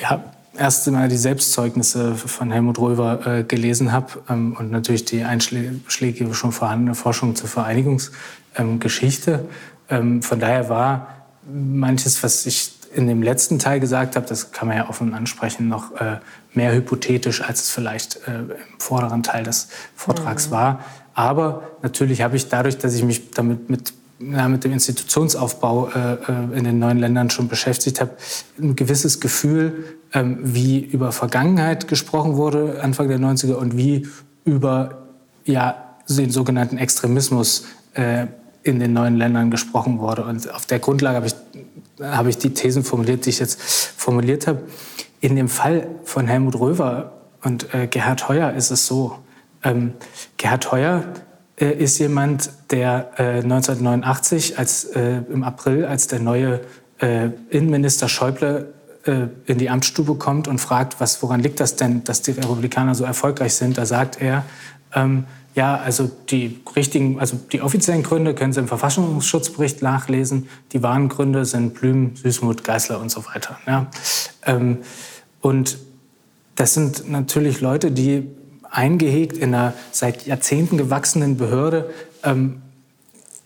ja, 0.00 0.24
erste 0.56 0.90
Mal 0.90 1.08
die 1.08 1.16
Selbstzeugnisse 1.16 2.14
von 2.14 2.50
Helmut 2.50 2.78
Röver 2.78 3.26
äh, 3.26 3.44
gelesen 3.44 3.92
habe 3.92 4.22
ähm, 4.28 4.56
und 4.58 4.70
natürlich 4.70 5.04
die 5.04 5.22
einschlägige 5.22 6.34
schon 6.34 6.52
vorhandene 6.52 6.94
Forschung 6.94 7.36
zur 7.36 7.48
Vereinigungsgeschichte. 7.48 9.44
Ähm, 9.88 10.22
von 10.22 10.40
daher 10.40 10.68
war 10.68 11.08
manches, 11.52 12.22
was 12.22 12.46
ich 12.46 12.75
in 12.96 13.06
dem 13.06 13.22
letzten 13.22 13.58
Teil 13.58 13.78
gesagt 13.78 14.16
habe, 14.16 14.26
das 14.26 14.52
kann 14.52 14.68
man 14.68 14.76
ja 14.78 14.88
offen 14.88 15.12
ansprechen, 15.12 15.68
noch 15.68 15.92
äh, 16.00 16.18
mehr 16.54 16.74
hypothetisch, 16.74 17.42
als 17.42 17.64
es 17.64 17.70
vielleicht 17.70 18.16
äh, 18.26 18.38
im 18.38 18.80
vorderen 18.80 19.22
Teil 19.22 19.44
des 19.44 19.68
Vortrags 19.94 20.48
mhm. 20.48 20.52
war. 20.52 20.80
Aber 21.14 21.62
natürlich 21.82 22.22
habe 22.22 22.36
ich 22.36 22.48
dadurch, 22.48 22.78
dass 22.78 22.94
ich 22.94 23.04
mich 23.04 23.30
damit 23.32 23.68
mit, 23.68 23.92
ja, 24.18 24.48
mit 24.48 24.64
dem 24.64 24.72
Institutionsaufbau 24.72 25.90
äh, 25.90 26.56
in 26.56 26.64
den 26.64 26.78
neuen 26.78 26.98
Ländern 26.98 27.28
schon 27.28 27.48
beschäftigt 27.48 28.00
habe, 28.00 28.12
ein 28.58 28.76
gewisses 28.76 29.20
Gefühl, 29.20 29.84
ähm, 30.14 30.38
wie 30.42 30.80
über 30.80 31.12
Vergangenheit 31.12 31.88
gesprochen 31.88 32.36
wurde, 32.36 32.80
Anfang 32.82 33.08
der 33.08 33.18
90er, 33.18 33.54
und 33.54 33.76
wie 33.76 34.08
über 34.44 35.02
ja, 35.44 35.96
den 36.08 36.30
sogenannten 36.30 36.78
Extremismus 36.78 37.64
in 38.66 38.80
den 38.80 38.92
neuen 38.92 39.16
Ländern 39.16 39.50
gesprochen 39.50 40.00
wurde. 40.00 40.24
Und 40.24 40.52
auf 40.52 40.66
der 40.66 40.80
Grundlage 40.80 41.16
habe 41.16 41.26
ich, 41.26 41.34
habe 42.00 42.28
ich 42.28 42.38
die 42.38 42.52
Thesen 42.52 42.82
formuliert, 42.82 43.24
die 43.24 43.30
ich 43.30 43.38
jetzt 43.38 43.60
formuliert 43.96 44.46
habe. 44.46 44.62
In 45.20 45.36
dem 45.36 45.48
Fall 45.48 45.86
von 46.04 46.26
Helmut 46.26 46.58
Röver 46.58 47.12
und 47.42 47.72
äh, 47.72 47.86
Gerhard 47.86 48.28
Heuer 48.28 48.52
ist 48.52 48.70
es 48.70 48.86
so. 48.86 49.18
Ähm, 49.62 49.94
Gerhard 50.36 50.72
Heuer 50.72 51.04
äh, 51.60 51.70
ist 51.70 51.98
jemand, 51.98 52.50
der 52.70 53.12
äh, 53.18 53.42
1989 53.42 54.58
als, 54.58 54.84
äh, 54.84 55.22
im 55.32 55.44
April, 55.44 55.84
als 55.84 56.08
der 56.08 56.18
neue 56.18 56.60
äh, 56.98 57.30
Innenminister 57.50 58.08
Schäuble 58.08 58.74
äh, 59.04 59.28
in 59.46 59.58
die 59.58 59.70
Amtsstube 59.70 60.16
kommt 60.16 60.48
und 60.48 60.58
fragt, 60.58 60.98
was, 60.98 61.22
woran 61.22 61.40
liegt 61.40 61.60
das 61.60 61.76
denn, 61.76 62.02
dass 62.02 62.22
die 62.22 62.32
Republikaner 62.32 62.96
so 62.96 63.04
erfolgreich 63.04 63.54
sind, 63.54 63.78
da 63.78 63.86
sagt 63.86 64.20
er, 64.20 64.44
ähm, 64.92 65.24
ja, 65.56 65.76
also 65.76 66.10
die 66.28 66.60
richtigen, 66.76 67.18
also 67.18 67.38
die 67.50 67.62
offiziellen 67.62 68.02
Gründe 68.02 68.34
können 68.34 68.52
Sie 68.52 68.60
im 68.60 68.68
Verfassungsschutzbericht 68.68 69.80
nachlesen. 69.80 70.48
Die 70.72 70.82
wahren 70.82 71.08
Gründe 71.08 71.46
sind 71.46 71.72
Blüm, 71.74 72.14
Süßmuth, 72.14 72.62
Geißler 72.62 73.00
und 73.00 73.10
so 73.10 73.24
weiter. 73.26 73.58
Ja. 73.66 73.86
Ähm, 74.44 74.78
und 75.40 75.78
das 76.56 76.74
sind 76.74 77.10
natürlich 77.10 77.62
Leute, 77.62 77.90
die 77.90 78.28
eingehegt 78.70 79.38
in 79.38 79.54
einer 79.54 79.72
seit 79.92 80.26
Jahrzehnten 80.26 80.76
gewachsenen 80.76 81.38
Behörde 81.38 81.90
ähm, 82.22 82.60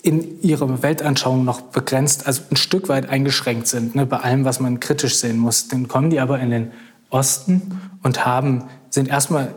in 0.03 0.41
ihrer 0.43 0.83
Weltanschauung 0.83 1.45
noch 1.45 1.61
begrenzt, 1.61 2.27
also 2.27 2.43
ein 2.51 2.57
Stück 2.57 2.89
weit 2.89 3.09
eingeschränkt 3.09 3.69
sind, 3.69 3.95
ne, 3.95 4.05
bei 4.05 4.17
allem, 4.17 4.45
was 4.45 4.59
man 4.59 4.81
kritisch 4.81 5.19
sehen 5.19 5.39
muss. 5.39 5.69
Dann 5.69 5.87
kommen 5.87 6.11
die 6.11 6.19
aber 6.19 6.41
in 6.41 6.51
den 6.51 6.73
Osten 7.11 7.81
und 8.03 8.27
haben, 8.27 8.65
sind 8.89 9.09
erstmal 9.09 9.55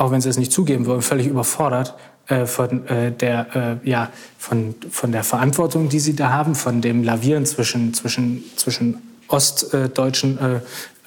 auch 0.00 0.10
wenn 0.10 0.22
sie 0.22 0.30
es 0.30 0.38
nicht 0.38 0.50
zugeben 0.50 0.86
wollen, 0.86 1.02
völlig 1.02 1.26
überfordert 1.26 1.94
äh, 2.26 2.46
von, 2.46 2.86
äh, 2.88 3.12
der, 3.12 3.78
äh, 3.84 3.88
ja, 3.88 4.08
von, 4.38 4.74
von 4.90 5.12
der 5.12 5.24
Verantwortung, 5.24 5.90
die 5.90 6.00
sie 6.00 6.16
da 6.16 6.30
haben, 6.30 6.54
von 6.54 6.80
dem 6.80 7.04
Lavieren 7.04 7.44
zwischen, 7.44 7.92
zwischen, 7.92 8.42
zwischen 8.56 8.96
ostdeutschen 9.28 10.38
äh, 10.38 10.60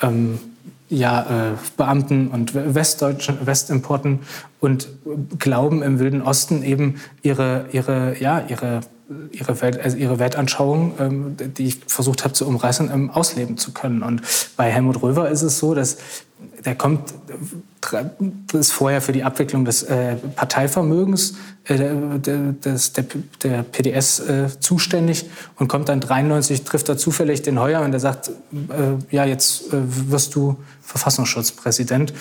ähm, 0.04 0.40
ja, 0.90 1.22
äh, 1.22 1.52
Beamten 1.76 2.28
und 2.28 2.54
westdeutschen 2.54 3.44
Westimporten 3.48 4.20
und 4.60 4.90
glauben 5.40 5.82
im 5.82 5.98
Wilden 5.98 6.22
Osten 6.22 6.62
eben 6.62 7.02
ihre, 7.24 7.66
ihre, 7.72 8.16
ja, 8.20 8.44
ihre, 8.48 8.82
ihre, 9.32 9.62
Welt, 9.62 9.80
also 9.80 9.98
ihre 9.98 10.20
Weltanschauung, 10.20 10.94
ähm, 11.00 11.38
die 11.38 11.68
ich 11.68 11.80
versucht 11.88 12.24
habe 12.24 12.34
zu 12.34 12.48
umreißen, 12.48 12.92
ähm, 12.92 13.10
ausleben 13.10 13.58
zu 13.58 13.72
können. 13.72 14.04
Und 14.04 14.22
bei 14.58 14.70
Helmut 14.70 15.02
Röver 15.02 15.30
ist 15.30 15.42
es 15.42 15.60
so, 15.60 15.74
dass 15.74 15.98
der 16.66 16.76
kommt, 16.76 17.14
ist 18.54 18.72
vorher 18.72 19.02
für 19.02 19.12
die 19.12 19.24
Abwicklung 19.24 19.66
des 19.66 19.84
äh, 19.84 20.16
Parteivermögens 20.16 21.36
äh, 21.66 21.78
des, 22.20 22.94
der, 22.94 23.06
der 23.44 23.64
PDS 23.64 24.20
äh, 24.20 24.48
zuständig 24.60 25.30
und 25.58 25.68
kommt 25.68 25.90
dann 25.90 26.00
93, 26.00 26.64
trifft 26.64 26.90
er 26.90 26.98
zufällig 26.98 27.42
den 27.42 27.60
Heuer 27.60 27.82
und 27.82 27.94
er 27.94 28.00
sagt, 28.00 28.30
äh, 28.30 28.34
ja, 29.12 29.26
jetzt 29.26 29.74
äh, 29.74 29.78
wirst 30.12 30.36
du 30.36 30.58
Verfassungsschutzpräsident. 30.82 32.14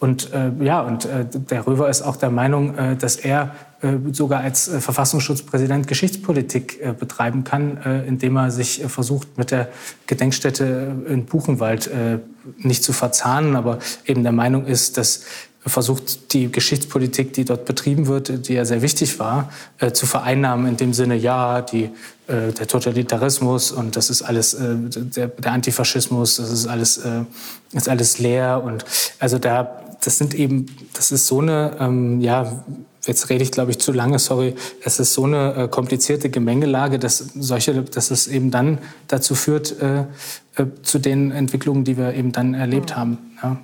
Und 0.00 0.32
äh, 0.32 0.50
ja, 0.60 0.80
und 0.80 1.04
äh, 1.04 1.24
der 1.24 1.66
Röver 1.66 1.88
ist 1.88 2.02
auch 2.02 2.16
der 2.16 2.30
Meinung, 2.30 2.76
äh, 2.76 2.96
dass 2.96 3.16
er 3.16 3.42
äh, 3.42 3.67
sogar 4.12 4.40
als 4.40 4.68
äh, 4.68 4.80
Verfassungsschutzpräsident 4.80 5.86
Geschichtspolitik 5.86 6.80
äh, 6.80 6.92
betreiben 6.92 7.44
kann, 7.44 7.76
äh, 7.78 8.06
indem 8.06 8.36
er 8.36 8.50
sich 8.50 8.82
äh, 8.82 8.88
versucht, 8.88 9.38
mit 9.38 9.50
der 9.50 9.68
Gedenkstätte 10.06 10.96
in 11.08 11.26
Buchenwald 11.26 11.86
äh, 11.86 12.18
nicht 12.56 12.82
zu 12.82 12.92
verzahnen, 12.92 13.54
aber 13.56 13.78
eben 14.06 14.22
der 14.22 14.32
Meinung 14.32 14.66
ist, 14.66 14.96
dass 14.96 15.22
versucht, 15.68 16.32
die 16.32 16.50
Geschichtspolitik, 16.50 17.32
die 17.32 17.44
dort 17.44 17.64
betrieben 17.64 18.06
wird, 18.06 18.48
die 18.48 18.54
ja 18.54 18.64
sehr 18.64 18.82
wichtig 18.82 19.18
war, 19.18 19.50
äh, 19.78 19.92
zu 19.92 20.06
vereinnahmen 20.06 20.66
in 20.66 20.76
dem 20.76 20.94
Sinne, 20.94 21.16
ja, 21.16 21.62
die, 21.62 21.84
äh, 22.26 22.52
der 22.52 22.66
Totalitarismus 22.66 23.72
und 23.72 23.96
das 23.96 24.10
ist 24.10 24.22
alles, 24.22 24.54
äh, 24.54 24.76
der, 24.76 25.28
der, 25.28 25.52
Antifaschismus, 25.52 26.36
das 26.36 26.50
ist 26.50 26.66
alles, 26.66 26.98
äh, 26.98 27.24
ist 27.72 27.88
alles 27.88 28.18
leer 28.18 28.62
und 28.64 28.84
also 29.18 29.38
da, 29.38 29.82
das 30.02 30.18
sind 30.18 30.34
eben, 30.34 30.66
das 30.94 31.12
ist 31.12 31.26
so 31.26 31.40
eine, 31.40 31.76
ähm, 31.80 32.20
ja, 32.20 32.64
jetzt 33.04 33.28
rede 33.30 33.42
ich 33.42 33.52
glaube 33.52 33.70
ich 33.70 33.78
zu 33.78 33.92
lange, 33.92 34.18
sorry, 34.18 34.54
es 34.84 35.00
ist 35.00 35.14
so 35.14 35.24
eine 35.24 35.54
äh, 35.54 35.68
komplizierte 35.68 36.30
Gemengelage, 36.30 36.98
dass 36.98 37.18
solche, 37.18 37.82
dass 37.82 38.10
es 38.10 38.26
eben 38.26 38.50
dann 38.50 38.78
dazu 39.08 39.34
führt, 39.34 39.80
äh, 39.80 40.00
äh, 40.00 40.66
zu 40.82 40.98
den 40.98 41.30
Entwicklungen, 41.30 41.84
die 41.84 41.96
wir 41.96 42.14
eben 42.14 42.32
dann 42.32 42.54
erlebt 42.54 42.90
mhm. 42.90 42.96
haben. 42.96 43.18
Ja. 43.42 43.58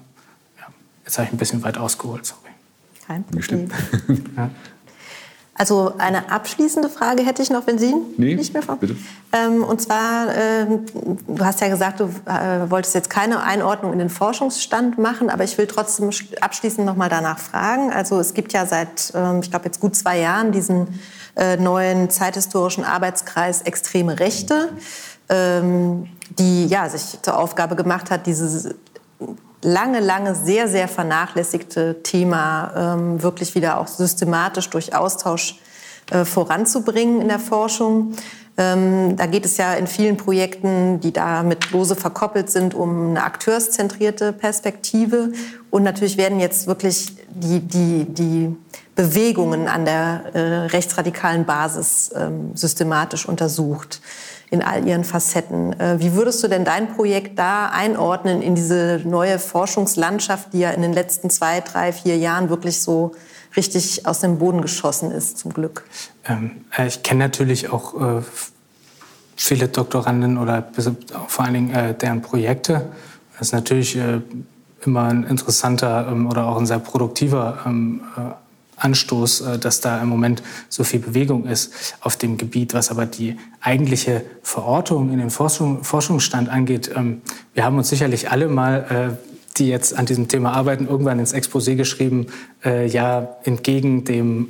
Jetzt 1.04 1.18
habe 1.18 1.26
ich 1.26 1.32
ein 1.32 1.38
bisschen 1.38 1.62
weit 1.62 1.78
ausgeholt, 1.78 2.26
sorry. 2.26 2.40
Kein 3.06 3.24
Problem. 3.24 3.68
ja. 4.36 4.50
Also 5.56 5.92
eine 5.98 6.32
abschließende 6.32 6.88
Frage 6.88 7.22
hätte 7.22 7.40
ich 7.40 7.50
noch, 7.50 7.66
wenn 7.68 7.78
Sie 7.78 7.94
nee, 8.16 8.34
nicht 8.34 8.52
mehr 8.52 8.62
fragen. 8.62 8.80
Bitte. 8.80 8.96
Ähm, 9.32 9.62
und 9.62 9.80
zwar, 9.80 10.34
ähm, 10.34 10.80
du 11.28 11.44
hast 11.44 11.60
ja 11.60 11.68
gesagt, 11.68 12.00
du 12.00 12.04
äh, 12.26 12.68
wolltest 12.68 12.96
jetzt 12.96 13.08
keine 13.08 13.40
Einordnung 13.40 13.92
in 13.92 14.00
den 14.00 14.10
Forschungsstand 14.10 14.98
machen, 14.98 15.30
aber 15.30 15.44
ich 15.44 15.56
will 15.56 15.68
trotzdem 15.68 16.10
abschließend 16.40 16.84
noch 16.84 16.96
mal 16.96 17.08
danach 17.08 17.38
fragen. 17.38 17.92
Also 17.92 18.18
es 18.18 18.34
gibt 18.34 18.52
ja 18.52 18.66
seit, 18.66 19.12
ähm, 19.14 19.40
ich 19.42 19.50
glaube 19.50 19.66
jetzt 19.66 19.78
gut 19.78 19.94
zwei 19.94 20.18
Jahren 20.18 20.50
diesen 20.50 20.88
äh, 21.36 21.56
neuen 21.56 22.10
zeithistorischen 22.10 22.82
Arbeitskreis 22.84 23.62
Extreme 23.62 24.18
Rechte, 24.18 24.70
ähm, 25.28 26.08
die 26.36 26.66
ja 26.66 26.88
sich 26.88 27.22
zur 27.22 27.38
Aufgabe 27.38 27.76
gemacht 27.76 28.10
hat, 28.10 28.26
diese 28.26 28.74
lange, 29.64 30.00
lange 30.00 30.34
sehr, 30.34 30.68
sehr 30.68 30.88
vernachlässigte 30.88 32.02
Thema 32.02 32.72
ähm, 32.76 33.22
wirklich 33.22 33.54
wieder 33.54 33.80
auch 33.80 33.88
systematisch 33.88 34.70
durch 34.70 34.94
Austausch 34.94 35.58
äh, 36.10 36.24
voranzubringen 36.24 37.20
in 37.20 37.28
der 37.28 37.38
Forschung. 37.38 38.14
Ähm, 38.56 39.16
da 39.16 39.26
geht 39.26 39.44
es 39.44 39.56
ja 39.56 39.74
in 39.74 39.86
vielen 39.86 40.16
Projekten, 40.16 41.00
die 41.00 41.12
da 41.12 41.42
mit 41.42 41.72
lose 41.72 41.96
verkoppelt 41.96 42.50
sind, 42.50 42.74
um 42.74 43.10
eine 43.10 43.24
akteurszentrierte 43.24 44.32
Perspektive. 44.32 45.32
Und 45.70 45.82
natürlich 45.82 46.16
werden 46.16 46.38
jetzt 46.38 46.66
wirklich 46.66 47.16
die, 47.30 47.60
die, 47.60 48.04
die 48.04 48.56
Bewegungen 48.94 49.66
an 49.66 49.84
der 49.84 50.22
äh, 50.34 50.40
rechtsradikalen 50.66 51.46
Basis 51.46 52.12
ähm, 52.14 52.52
systematisch 52.54 53.26
untersucht 53.26 54.00
in 54.54 54.62
all 54.62 54.86
ihren 54.86 55.04
Facetten. 55.04 55.78
Äh, 55.78 55.98
wie 55.98 56.14
würdest 56.14 56.42
du 56.42 56.48
denn 56.48 56.64
dein 56.64 56.94
Projekt 56.94 57.38
da 57.38 57.66
einordnen 57.66 58.40
in 58.40 58.54
diese 58.54 59.00
neue 59.04 59.38
Forschungslandschaft, 59.38 60.52
die 60.52 60.60
ja 60.60 60.70
in 60.70 60.80
den 60.80 60.92
letzten 60.92 61.28
zwei, 61.28 61.60
drei, 61.60 61.92
vier 61.92 62.16
Jahren 62.16 62.48
wirklich 62.48 62.80
so 62.80 63.12
richtig 63.56 64.06
aus 64.06 64.20
dem 64.20 64.38
Boden 64.38 64.62
geschossen 64.62 65.10
ist, 65.10 65.38
zum 65.38 65.52
Glück? 65.52 65.84
Ähm, 66.24 66.64
äh, 66.76 66.86
ich 66.86 67.02
kenne 67.02 67.24
natürlich 67.24 67.70
auch 67.70 68.00
äh, 68.00 68.22
viele 69.36 69.68
Doktoranden 69.68 70.38
oder 70.38 70.68
vor 71.26 71.44
allen 71.44 71.54
Dingen 71.54 71.74
äh, 71.74 71.94
deren 71.94 72.22
Projekte. 72.22 72.86
Das 73.32 73.48
ist 73.48 73.52
natürlich 73.52 73.96
äh, 73.96 74.20
immer 74.84 75.04
ein 75.04 75.24
interessanter 75.24 76.06
ähm, 76.08 76.28
oder 76.28 76.46
auch 76.46 76.58
ein 76.58 76.66
sehr 76.66 76.78
produktiver 76.78 77.58
ähm, 77.66 78.02
äh, 78.16 78.20
Anstoß, 78.76 79.40
äh, 79.40 79.58
dass 79.58 79.80
da 79.80 80.00
im 80.00 80.08
Moment 80.08 80.42
so 80.68 80.84
viel 80.84 81.00
Bewegung 81.00 81.46
ist 81.46 81.96
auf 82.00 82.16
dem 82.16 82.36
Gebiet, 82.36 82.74
was 82.74 82.90
aber 82.90 83.06
die 83.06 83.36
eigentliche 83.60 84.22
Verortung 84.42 85.12
in 85.12 85.18
den 85.18 85.30
Forschung, 85.30 85.84
Forschungsstand 85.84 86.48
angeht. 86.48 86.90
Ähm, 86.94 87.22
wir 87.54 87.64
haben 87.64 87.76
uns 87.78 87.88
sicherlich 87.88 88.30
alle 88.30 88.48
mal 88.48 89.18
äh, 89.20 89.34
die 89.56 89.68
jetzt 89.68 89.96
an 89.96 90.04
diesem 90.04 90.26
Thema 90.26 90.52
arbeiten, 90.52 90.88
irgendwann 90.88 91.20
ins 91.20 91.32
Exposé 91.32 91.76
geschrieben, 91.76 92.26
äh, 92.64 92.88
ja, 92.88 93.36
entgegen 93.44 94.04
dem, 94.04 94.48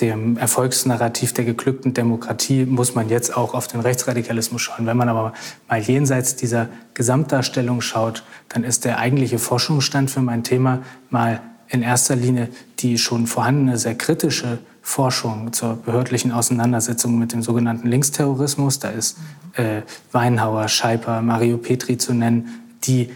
dem 0.00 0.38
Erfolgsnarrativ 0.38 1.34
der 1.34 1.44
geglückten 1.44 1.92
Demokratie 1.92 2.64
muss 2.64 2.94
man 2.94 3.10
jetzt 3.10 3.36
auch 3.36 3.52
auf 3.52 3.66
den 3.66 3.80
Rechtsradikalismus 3.80 4.62
schauen. 4.62 4.86
Wenn 4.86 4.96
man 4.96 5.10
aber 5.10 5.34
mal 5.68 5.80
jenseits 5.80 6.34
dieser 6.36 6.68
Gesamtdarstellung 6.94 7.82
schaut, 7.82 8.22
dann 8.48 8.64
ist 8.64 8.86
der 8.86 8.98
eigentliche 8.98 9.38
Forschungsstand 9.38 10.10
für 10.10 10.20
mein 10.20 10.44
Thema 10.44 10.82
mal 11.10 11.40
in 11.68 11.82
erster 11.82 12.16
Linie 12.16 12.48
die 12.78 12.98
schon 12.98 13.26
vorhandene 13.26 13.78
sehr 13.78 13.94
kritische 13.94 14.58
Forschung 14.82 15.52
zur 15.52 15.76
behördlichen 15.76 16.30
Auseinandersetzung 16.30 17.18
mit 17.18 17.32
dem 17.32 17.42
sogenannten 17.42 17.88
Linksterrorismus. 17.88 18.78
Da 18.78 18.90
ist 18.90 19.16
äh, 19.54 19.82
Weinhauer, 20.12 20.68
Scheiper, 20.68 21.22
Mario 21.22 21.58
Petri 21.58 21.98
zu 21.98 22.14
nennen, 22.14 22.48
die 22.84 23.10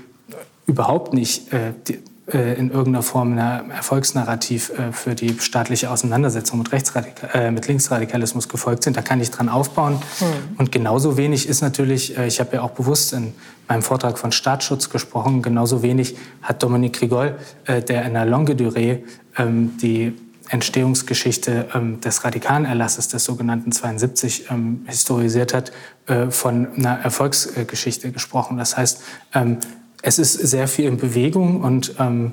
überhaupt 0.66 1.14
nicht 1.14 1.53
äh, 1.53 1.72
die, 1.86 1.98
äh, 2.32 2.54
in 2.54 2.70
irgendeiner 2.70 3.02
Form 3.02 3.38
ein 3.38 3.70
Erfolgsnarrativ 3.70 4.70
äh, 4.70 4.92
für 4.92 5.14
die 5.14 5.38
staatliche 5.38 5.90
Auseinandersetzung 5.90 6.58
mit, 6.58 6.72
Rechtsradikal 6.72 7.30
äh, 7.34 7.50
mit 7.50 7.66
Linksradikalismus 7.68 8.48
gefolgt 8.48 8.84
sind. 8.84 8.96
Da 8.96 9.02
kann 9.02 9.20
ich 9.20 9.30
dran 9.30 9.48
aufbauen. 9.48 10.00
Hm. 10.18 10.26
Und 10.58 10.72
genauso 10.72 11.16
wenig 11.16 11.48
ist 11.48 11.60
natürlich, 11.60 12.16
äh, 12.16 12.26
ich 12.26 12.40
habe 12.40 12.56
ja 12.56 12.62
auch 12.62 12.70
bewusst 12.70 13.12
in 13.12 13.34
meinem 13.68 13.82
Vortrag 13.82 14.18
von 14.18 14.32
Staatsschutz 14.32 14.90
gesprochen, 14.90 15.42
genauso 15.42 15.82
wenig 15.82 16.16
hat 16.42 16.62
Dominique 16.62 17.00
Rigol, 17.02 17.36
äh, 17.66 17.82
der 17.82 18.04
in 18.04 18.14
der 18.14 18.26
Longue 18.26 18.54
Durée 18.54 19.04
ähm, 19.36 19.76
die 19.80 20.14
Entstehungsgeschichte 20.50 21.68
ähm, 21.74 22.00
des 22.00 22.24
Radikalenerlasses 22.24 23.08
des 23.08 23.24
sogenannten 23.24 23.70
72 23.70 24.50
ähm, 24.50 24.84
historisiert 24.86 25.54
hat, 25.54 25.70
äh, 26.06 26.30
von 26.30 26.74
einer 26.76 26.98
Erfolgsgeschichte 26.98 28.10
gesprochen. 28.10 28.58
Das 28.58 28.76
heißt, 28.76 29.02
ähm, 29.34 29.58
es 30.03 30.18
ist 30.18 30.32
sehr 30.34 30.68
viel 30.68 30.86
in 30.86 30.96
Bewegung 30.96 31.62
und 31.62 31.94
ähm, 31.98 32.32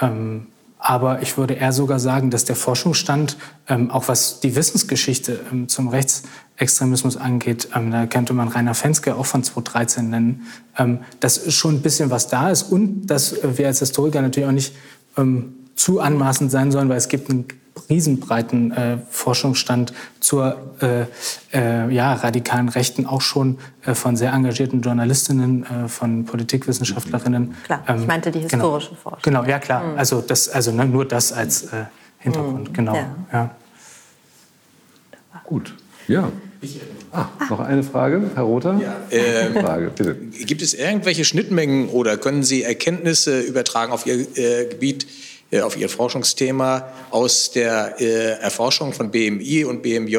ähm, 0.00 0.46
aber 0.84 1.22
ich 1.22 1.38
würde 1.38 1.54
eher 1.54 1.72
sogar 1.72 2.00
sagen, 2.00 2.30
dass 2.30 2.44
der 2.44 2.56
Forschungsstand, 2.56 3.36
ähm, 3.68 3.92
auch 3.92 4.08
was 4.08 4.40
die 4.40 4.56
Wissensgeschichte 4.56 5.38
ähm, 5.52 5.68
zum 5.68 5.86
Rechtsextremismus 5.86 7.16
angeht, 7.16 7.68
ähm, 7.76 7.92
da 7.92 8.06
könnte 8.06 8.32
man 8.32 8.48
Rainer 8.48 8.74
Fenske 8.74 9.14
auch 9.14 9.26
von 9.26 9.44
2013 9.44 10.10
nennen, 10.10 10.46
ähm, 10.76 10.98
dass 11.20 11.54
schon 11.54 11.76
ein 11.76 11.82
bisschen 11.82 12.10
was 12.10 12.26
da 12.26 12.50
ist 12.50 12.64
und 12.64 13.06
dass 13.06 13.36
wir 13.44 13.68
als 13.68 13.78
Historiker 13.78 14.22
natürlich 14.22 14.48
auch 14.48 14.52
nicht 14.52 14.74
ähm, 15.16 15.54
zu 15.76 16.00
anmaßend 16.00 16.50
sein 16.50 16.72
sollen, 16.72 16.88
weil 16.88 16.96
es 16.96 17.08
gibt 17.08 17.30
einen 17.30 17.46
riesenbreiten 17.88 18.72
äh, 18.72 18.98
Forschungsstand 19.10 19.92
zur 20.20 20.56
äh, 20.80 21.06
äh, 21.52 21.92
ja, 21.92 22.14
radikalen 22.14 22.68
Rechten, 22.68 23.06
auch 23.06 23.20
schon 23.20 23.58
äh, 23.84 23.94
von 23.94 24.16
sehr 24.16 24.32
engagierten 24.32 24.82
Journalistinnen, 24.82 25.64
äh, 25.64 25.88
von 25.88 26.24
Politikwissenschaftlerinnen. 26.24 27.54
Klar, 27.64 27.82
ich 27.84 27.90
ähm, 27.90 28.06
meinte 28.06 28.30
die 28.30 28.40
genau. 28.40 28.50
historische 28.50 28.88
genau, 28.90 29.00
Forschung. 29.00 29.22
Genau, 29.22 29.44
ja 29.44 29.58
klar. 29.58 29.84
Mhm. 29.84 29.98
Also, 29.98 30.20
das, 30.20 30.48
also 30.48 30.72
ne, 30.72 30.86
nur 30.86 31.06
das 31.06 31.32
als 31.32 31.64
äh, 31.64 31.84
Hintergrund, 32.18 32.68
mhm. 32.68 32.72
genau. 32.72 32.94
Ja. 32.94 33.16
ja. 33.32 33.50
Gut, 35.44 35.74
ja. 36.08 36.30
Ah, 37.10 37.26
noch 37.50 37.60
eine 37.60 37.82
Frage, 37.82 38.30
Herr 38.34 38.44
Rother? 38.44 38.80
Ja, 38.80 38.96
äh, 39.10 39.50
Frage, 39.60 39.90
bitte. 39.94 40.14
Gibt 40.14 40.62
es 40.62 40.74
irgendwelche 40.74 41.24
Schnittmengen 41.24 41.88
oder 41.88 42.16
können 42.16 42.44
Sie 42.44 42.62
Erkenntnisse 42.62 43.40
übertragen 43.40 43.92
auf 43.92 44.06
Ihr 44.06 44.26
äh, 44.38 44.66
Gebiet, 44.66 45.06
auf 45.60 45.76
Ihr 45.76 45.88
Forschungsthema 45.88 46.90
aus 47.10 47.50
der 47.50 48.00
äh, 48.00 48.40
Erforschung 48.40 48.92
von 48.92 49.10
BMI 49.10 49.64
und 49.64 49.82
BMJ 49.82 50.16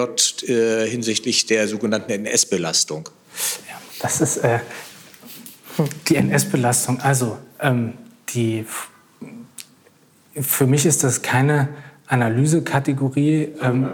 äh, 0.48 0.88
hinsichtlich 0.88 1.46
der 1.48 1.68
sogenannten 1.68 2.12
NS-Belastung? 2.12 3.10
Ja, 3.68 3.82
das 4.00 4.22
ist 4.22 4.38
äh, 4.38 4.60
die 6.08 6.18
NS-Belastung. 6.18 7.00
Also 7.00 7.38
ähm, 7.60 7.94
die, 8.30 8.66
für 10.40 10.68
mich 10.68 10.86
ist 10.86 11.04
das 11.04 11.22
keine 11.22 11.70
Analysekategorie. 12.08 13.54
Ähm, 13.62 13.90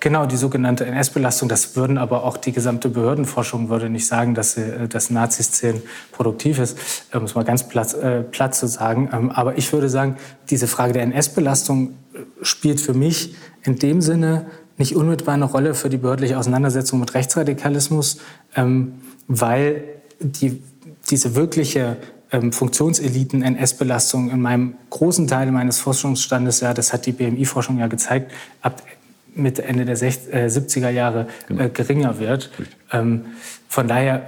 Genau, 0.00 0.24
die 0.24 0.38
sogenannte 0.38 0.86
NS-Belastung. 0.86 1.50
Das 1.50 1.76
würden 1.76 1.98
aber 1.98 2.24
auch 2.24 2.38
die 2.38 2.52
gesamte 2.52 2.88
Behördenforschung 2.88 3.68
würde 3.68 3.90
nicht 3.90 4.06
sagen, 4.06 4.34
dass, 4.34 4.54
sie, 4.54 4.62
äh, 4.62 4.88
dass 4.88 5.10
Nazi-Szenen 5.10 5.82
produktiv 6.10 6.58
ist, 6.58 6.78
um 7.12 7.24
es 7.24 7.34
mal 7.34 7.44
ganz 7.44 7.68
platt, 7.68 7.92
äh, 7.94 8.22
platt 8.22 8.54
zu 8.54 8.66
sagen. 8.66 9.10
Ähm, 9.12 9.30
aber 9.30 9.58
ich 9.58 9.70
würde 9.74 9.90
sagen, 9.90 10.16
diese 10.48 10.66
Frage 10.66 10.94
der 10.94 11.02
NS-Belastung 11.02 11.90
äh, 12.14 12.18
spielt 12.40 12.80
für 12.80 12.94
mich 12.94 13.34
in 13.62 13.76
dem 13.76 14.00
Sinne 14.00 14.46
nicht 14.78 14.96
unmittelbar 14.96 15.34
eine 15.34 15.44
Rolle 15.44 15.74
für 15.74 15.90
die 15.90 15.98
behördliche 15.98 16.38
Auseinandersetzung 16.38 16.98
mit 16.98 17.12
Rechtsradikalismus, 17.12 18.20
ähm, 18.56 18.94
weil 19.28 19.84
die, 20.18 20.62
diese 21.10 21.34
wirkliche 21.34 21.98
ähm, 22.32 22.54
Funktionseliten 22.54 23.42
NS-Belastung 23.42 24.30
in 24.30 24.40
meinem 24.40 24.76
großen 24.88 25.26
Teil 25.28 25.50
meines 25.52 25.78
Forschungsstandes, 25.78 26.60
ja, 26.60 26.72
das 26.72 26.94
hat 26.94 27.04
die 27.04 27.12
BMI-Forschung 27.12 27.78
ja 27.78 27.86
gezeigt, 27.86 28.32
ab 28.62 28.82
Mitte, 29.34 29.64
Ende 29.64 29.84
der 29.84 29.96
60, 29.96 30.34
äh, 30.34 30.46
70er 30.46 30.90
Jahre 30.90 31.26
genau. 31.46 31.64
äh, 31.64 31.68
geringer 31.68 32.18
wird. 32.18 32.50
Ähm, 32.92 33.26
von 33.68 33.88
daher, 33.88 34.22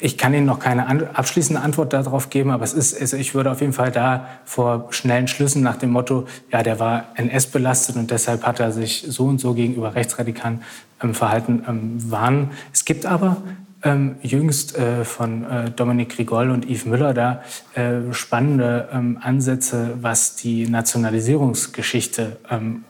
ich 0.00 0.18
kann 0.18 0.34
Ihnen 0.34 0.46
noch 0.46 0.58
keine 0.58 0.86
an, 0.86 1.06
abschließende 1.12 1.60
Antwort 1.60 1.92
darauf 1.92 2.30
geben, 2.30 2.50
aber 2.50 2.64
es 2.64 2.74
ist, 2.74 3.00
also 3.00 3.16
ich 3.16 3.34
würde 3.34 3.50
auf 3.50 3.60
jeden 3.60 3.72
Fall 3.72 3.90
da 3.90 4.26
vor 4.44 4.88
schnellen 4.90 5.28
Schlüssen 5.28 5.62
nach 5.62 5.76
dem 5.76 5.90
Motto, 5.90 6.26
ja, 6.52 6.62
der 6.62 6.78
war 6.78 7.06
NS-belastet 7.14 7.96
und 7.96 8.10
deshalb 8.10 8.44
hat 8.44 8.60
er 8.60 8.72
sich 8.72 9.04
so 9.08 9.24
und 9.24 9.40
so 9.40 9.54
gegenüber 9.54 9.94
rechtsradikalen 9.94 10.62
ähm, 11.02 11.14
Verhalten 11.14 11.64
ähm, 11.68 12.10
warnen. 12.10 12.50
Es 12.72 12.84
gibt 12.84 13.06
aber 13.06 13.38
ähm, 13.82 14.16
jüngst 14.22 14.76
äh, 14.76 15.04
von 15.04 15.44
äh, 15.44 15.70
Dominik 15.70 16.18
Rigol 16.18 16.50
und 16.50 16.68
Yves 16.68 16.84
Müller 16.84 17.14
da 17.14 17.42
äh, 17.74 18.12
spannende 18.12 18.88
ähm, 18.92 19.18
Ansätze, 19.20 19.96
was 20.00 20.36
die 20.36 20.68
Nationalisierungsgeschichte 20.68 22.38
ähm, 22.50 22.84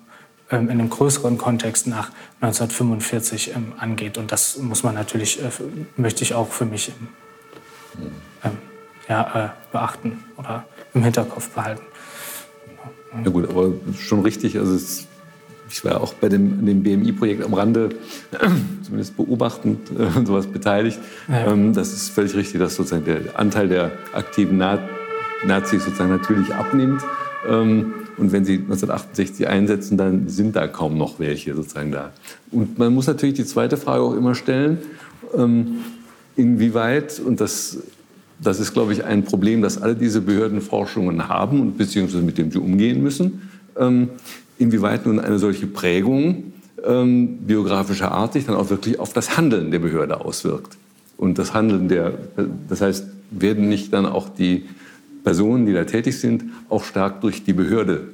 in 0.51 0.71
einem 0.71 0.89
größeren 0.89 1.37
Kontext 1.37 1.87
nach 1.87 2.11
1945 2.41 3.55
ähm, 3.55 3.73
angeht. 3.79 4.17
Und 4.17 4.33
das 4.33 4.57
muss 4.59 4.83
man 4.83 4.95
natürlich, 4.95 5.43
äh, 5.43 5.51
möchte 5.97 6.23
ich 6.23 6.35
auch 6.35 6.49
für 6.49 6.65
mich 6.65 6.93
ähm, 8.45 8.57
ja, 9.09 9.45
äh, 9.45 9.73
beachten 9.73 10.25
oder 10.37 10.65
im 10.95 11.03
Hinterkopf 11.03 11.51
behalten. 11.51 11.83
Ja 13.25 13.31
gut, 13.31 13.49
aber 13.49 13.73
schon 13.99 14.21
richtig. 14.21 14.59
Also 14.59 14.75
es, 14.75 15.07
ich 15.71 15.85
war 15.85 16.01
auch 16.01 16.15
bei 16.15 16.29
dem, 16.29 16.65
dem 16.65 16.83
BMI-Projekt 16.83 17.45
am 17.45 17.55
Rande, 17.55 17.91
zumindest 18.83 19.17
beobachtend 19.17 19.91
äh, 19.91 20.17
und 20.17 20.27
sowas 20.27 20.47
beteiligt. 20.47 20.99
Ja. 21.29 21.53
Ähm, 21.53 21.75
das 21.75 21.93
ist 21.93 22.11
völlig 22.11 22.35
richtig, 22.35 22.61
dass 22.61 22.77
sozusagen 22.77 23.05
der 23.05 23.39
Anteil 23.39 23.69
der 23.69 23.93
aktiven 24.13 24.59
Na 24.59 24.79
Nazis 25.45 25.85
sozusagen 25.85 26.11
natürlich 26.11 26.53
abnimmt. 26.55 27.03
Ähm, 27.47 27.95
und 28.17 28.33
wenn 28.33 28.45
sie 28.45 28.55
1968 28.55 29.47
einsetzen, 29.47 29.97
dann 29.97 30.29
sind 30.29 30.57
da 30.57 30.67
kaum 30.67 30.99
noch 30.99 31.21
welche 31.21 31.55
sozusagen 31.55 31.93
da. 31.93 32.13
Und 32.51 32.79
man 32.79 32.93
muss 32.95 33.07
natürlich 33.07 33.37
die 33.37 33.45
zweite 33.45 33.77
Frage 33.77 34.03
auch 34.03 34.15
immer 34.15 34.35
stellen, 34.35 34.79
ähm, 35.37 35.79
inwieweit, 36.37 37.21
und 37.21 37.41
das, 37.41 37.79
das 38.41 38.61
ist, 38.61 38.73
glaube 38.73 38.93
ich, 38.93 39.05
ein 39.05 39.25
Problem, 39.25 39.63
das 39.63 39.81
alle 39.81 39.95
diese 39.95 40.21
Behördenforschungen 40.21 41.29
haben 41.29 41.61
und 41.61 41.79
beziehungsweise 41.79 42.23
mit 42.23 42.39
dem 42.39 42.51
sie 42.51 42.59
umgehen 42.59 43.03
müssen, 43.03 43.51
ähm, 43.77 44.11
inwieweit 44.59 45.07
nun 45.07 45.21
eine 45.21 45.39
solche 45.39 45.67
Prägung 45.67 46.53
ähm, 46.85 47.39
biografischer 47.39 48.13
Art 48.13 48.33
sich 48.33 48.47
dann 48.47 48.57
auch 48.57 48.71
wirklich 48.71 48.99
auf 48.99 49.13
das 49.13 49.37
Handeln 49.37 49.71
der 49.71 49.79
Behörde 49.79 50.21
auswirkt. 50.21 50.77
Und 51.17 51.39
das 51.39 51.53
Handeln 51.55 51.89
der, 51.89 52.15
das 52.69 52.81
heißt, 52.81 53.07
werden 53.31 53.69
nicht 53.69 53.93
dann 53.93 54.07
auch 54.07 54.29
die 54.29 54.65
Personen, 55.25 55.67
die 55.67 55.73
da 55.73 55.85
tätig 55.85 56.19
sind, 56.19 56.45
auch 56.69 56.85
stark 56.85 57.21
durch 57.21 57.45
die 57.45 57.53
Behörde 57.53 58.09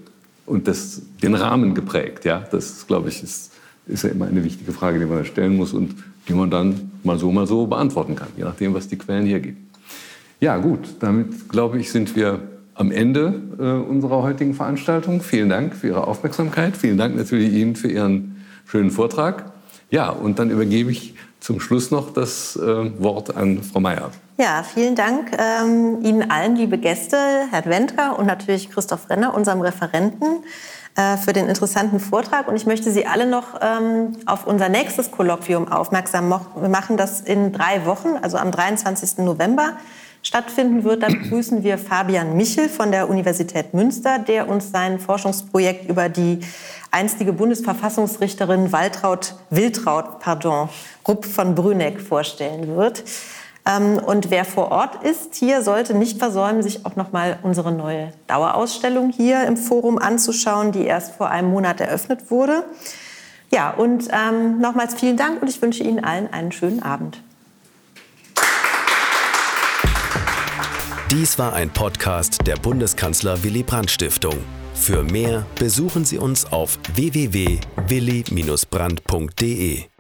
und 0.47 0.69
das, 0.69 1.03
den 1.23 1.35
Rahmen 1.35 1.75
geprägt. 1.75 2.25
Ja? 2.25 2.45
Das, 2.51 2.87
glaube 2.87 3.09
ich, 3.09 3.23
ist, 3.23 3.53
ist 3.87 4.05
ja 4.05 4.11
immer 4.11 4.27
eine 4.27 4.45
wichtige 4.45 4.73
Frage, 4.73 4.99
die 4.99 5.07
man 5.07 5.25
stellen 5.25 5.57
muss 5.57 5.73
und 5.73 5.95
die 6.29 6.33
man 6.33 6.51
dann 6.51 6.91
mal 7.03 7.19
so, 7.19 7.31
mal 7.31 7.47
so 7.47 7.67
beantworten 7.67 8.17
kann, 8.17 8.29
je 8.37 8.45
nachdem, 8.45 8.75
was 8.75 8.89
die 8.89 8.97
Quellen 8.97 9.27
hergeben. 9.27 9.69
Ja, 10.41 10.57
gut, 10.57 10.97
damit, 11.01 11.49
glaube 11.49 11.79
ich, 11.79 11.91
sind 11.91 12.17
wir 12.17 12.41
am 12.75 12.91
Ende 12.91 13.41
äh, 13.59 13.63
unserer 13.63 14.23
heutigen 14.23 14.55
Veranstaltung. 14.55 15.21
Vielen 15.21 15.49
Dank 15.49 15.75
für 15.75 15.89
Ihre 15.89 16.07
Aufmerksamkeit. 16.07 16.77
Vielen 16.77 16.99
Dank 16.99 17.17
natürlich 17.17 17.53
Ihnen 17.53 17.77
für 17.77 17.89
Ihren 17.89 18.45
schönen 18.67 18.91
Vortrag. 18.91 19.53
Ja, 19.91 20.11
und 20.11 20.39
dann 20.39 20.51
übergebe 20.51 20.91
ich 20.91 21.15
zum 21.41 21.61
Schluss 21.61 21.91
noch 21.91 22.13
das 22.13 22.57
äh, 22.57 23.01
Wort 23.01 23.37
an 23.37 23.63
Frau 23.63 23.81
Mayer. 23.81 24.11
Ja, 24.37 24.65
vielen 24.65 24.97
Dank 24.97 25.31
ähm, 25.39 26.03
Ihnen 26.03 26.29
allen, 26.29 26.57
liebe 26.57 26.77
Gäste, 26.77 27.17
Herr 27.53 27.67
Wendker 27.67 28.19
und 28.19 28.27
natürlich 28.27 28.69
Christoph 28.69 29.09
Renner, 29.09 29.33
unserem 29.33 29.61
Referenten, 29.61 30.43
äh, 30.97 31.17
für 31.17 31.33
den 31.33 31.49
interessanten 31.49 32.01
Vortrag. 32.01 32.49
Und 32.49 32.57
ich 32.57 32.67
möchte 32.67 32.91
Sie 32.91 33.07
alle 33.07 33.29
noch 33.29 33.61
ähm, 33.63 34.17
auf 34.27 34.49
unser 34.49 34.69
nächstes 34.69 35.13
Kolloquium 35.13 35.71
aufmerksam 35.71 36.29
machen, 36.29 36.97
das 36.97 37.21
in 37.21 37.53
drei 37.53 37.87
Wochen, 37.87 38.17
also 38.23 38.37
am 38.37 38.51
23. 38.51 39.19
November, 39.19 39.75
stattfinden 40.25 40.83
wird. 40.83 41.05
Da 41.05 41.09
begrüßen 41.09 41.63
wir 41.63 41.79
Fabian 41.79 42.37
Michel 42.37 42.69
von 42.69 42.91
der 42.91 43.09
Universität 43.09 43.73
Münster, 43.73 44.19
der 44.19 44.49
uns 44.49 44.73
sein 44.73 44.99
Forschungsprojekt 44.99 45.89
über 45.89 46.09
die 46.09 46.41
einstige 46.91 47.33
Bundesverfassungsrichterin 47.33 48.73
Waltraud, 48.73 49.37
Wiltraud 49.51 50.19
pardon, 50.19 50.71
Rupp 51.07 51.25
von 51.25 51.55
Brüneck 51.55 52.01
vorstellen 52.01 52.75
wird. 52.75 53.05
Ähm, 53.67 53.99
und 53.99 54.31
wer 54.31 54.45
vor 54.45 54.71
Ort 54.71 55.03
ist 55.05 55.35
hier, 55.35 55.63
sollte 55.63 55.95
nicht 55.95 56.19
versäumen, 56.19 56.63
sich 56.63 56.85
auch 56.85 56.97
noch 56.97 57.13
mal 57.13 57.39
unsere 57.43 57.73
neue 57.73 58.13
Dauerausstellung 58.27 59.11
hier 59.11 59.47
im 59.47 59.57
Forum 59.57 59.99
anzuschauen, 59.99 60.73
die 60.73 60.85
erst 60.85 61.15
vor 61.15 61.31
einem 61.31 61.51
Monat 61.51 61.81
eröffnet 61.81 62.31
wurde. 62.31 62.65
Ja, 63.51 63.71
und 63.71 64.09
ähm, 64.11 64.61
nochmals 64.61 64.95
vielen 64.95 65.17
Dank 65.17 65.41
und 65.41 65.49
ich 65.49 65.63
wünsche 65.63 65.83
Ihnen 65.83 66.05
allen 66.05 66.31
einen 66.33 66.53
schönen 66.53 66.83
Abend. 66.83 67.23
Dies 71.11 71.39
war 71.39 71.53
ein 71.53 71.71
Podcast 71.71 72.47
der 72.47 72.57
Bundeskanzler 72.57 73.45
Willy 73.45 73.63
Brandt 73.63 73.91
Stiftung. 73.91 74.37
Für 74.75 75.05
mehr 75.05 75.47
besuchen 75.57 76.05
Sie 76.05 76.19
uns 76.19 76.45
auf 76.47 76.79
www.willy-brandt.de. 76.95 79.94